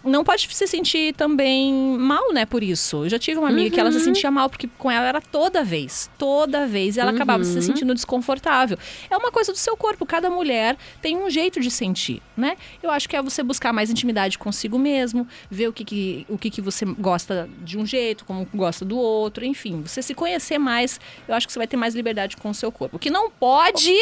não 0.04 0.24
pode 0.24 0.48
se 0.54 0.68
sentir 0.68 1.14
também 1.16 1.74
mal, 1.98 2.34
né, 2.34 2.46
por 2.46 2.62
isso. 2.64 3.06
Eu 3.06 3.10
já 3.10 3.20
tive 3.20 3.40
uma 3.40 3.50
amiga 3.50 3.70
que 3.74 3.80
ela 3.80 3.92
se 3.92 3.98
Uhum. 4.00 4.04
sentia 4.04 4.30
mal, 4.32 4.50
porque 4.50 4.70
com 4.78 4.90
ela 4.92 5.06
era 5.08 5.22
toda 5.22 5.64
vez. 5.64 6.10
Toda 6.18 6.66
vez. 6.68 6.98
E 6.98 7.00
ela 7.00 7.12
acabava 7.12 7.44
se 7.44 7.56
Uhum. 7.56 7.62
sentindo 7.62 7.94
desconfortável. 7.94 8.78
É 9.10 9.16
uma 9.18 9.32
coisa 9.32 9.52
do 9.52 9.58
seu 9.58 9.76
corpo. 9.78 10.06
Cada 10.06 10.30
mulher 10.30 10.76
tem 11.02 11.16
um 11.18 11.30
jeito 11.38 11.60
de 11.60 11.70
sentir, 11.70 12.20
né? 12.36 12.58
Eu 12.82 12.90
acho 12.90 13.08
que 13.08 13.16
é 13.16 13.22
você 13.22 13.44
buscar 13.44 13.72
mais 13.72 13.92
intimidade 13.92 14.40
consigo 14.40 14.80
mesmo, 14.80 15.28
ver 15.52 15.68
o 15.68 15.74
que, 15.74 15.86
que, 15.86 16.26
o 16.28 16.38
que, 16.38 16.50
que 16.50 16.62
você 16.62 16.84
gosta 16.84 17.48
de 17.64 17.78
um 17.78 17.86
jeito, 17.86 18.26
como 18.26 18.48
gosta 18.54 18.84
do 18.84 18.98
outro, 18.98 19.46
enfim. 19.46 19.84
Você 19.84 20.02
se 20.02 20.16
conhecer 20.16 20.58
mais, 20.58 21.00
eu 21.28 21.36
acho 21.36 21.46
que 21.46 21.54
você 21.54 21.60
vai 21.60 21.68
ter 21.68 21.78
mais 21.78 21.94
liberdade 21.94 22.36
com 22.38 22.50
o 22.50 22.54
seu 22.56 22.72
corpo. 22.72 22.96
O 22.96 23.00
que 23.00 23.12
não 23.12 23.30
pode 23.30 23.94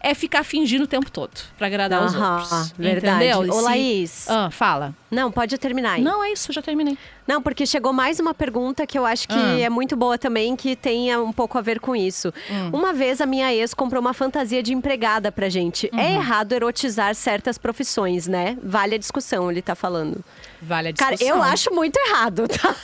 é 0.00 0.14
ficar 0.14 0.44
fingindo 0.44 0.84
o 0.84 0.86
tempo 0.86 1.10
todo 1.10 1.32
pra 1.56 1.66
agradar 1.66 2.04
os 2.04 2.14
outros. 2.14 2.72
verdade. 2.78 3.24
Entendeu? 3.24 3.56
Ô, 3.56 3.60
Laís. 3.60 4.28
Ah, 4.30 4.50
fala. 4.50 4.94
Não, 5.10 5.32
pode 5.32 5.58
terminar 5.58 5.94
aí. 5.94 6.02
Não, 6.02 6.22
é 6.22 6.30
isso, 6.30 6.52
já 6.52 6.62
terminei. 6.62 6.96
Não, 7.28 7.42
porque 7.42 7.66
chegou 7.66 7.92
mais 7.92 8.18
uma 8.18 8.32
pergunta 8.32 8.86
que 8.86 8.98
eu 8.98 9.04
acho 9.04 9.28
que 9.28 9.34
Ah. 9.38 9.60
é 9.60 9.68
muito 9.68 9.94
boa 9.94 10.16
também, 10.16 10.56
que 10.56 10.74
tenha 10.74 11.20
um 11.22 11.30
pouco 11.32 11.58
a 11.58 11.60
ver 11.60 11.78
com 11.78 11.94
isso. 11.94 12.32
Hum. 12.50 12.70
Uma 12.72 12.94
vez 12.94 13.20
a 13.20 13.26
minha 13.26 13.52
ex 13.54 13.74
comprou 13.74 14.00
uma 14.00 14.14
fantasia 14.14 14.62
de 14.62 14.72
empregada 14.72 15.30
pra 15.30 15.50
gente. 15.50 15.90
Uhum. 15.92 15.98
É 16.00 16.14
errado 16.14 16.52
erotizar 16.52 17.14
certas 17.14 17.58
profissões, 17.58 18.26
né? 18.26 18.56
Vale 18.62 18.94
a 18.94 18.98
discussão, 18.98 19.50
ele 19.50 19.60
tá 19.60 19.74
falando. 19.74 20.24
Vale 20.60 20.88
a 20.88 20.92
Cara, 20.92 21.16
discussão. 21.16 21.36
eu 21.36 21.42
acho 21.42 21.72
muito 21.72 21.96
errado, 21.98 22.46
tá? 22.48 22.74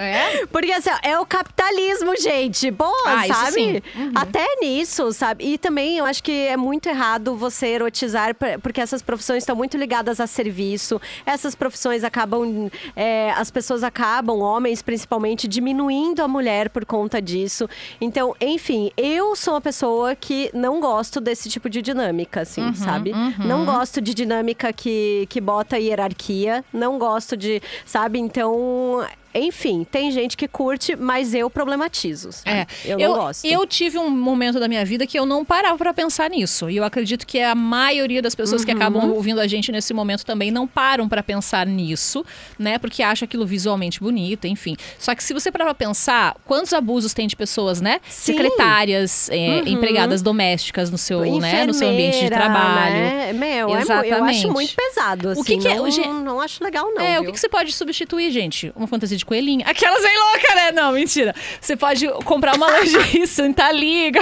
É? 0.00 0.46
Porque 0.46 0.72
assim, 0.72 0.90
ó, 0.90 0.98
é 1.02 1.18
o 1.18 1.26
capitalismo, 1.26 2.16
gente. 2.16 2.72
Pô, 2.72 2.90
Ah, 3.06 3.26
sabe? 3.26 3.82
Uhum. 3.94 4.12
Até 4.14 4.46
nisso, 4.60 5.12
sabe? 5.12 5.44
E 5.44 5.58
também 5.58 5.98
eu 5.98 6.04
acho 6.04 6.22
que 6.22 6.32
é 6.46 6.56
muito 6.56 6.88
errado 6.88 7.34
você 7.36 7.66
erotizar, 7.68 8.34
porque 8.62 8.80
essas 8.80 9.02
profissões 9.02 9.42
estão 9.42 9.54
muito 9.54 9.76
ligadas 9.76 10.18
a 10.20 10.26
serviço. 10.26 11.00
Essas 11.26 11.54
profissões 11.54 12.04
acabam. 12.04 12.70
é, 12.96 13.32
as 13.32 13.50
pessoas 13.50 13.82
acabam, 13.82 14.38
homens 14.40 14.80
principalmente, 14.82 15.46
diminuindo 15.46 16.22
a 16.22 16.28
mulher 16.28 16.70
por 16.70 16.84
conta 16.86 17.20
disso. 17.20 17.68
Então, 18.00 18.34
enfim, 18.40 18.90
eu 18.96 19.36
sou 19.36 19.54
uma 19.54 19.60
pessoa 19.60 20.14
que 20.14 20.50
não 20.54 20.80
gosto 20.80 21.20
desse 21.20 21.48
tipo 21.50 21.68
de 21.68 21.82
dinâmica, 21.82 22.40
assim, 22.42 22.62
Uhum, 22.62 22.74
sabe? 22.74 23.12
uhum. 23.12 23.34
Não 23.46 23.64
gosto 23.66 24.00
de 24.00 24.14
dinâmica 24.14 24.72
que, 24.72 25.26
que 25.28 25.40
bota 25.40 25.78
hierarquia. 25.78 26.64
Não 26.72 26.98
gosto 26.98 27.21
de, 27.36 27.62
sabe? 27.84 28.18
Então, 28.18 29.06
enfim, 29.34 29.84
tem 29.90 30.10
gente 30.10 30.36
que 30.36 30.46
curte, 30.48 30.94
mas 30.96 31.34
eu 31.34 31.48
problematizo. 31.50 32.30
É, 32.44 32.66
Eu 32.84 32.98
não 32.98 33.14
gosto. 33.14 33.44
Eu 33.46 33.66
tive 33.66 33.98
um 33.98 34.10
momento 34.10 34.58
da 34.60 34.68
minha 34.68 34.84
vida 34.84 35.06
que 35.06 35.18
eu 35.18 35.24
não 35.26 35.44
parava 35.44 35.76
pra 35.78 35.92
pensar 35.94 36.28
nisso. 36.30 36.68
E 36.70 36.76
eu 36.76 36.84
acredito 36.84 37.26
que 37.26 37.40
a 37.40 37.54
maioria 37.54 38.20
das 38.22 38.34
pessoas 38.34 38.64
que 38.64 38.70
Uhum. 38.70 38.76
acabam 38.76 39.10
ouvindo 39.12 39.40
a 39.40 39.46
gente 39.46 39.70
nesse 39.72 39.92
momento 39.94 40.24
também 40.24 40.50
não 40.50 40.66
param 40.66 41.08
pra 41.08 41.22
pensar 41.22 41.66
nisso, 41.66 42.24
né? 42.58 42.78
Porque 42.78 43.02
acham 43.02 43.24
aquilo 43.24 43.46
visualmente 43.46 44.00
bonito, 44.00 44.46
enfim. 44.46 44.76
Só 44.98 45.14
que 45.14 45.22
se 45.24 45.32
você 45.32 45.50
parar 45.50 45.64
pra 45.66 45.74
pensar, 45.74 46.36
quantos 46.44 46.72
abusos 46.72 47.12
tem 47.14 47.26
de 47.26 47.36
pessoas, 47.36 47.80
né? 47.80 48.00
Sim. 48.08 48.32
Secretárias, 48.32 49.28
é, 49.30 49.36
Uhum. 49.62 49.68
empregadas 49.68 50.22
domésticas 50.22 50.90
no 50.90 50.98
seu, 50.98 51.20
né, 51.40 51.64
no 51.66 51.74
seu 51.74 51.88
ambiente 51.88 52.18
de 52.18 52.24
Enfermeira, 52.26 52.36
trabalho. 52.52 52.94
né? 52.94 53.32
Meu, 53.32 53.48
é 53.50 53.64
mu- 53.66 53.72
eu 53.74 53.80
Exatamente. 53.80 54.38
acho 54.38 54.52
muito 54.52 54.74
pesado, 54.74 55.30
assim. 55.30 55.40
O 55.40 55.44
que 55.44 55.56
que 55.58 55.68
é- 55.68 55.74
não, 55.76 56.20
não 56.22 56.40
acho 56.40 56.62
legal, 56.62 56.86
não, 56.94 57.02
É, 57.02 57.18
o 57.18 57.22
viu? 57.22 57.26
que, 57.30 57.32
que 57.32 57.40
você 57.40 57.48
pode 57.48 57.72
substituir, 57.72 58.30
gente? 58.30 58.72
Uma 58.76 58.86
fantasia 58.86 59.16
de 59.16 59.21
coelhinho? 59.24 59.62
Aquelas 59.66 60.02
bem 60.02 60.18
loucas, 60.18 60.54
né? 60.54 60.72
Não, 60.72 60.92
mentira. 60.92 61.34
Você 61.60 61.76
pode 61.76 62.06
comprar 62.24 62.56
uma 62.56 62.70
lingerie 62.78 63.26
Santa 63.28 63.70
Liga, 63.72 64.20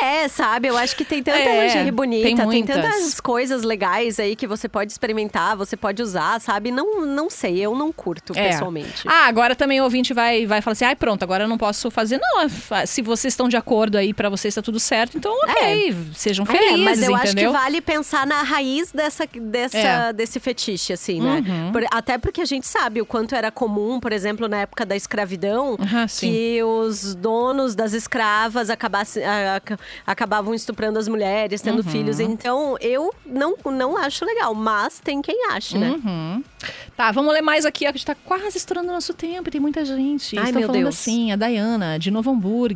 É, 0.00 0.28
sabe? 0.28 0.68
Eu 0.68 0.76
acho 0.76 0.96
que 0.96 1.04
tem 1.04 1.22
tanta 1.22 1.38
É, 1.38 1.64
lingerie 1.66 1.90
bonita, 1.90 2.22
tem 2.22 2.36
tem, 2.36 2.64
tantas 2.64 3.20
coisas 3.20 3.62
legais 3.62 4.18
aí 4.18 4.34
que 4.36 4.46
você 4.46 4.68
pode 4.68 4.92
experimentar, 4.92 5.56
você 5.56 5.76
pode 5.76 6.02
usar, 6.02 6.40
sabe? 6.40 6.70
Não, 6.70 7.04
não 7.04 7.28
sei, 7.28 7.58
eu 7.60 7.74
não 7.76 7.92
curto 7.92 8.32
É. 8.36 8.48
pessoalmente. 8.48 9.06
Ah, 9.06 9.26
agora 9.26 9.54
também 9.54 9.80
o 9.80 9.84
ouvinte 9.84 10.12
vai, 10.14 10.46
vai 10.46 10.60
falar 10.60 10.72
assim: 10.72 10.84
ai, 10.84 10.96
pronto, 10.96 11.22
agora 11.22 11.44
eu 11.44 11.48
não 11.48 11.58
posso 11.58 11.90
fazer. 11.90 12.18
Não, 12.20 12.48
fa- 12.48 12.86
se 12.86 13.02
vocês 13.02 13.32
estão 13.32 13.48
de 13.48 13.56
acordo 13.56 13.96
aí, 13.98 14.12
pra 14.14 14.28
vocês 14.28 14.54
tá 14.54 14.62
tudo 14.62 14.78
certo, 14.80 15.16
então 15.16 15.32
ok, 15.44 15.96
sejam 16.14 16.44
É, 16.44 16.48
felizes, 16.48 16.84
mas 16.84 17.02
eu 17.02 17.14
acho 17.14 17.24
que 17.24 17.30
entendeu? 17.32 17.52
vale 17.52 17.80
pensar 17.80 18.26
na 18.26 18.42
raiz 18.42 18.92
dessa, 18.92 19.26
dessa, 19.34 19.78
É. 19.78 20.12
desse 20.12 20.38
fetiche, 20.40 20.92
assim, 20.92 21.20
né? 21.20 21.42
Uhum. 21.46 21.72
Por- 21.72 21.84
até 21.90 22.18
porque 22.18 22.40
a 22.40 22.44
gente 22.44 22.66
sabe 22.66 23.00
o 23.00 23.06
quanto 23.06 23.34
era 23.34 23.50
comum, 23.50 23.98
por 24.00 24.12
exemplo, 24.12 24.48
na 24.48 24.58
época 24.62 24.84
da 24.86 24.96
escravidão, 24.96 25.76
Ah, 25.94 26.06
sim. 26.08 26.30
que 26.30 26.62
os 26.62 27.14
donos 27.14 27.74
das 27.74 27.92
escravas 27.92 28.70
acabasse- 28.70 29.22
a- 29.22 29.56
aca- 29.56 29.78
acabavam 30.06 30.54
estuprando 30.54 30.98
as 30.98 31.08
mulheres, 31.08 31.60
tendo 31.60 31.78
Uhum. 31.82 31.90
filhos. 31.90 32.20
Então, 32.20 32.76
eu 32.80 33.12
não, 33.24 33.54
não 33.64 33.96
acho 33.96 34.24
legal, 34.24 34.54
mas 34.54 34.98
tem 35.00 35.20
quem 35.22 35.46
ache, 35.50 35.78
né? 35.78 35.90
Uhum. 35.90 36.44
Tá, 36.96 37.10
vamos 37.10 37.32
ler 37.32 37.42
mais 37.42 37.64
aqui. 37.66 37.86
A 37.86 37.90
gente 37.92 38.06
tá 38.06 38.14
quase 38.14 38.56
estourando 38.56 38.88
o 38.88 38.92
nosso 38.92 39.12
tempo, 39.14 39.50
tem 39.50 39.60
muita 39.60 39.84
gente. 39.84 40.38
Ai, 40.38 40.52
meu 40.52 40.62
falando 40.66 40.82
Deus. 40.84 40.94
assim, 40.94 41.32
a 41.32 41.36
Dayana, 41.36 41.98
de 41.98 42.10
Novo 42.10 42.30
Hamburgo. 42.30 42.72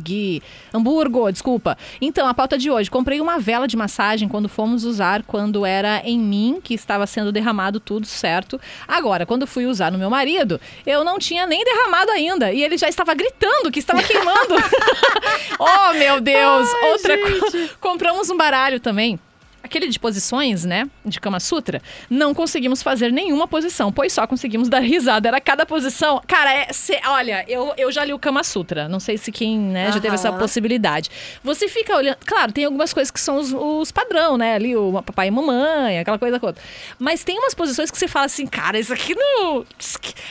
Hamburgo, 0.73 1.31
desculpa. 1.31 1.77
Então, 2.01 2.27
a 2.27 2.33
pauta 2.33 2.57
de 2.57 2.69
hoje. 2.69 2.89
Comprei 2.91 3.21
uma 3.21 3.39
vela 3.39 3.67
de 3.67 3.77
massagem 3.77 4.27
quando 4.27 4.49
fomos 4.49 4.83
usar, 4.83 5.23
quando 5.23 5.65
era 5.65 6.01
em 6.03 6.19
mim, 6.19 6.59
que 6.63 6.73
estava 6.73 7.07
sendo 7.07 7.31
derramado 7.31 7.79
tudo 7.79 8.05
certo. 8.05 8.59
Agora, 8.87 9.25
quando 9.25 9.47
fui 9.47 9.65
usar 9.65 9.91
no 9.91 9.97
meu 9.97 10.09
marido, 10.09 10.59
eu 10.85 11.03
não 11.03 11.17
tinha 11.17 11.45
nem 11.45 11.63
derramado 11.63 12.11
ainda. 12.11 12.51
E 12.51 12.63
ele 12.63 12.77
já 12.77 12.89
estava 12.89 13.13
gritando 13.13 13.71
que 13.71 13.79
estava 13.79 14.03
queimando. 14.03 14.55
oh, 15.59 15.93
meu 15.93 16.19
Deus! 16.19 16.67
Outra 16.97 17.17
coisa. 17.17 17.69
Compramos 17.79 18.29
um 18.29 18.37
baralho 18.37 18.79
também. 18.79 19.19
Aquele 19.63 19.87
de 19.87 19.99
posições, 19.99 20.63
né? 20.63 20.87
De 21.05 21.19
Kama 21.19 21.39
Sutra. 21.39 21.81
Não 22.09 22.33
conseguimos 22.33 22.81
fazer 22.81 23.11
nenhuma 23.11 23.47
posição, 23.47 23.91
pois 23.91 24.13
só 24.13 24.25
conseguimos 24.25 24.69
dar 24.69 24.79
risada. 24.79 25.27
Era 25.27 25.41
cada 25.41 25.65
posição. 25.65 26.21
Cara, 26.25 26.53
é, 26.53 26.71
cê- 26.71 27.01
olha, 27.05 27.43
eu, 27.49 27.73
eu 27.77 27.91
já 27.91 28.05
li 28.05 28.13
o 28.13 28.19
Kama 28.19 28.43
Sutra. 28.43 28.87
Não 28.87 28.99
sei 28.99 29.17
se 29.17 29.29
quem 29.31 29.57
né, 29.59 29.91
já 29.91 29.99
teve 29.99 30.15
essa 30.15 30.31
possibilidade. 30.31 31.09
Você 31.43 31.67
fica 31.67 31.95
olhando. 31.97 32.17
Claro, 32.25 32.51
tem 32.53 32.63
algumas 32.63 32.93
coisas 32.93 33.11
que 33.11 33.19
são 33.19 33.37
os, 33.37 33.51
os 33.53 33.91
padrão, 33.91 34.37
né? 34.37 34.53
Ali, 34.55 34.75
o 34.75 35.01
papai 35.03 35.27
e 35.27 35.31
mamãe, 35.31 35.99
aquela 35.99 36.17
coisa 36.19 36.39
toda. 36.39 36.57
Mas 36.97 37.23
tem 37.25 37.37
umas 37.37 37.53
posições 37.53 37.91
que 37.91 37.97
você 37.97 38.07
fala 38.07 38.25
assim, 38.27 38.45
cara, 38.47 38.79
isso 38.79 38.93
aqui 38.93 39.13
não. 39.15 39.65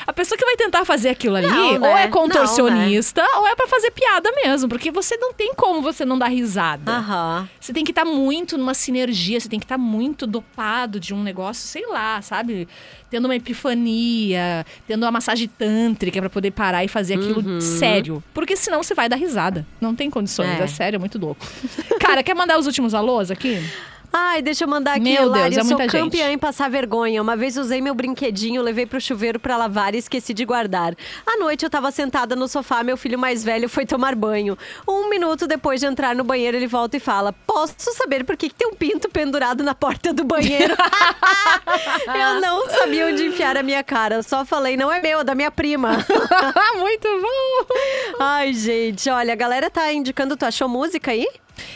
A 0.06 0.12
pessoa 0.14 0.38
que 0.38 0.44
vai 0.44 0.56
tentar 0.56 0.84
fazer 0.86 1.10
aquilo 1.10 1.36
ali, 1.36 1.46
Não, 1.48 1.72
ou 1.74 1.80
né? 1.80 2.04
é 2.04 2.08
contorcionista, 2.08 3.22
Não, 3.22 3.40
ou 3.40 3.46
é 3.48 3.54
pra 3.54 3.66
fazer 3.66 3.90
piada 3.90 4.30
mesmo. 4.44 4.68
Porque 4.68 4.90
você 4.90 5.16
não 5.18 5.32
tem 5.34 5.52
como 5.54 5.82
você 5.82 6.04
não 6.06 6.18
dar 6.18 6.28
risada. 6.28 6.90
Você 7.60 7.72
tem 7.72 7.84
que 7.84 7.90
estar 7.92 8.04
muito 8.04 8.56
numa 8.56 8.72
sinergia, 8.72 9.15
você 9.16 9.48
tem 9.48 9.58
que 9.58 9.64
estar 9.64 9.78
muito 9.78 10.26
dopado 10.26 10.98
de 11.00 11.12
um 11.14 11.22
negócio, 11.22 11.66
sei 11.66 11.86
lá, 11.86 12.20
sabe? 12.22 12.68
Tendo 13.10 13.24
uma 13.26 13.34
epifania, 13.36 14.64
tendo 14.86 15.02
uma 15.04 15.10
massagem 15.12 15.48
tântrica 15.48 16.20
pra 16.20 16.30
poder 16.30 16.50
parar 16.50 16.84
e 16.84 16.88
fazer 16.88 17.14
aquilo 17.14 17.40
Uhum. 17.46 17.60
sério. 17.60 18.22
Porque 18.34 18.56
senão 18.56 18.82
você 18.82 18.94
vai 18.94 19.08
dar 19.08 19.16
risada. 19.16 19.66
Não 19.80 19.94
tem 19.94 20.10
condições, 20.10 20.48
É. 20.60 20.62
é, 20.62 20.66
sério, 20.66 20.96
é 20.96 20.98
muito 20.98 21.18
louco. 21.18 21.44
Cara, 22.00 22.22
quer 22.22 22.34
mandar 22.34 22.58
os 22.58 22.66
últimos 22.66 22.94
alôs 22.94 23.30
aqui? 23.30 23.58
Ai, 24.12 24.40
deixa 24.42 24.64
eu 24.64 24.68
mandar 24.68 24.92
aqui, 24.92 25.00
Meu 25.00 25.28
Lari, 25.28 25.54
Deus, 25.54 25.56
eu 25.56 25.60
é 25.60 25.64
sou 25.64 25.78
muita 25.78 25.92
gente. 25.92 26.02
campeã 26.02 26.30
em 26.30 26.38
passar 26.38 26.70
vergonha. 26.70 27.20
Uma 27.20 27.36
vez 27.36 27.56
usei 27.56 27.80
meu 27.80 27.94
brinquedinho, 27.94 28.62
levei 28.62 28.86
pro 28.86 29.00
chuveiro 29.00 29.38
pra 29.38 29.56
lavar 29.56 29.94
e 29.94 29.98
esqueci 29.98 30.32
de 30.32 30.44
guardar. 30.44 30.94
À 31.26 31.36
noite 31.38 31.64
eu 31.64 31.70
tava 31.70 31.90
sentada 31.90 32.34
no 32.34 32.48
sofá, 32.48 32.82
meu 32.82 32.96
filho 32.96 33.18
mais 33.18 33.44
velho 33.44 33.68
foi 33.68 33.84
tomar 33.84 34.14
banho. 34.14 34.56
Um 34.88 35.08
minuto 35.08 35.46
depois 35.46 35.80
de 35.80 35.86
entrar 35.86 36.14
no 36.14 36.24
banheiro, 36.24 36.56
ele 36.56 36.66
volta 36.66 36.96
e 36.96 37.00
fala: 37.00 37.32
Posso 37.46 37.92
saber 37.94 38.24
por 38.24 38.36
que, 38.36 38.48
que 38.48 38.54
tem 38.54 38.68
um 38.68 38.74
pinto 38.74 39.08
pendurado 39.08 39.62
na 39.62 39.74
porta 39.74 40.12
do 40.12 40.24
banheiro? 40.24 40.74
eu 42.06 42.40
não 42.40 42.68
sabia 42.70 43.06
onde 43.06 43.26
enfiar 43.26 43.56
a 43.56 43.62
minha 43.62 43.82
cara. 43.82 44.16
Eu 44.16 44.22
só 44.22 44.44
falei, 44.44 44.76
não 44.76 44.90
é 44.92 45.00
meu, 45.00 45.20
é 45.20 45.24
da 45.24 45.34
minha 45.34 45.50
prima. 45.50 46.04
Muito 46.78 47.08
bom! 47.20 47.74
Ai, 48.20 48.52
gente, 48.52 49.08
olha, 49.10 49.32
a 49.32 49.36
galera 49.36 49.70
tá 49.70 49.92
indicando, 49.92 50.36
tu 50.36 50.44
achou 50.44 50.68
música 50.68 51.10
aí? 51.10 51.26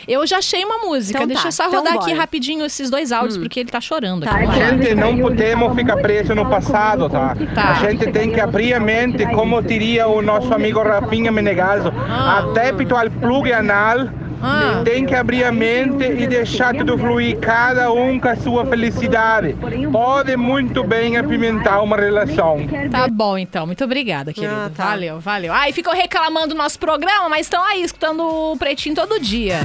Eu 0.07 0.26
já 0.26 0.39
achei 0.39 0.64
uma 0.64 0.78
música. 0.78 1.18
Então 1.18 1.26
Deixa 1.26 1.43
tá, 1.43 1.49
eu 1.49 1.53
só 1.53 1.66
então 1.66 1.81
rodar 1.81 1.95
aqui 1.95 2.12
rapidinho 2.12 2.64
esses 2.64 2.91
dois 2.91 3.12
áudios, 3.12 3.39
porque 3.39 3.61
ele 3.61 3.70
tá 3.70 3.81
chorando. 3.81 4.24
Tá, 4.24 4.33
aqui. 4.33 4.47
Vamos 4.47 4.59
lá. 4.59 4.70
gente 4.70 4.95
não 4.95 5.18
podemos 5.18 5.74
ficar 5.74 5.97
preso 5.99 6.35
no 6.35 6.49
passado, 6.49 7.09
tá? 7.09 7.37
Tá. 7.55 7.70
A 7.72 7.74
gente 7.74 8.11
tem 8.11 8.31
que 8.31 8.41
abrir 8.41 8.74
a 8.74 8.81
mente, 8.81 9.24
como 9.35 9.61
diria 9.62 10.07
o 10.09 10.22
nosso 10.22 10.53
amigo 10.53 10.83
Rafinha 10.83 11.33
Menegaso. 11.33 11.89
Adepto 11.89 12.97
ao 12.97 13.11
plug 13.11 13.53
anal, 13.53 14.09
Ah. 14.43 14.82
tem 14.84 15.05
que 15.05 15.14
abrir 15.14 15.45
a 15.45 15.53
mente 15.53 16.05
e 16.05 16.26
deixar 16.26 16.74
tudo 16.74 16.97
fluir, 16.97 17.38
cada 17.38 17.93
um 17.93 18.18
com 18.18 18.28
a 18.28 18.36
sua 18.36 18.64
felicidade. 18.66 19.57
Pode 19.91 20.36
muito 20.36 20.82
bem 20.82 21.16
apimentar 21.16 21.82
uma 21.82 21.97
relação. 21.97 22.59
Tá 22.91 23.07
bom, 23.09 23.36
então. 23.36 23.66
Muito 23.66 23.84
obrigada, 23.84 24.32
querido. 24.32 24.53
Ah, 24.53 24.70
tá. 24.74 24.84
Valeu, 24.86 25.20
valeu. 25.20 25.53
Ai, 25.53 25.72
ficam 25.72 25.93
reclamando 25.93 26.49
do 26.49 26.55
nosso 26.55 26.78
programa, 26.78 27.28
mas 27.28 27.43
estão 27.47 27.62
aí 27.64 27.82
escutando 27.82 28.20
o 28.22 28.57
Pretinho 28.57 28.95
todo 28.95 29.20
dia. 29.20 29.61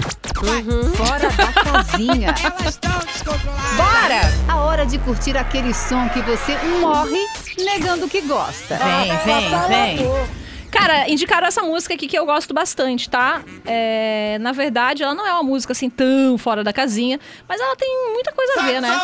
Fora 0.95 1.29
da 1.29 1.71
casinha. 1.71 2.33
Bora! 3.75 4.21
A 4.47 4.57
hora 4.57 4.85
de 4.85 4.97
curtir 4.99 5.37
aquele 5.37 5.73
som 5.73 6.07
que 6.09 6.21
você 6.21 6.57
morre 6.81 7.19
negando 7.57 8.07
que 8.07 8.21
gosta. 8.21 8.77
Vem, 8.77 9.17
vem, 9.25 9.97
vem. 9.97 10.44
Cara, 10.75 11.09
indicaram 11.09 11.47
essa 11.47 11.63
música 11.63 11.93
aqui 11.93 12.05
que 12.05 12.19
eu 12.19 12.25
gosto 12.25 12.53
bastante, 12.53 13.09
tá? 13.09 13.41
É, 13.65 14.37
na 14.41 14.51
verdade, 14.51 15.03
ela 15.03 15.15
não 15.15 15.25
é 15.25 15.31
uma 15.31 15.41
música 15.41 15.71
assim 15.71 15.89
tão 15.89 16.37
fora 16.37 16.65
da 16.65 16.73
casinha, 16.73 17.17
mas 17.47 17.61
ela 17.61 17.77
tem 17.77 18.11
muita 18.11 18.33
coisa 18.33 18.59
a 18.59 18.63
ver, 18.63 18.81
né? 18.81 19.01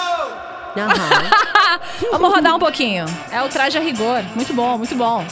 Vamos 2.11 2.33
rodar 2.33 2.55
um 2.55 2.59
pouquinho. 2.59 3.05
É 3.31 3.41
o 3.41 3.47
traje 3.47 3.77
a 3.77 3.81
rigor. 3.81 4.21
Muito 4.35 4.53
bom, 4.53 4.77
muito 4.77 4.95
bom. 4.95 5.25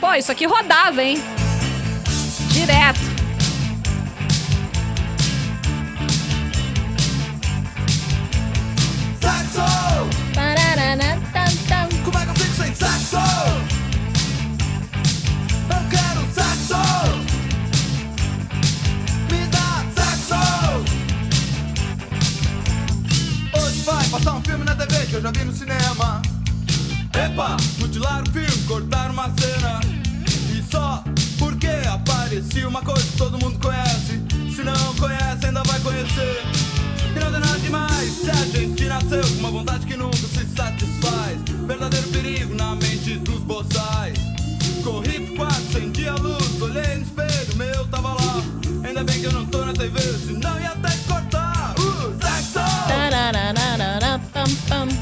Pô, 0.00 0.12
isso 0.14 0.32
aqui 0.32 0.46
rodava, 0.46 1.00
hein? 1.00 1.22
Direto. 2.48 3.23
Vontade 39.54 39.86
que 39.86 39.96
nunca 39.96 40.16
se 40.16 40.44
satisfaz. 40.56 41.38
Verdadeiro 41.66 42.03
acendi 46.04 46.08
a 46.08 46.14
luz, 46.14 46.62
olhei 46.62 46.96
no 46.96 47.02
espelho, 47.02 47.56
meu 47.56 47.86
tava 47.88 48.08
lá. 48.08 48.42
Ainda 48.84 49.04
bem 49.04 49.20
que 49.20 49.26
eu 49.26 49.32
não 49.32 49.46
tô 49.46 49.64
na 49.64 49.72
TV, 49.72 49.98
senão 50.00 50.60
ia 50.60 50.70
até 50.70 50.90
cortar. 51.08 51.74
Uh, 51.78 52.14
saxo! 52.20 52.60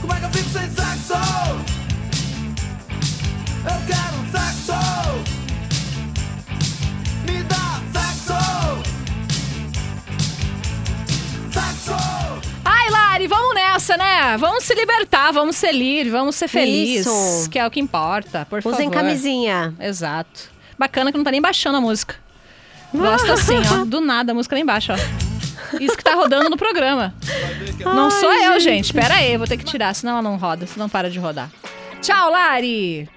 Como 0.00 0.12
é 0.12 0.18
que 0.18 0.24
eu 0.24 0.30
fico 0.30 0.50
sem 0.50 0.70
saxo? 0.70 1.14
Eu 3.64 3.86
quero 3.86 4.16
um 4.16 4.30
saxo! 4.30 4.72
Me 7.26 7.42
dá 7.44 7.80
saxo! 7.92 8.82
Saxo! 11.53 12.42
Ai, 12.64 12.90
Lari, 12.90 13.26
vamos 13.26 13.55
nessa, 13.55 13.96
né? 13.96 14.36
Vamos 14.38 14.64
se 14.64 14.74
libertar, 14.74 15.32
vamos 15.32 15.57
ser 15.57 15.72
livre, 15.72 16.11
vamos 16.11 16.36
ser 16.36 16.48
felizes. 16.48 17.07
Isso. 17.07 17.50
Que 17.50 17.59
é 17.59 17.66
o 17.66 17.70
que 17.70 17.80
importa, 17.80 18.46
por 18.48 18.59
Usem 18.59 18.88
favor. 18.88 18.92
camisinha. 18.92 19.74
Exato. 19.80 20.51
Bacana 20.83 21.12
que 21.12 21.16
não 21.16 21.22
tá 21.22 21.30
nem 21.30 21.41
baixando 21.41 21.76
a 21.78 21.80
música. 21.80 22.16
Gosto 22.93 23.30
assim, 23.30 23.55
ó. 23.72 23.85
Do 23.85 24.01
nada, 24.01 24.33
a 24.33 24.35
música 24.35 24.57
nem 24.57 24.66
baixa, 24.66 24.95
ó. 24.95 25.76
Isso 25.78 25.97
que 25.97 26.03
tá 26.03 26.14
rodando 26.16 26.51
no 26.51 26.57
programa. 26.57 27.14
Não 27.78 28.07
Ai, 28.07 28.11
sou 28.11 28.33
eu, 28.33 28.59
gente. 28.59 28.89
gente. 28.89 28.93
Pera 28.93 29.14
aí, 29.14 29.37
vou 29.37 29.47
ter 29.47 29.57
que 29.57 29.64
tirar, 29.64 29.95
senão 29.95 30.14
ela 30.14 30.22
não 30.22 30.37
roda, 30.37 30.66
senão 30.66 30.89
para 30.89 31.09
de 31.09 31.20
rodar. 31.20 31.49
Tchau, 32.01 32.33
Lari! 32.33 33.09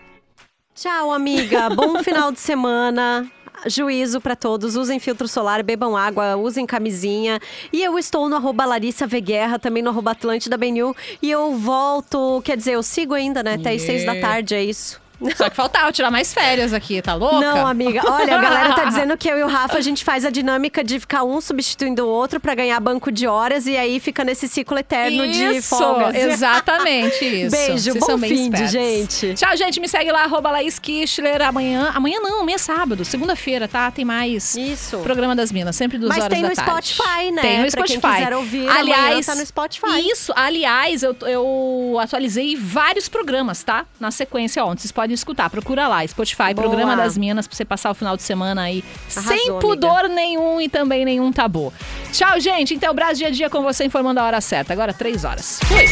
Tchau, 0.75 1.11
amiga. 1.11 1.71
Bom 1.71 2.01
final 2.05 2.31
de 2.31 2.39
semana. 2.39 3.25
Juízo 3.65 4.21
pra 4.21 4.35
todos. 4.35 4.75
Usem 4.75 4.99
filtro 4.99 5.27
solar, 5.27 5.63
bebam 5.63 5.97
água, 5.97 6.35
usem 6.35 6.67
camisinha. 6.67 7.39
E 7.73 7.81
eu 7.83 7.97
estou 7.97 8.29
no 8.29 8.35
arroba 8.35 8.63
Larissa 8.65 9.07
Veguerra, 9.07 9.57
também 9.57 9.81
no 9.81 9.89
arroba 9.89 10.11
Atlântida 10.11 10.55
BNU. 10.55 10.95
E 11.19 11.31
eu 11.31 11.55
volto, 11.57 12.43
quer 12.45 12.55
dizer, 12.57 12.73
eu 12.73 12.83
sigo 12.83 13.15
ainda, 13.15 13.41
né? 13.41 13.55
Até 13.55 13.71
às 13.71 13.81
seis 13.81 14.05
da 14.05 14.11
Yeah. 14.13 14.27
tarde, 14.29 14.53
é 14.53 14.63
isso. 14.63 15.03
Só 15.35 15.49
que 15.49 15.55
faltava 15.55 15.91
tirar 15.91 16.11
mais 16.11 16.33
férias 16.33 16.73
aqui, 16.73 17.01
tá 17.01 17.13
louca? 17.13 17.39
Não, 17.39 17.65
amiga. 17.67 18.01
Olha, 18.05 18.37
a 18.37 18.41
galera 18.41 18.73
tá 18.73 18.85
dizendo 18.85 19.17
que 19.17 19.27
eu 19.29 19.37
e 19.37 19.43
o 19.43 19.47
Rafa 19.47 19.77
a 19.77 19.81
gente 19.81 20.03
faz 20.03 20.25
a 20.25 20.29
dinâmica 20.29 20.83
de 20.83 20.99
ficar 20.99 21.23
um 21.23 21.39
substituindo 21.41 22.03
o 22.05 22.07
outro 22.09 22.39
pra 22.39 22.53
ganhar 22.55 22.79
banco 22.79 23.11
de 23.11 23.27
horas 23.27 23.65
e 23.67 23.75
aí 23.77 23.99
fica 23.99 24.23
nesse 24.23 24.47
ciclo 24.47 24.77
eterno 24.77 25.27
de 25.27 25.43
Isso, 25.57 25.75
folgas. 25.77 26.15
exatamente 26.15 27.25
isso. 27.25 27.51
Beijo, 27.51 27.91
Vocês 27.93 27.95
bom 27.99 28.17
fim 28.19 28.49
de 28.49 28.67
gente. 28.67 29.33
Tchau, 29.35 29.55
gente. 29.57 29.79
Me 29.79 29.87
segue 29.87 30.11
lá, 30.11 30.23
arroba 30.23 30.51
Laís 30.51 30.79
Kichler. 30.79 31.41
Amanhã. 31.41 31.91
Amanhã 31.93 32.19
não, 32.19 32.41
amanhã 32.41 32.55
é 32.55 32.59
sábado, 32.59 33.03
segunda-feira, 33.05 33.67
tá? 33.67 33.89
Tem 33.91 34.05
mais 34.05 34.55
Isso. 34.55 34.97
programa 34.99 35.35
das 35.35 35.51
Minas, 35.51 35.75
sempre 35.75 35.97
Mas 35.97 36.17
horas 36.17 36.27
tem 36.29 36.41
da 36.41 36.49
no 36.49 36.55
tarde. 36.55 36.89
Spotify, 36.89 37.31
né? 37.31 37.41
Tem 37.41 37.63
no 37.63 37.71
Pra 37.71 37.83
quem 37.83 37.97
Spotify. 37.97 38.17
quiser 38.23 38.35
ouvir, 38.35 38.69
aliás, 38.69 39.25
tá 39.25 39.35
no 39.35 39.45
Spotify. 39.45 40.09
Isso, 40.11 40.31
aliás, 40.35 41.03
eu, 41.03 41.15
eu 41.23 41.97
atualizei 41.99 42.55
vários 42.55 43.07
programas, 43.09 43.63
tá? 43.63 43.85
Na 43.99 44.11
sequência 44.11 44.63
ontem. 44.63 44.81
Vocês 44.81 44.91
podem 44.91 45.04
escutar. 45.13 45.49
Procura 45.49 45.87
lá, 45.87 46.07
Spotify, 46.07 46.53
Boa. 46.53 46.67
Programa 46.67 46.95
das 46.95 47.17
Minas, 47.17 47.47
pra 47.47 47.55
você 47.55 47.65
passar 47.65 47.91
o 47.91 47.93
final 47.93 48.15
de 48.15 48.23
semana 48.23 48.61
aí 48.63 48.83
Arrasou, 49.15 49.23
sem 49.23 49.49
amiga. 49.49 49.59
pudor 49.59 50.07
nenhum 50.09 50.61
e 50.61 50.69
também 50.69 51.03
nenhum 51.03 51.31
tabu. 51.31 51.73
Tchau, 52.11 52.39
gente. 52.39 52.73
Então, 52.73 52.93
Brasil 52.93 53.15
dia 53.15 53.27
a 53.27 53.31
dia 53.31 53.49
com 53.49 53.63
você 53.63 53.85
informando 53.85 54.19
a 54.19 54.23
hora 54.25 54.41
certa. 54.41 54.73
Agora, 54.73 54.93
três 54.93 55.23
horas. 55.23 55.59
Fui! 55.63 55.85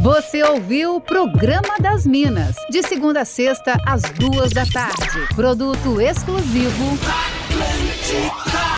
Você 0.00 0.42
ouviu 0.42 0.96
o 0.96 1.00
Programa 1.00 1.76
das 1.80 2.06
Minas, 2.06 2.54
de 2.70 2.82
segunda 2.82 3.22
a 3.22 3.24
sexta, 3.24 3.76
às 3.86 4.02
duas 4.02 4.50
da 4.52 4.66
tarde. 4.66 5.26
Produto 5.34 6.00
exclusivo. 6.00 6.98
Atlântica. 7.48 8.64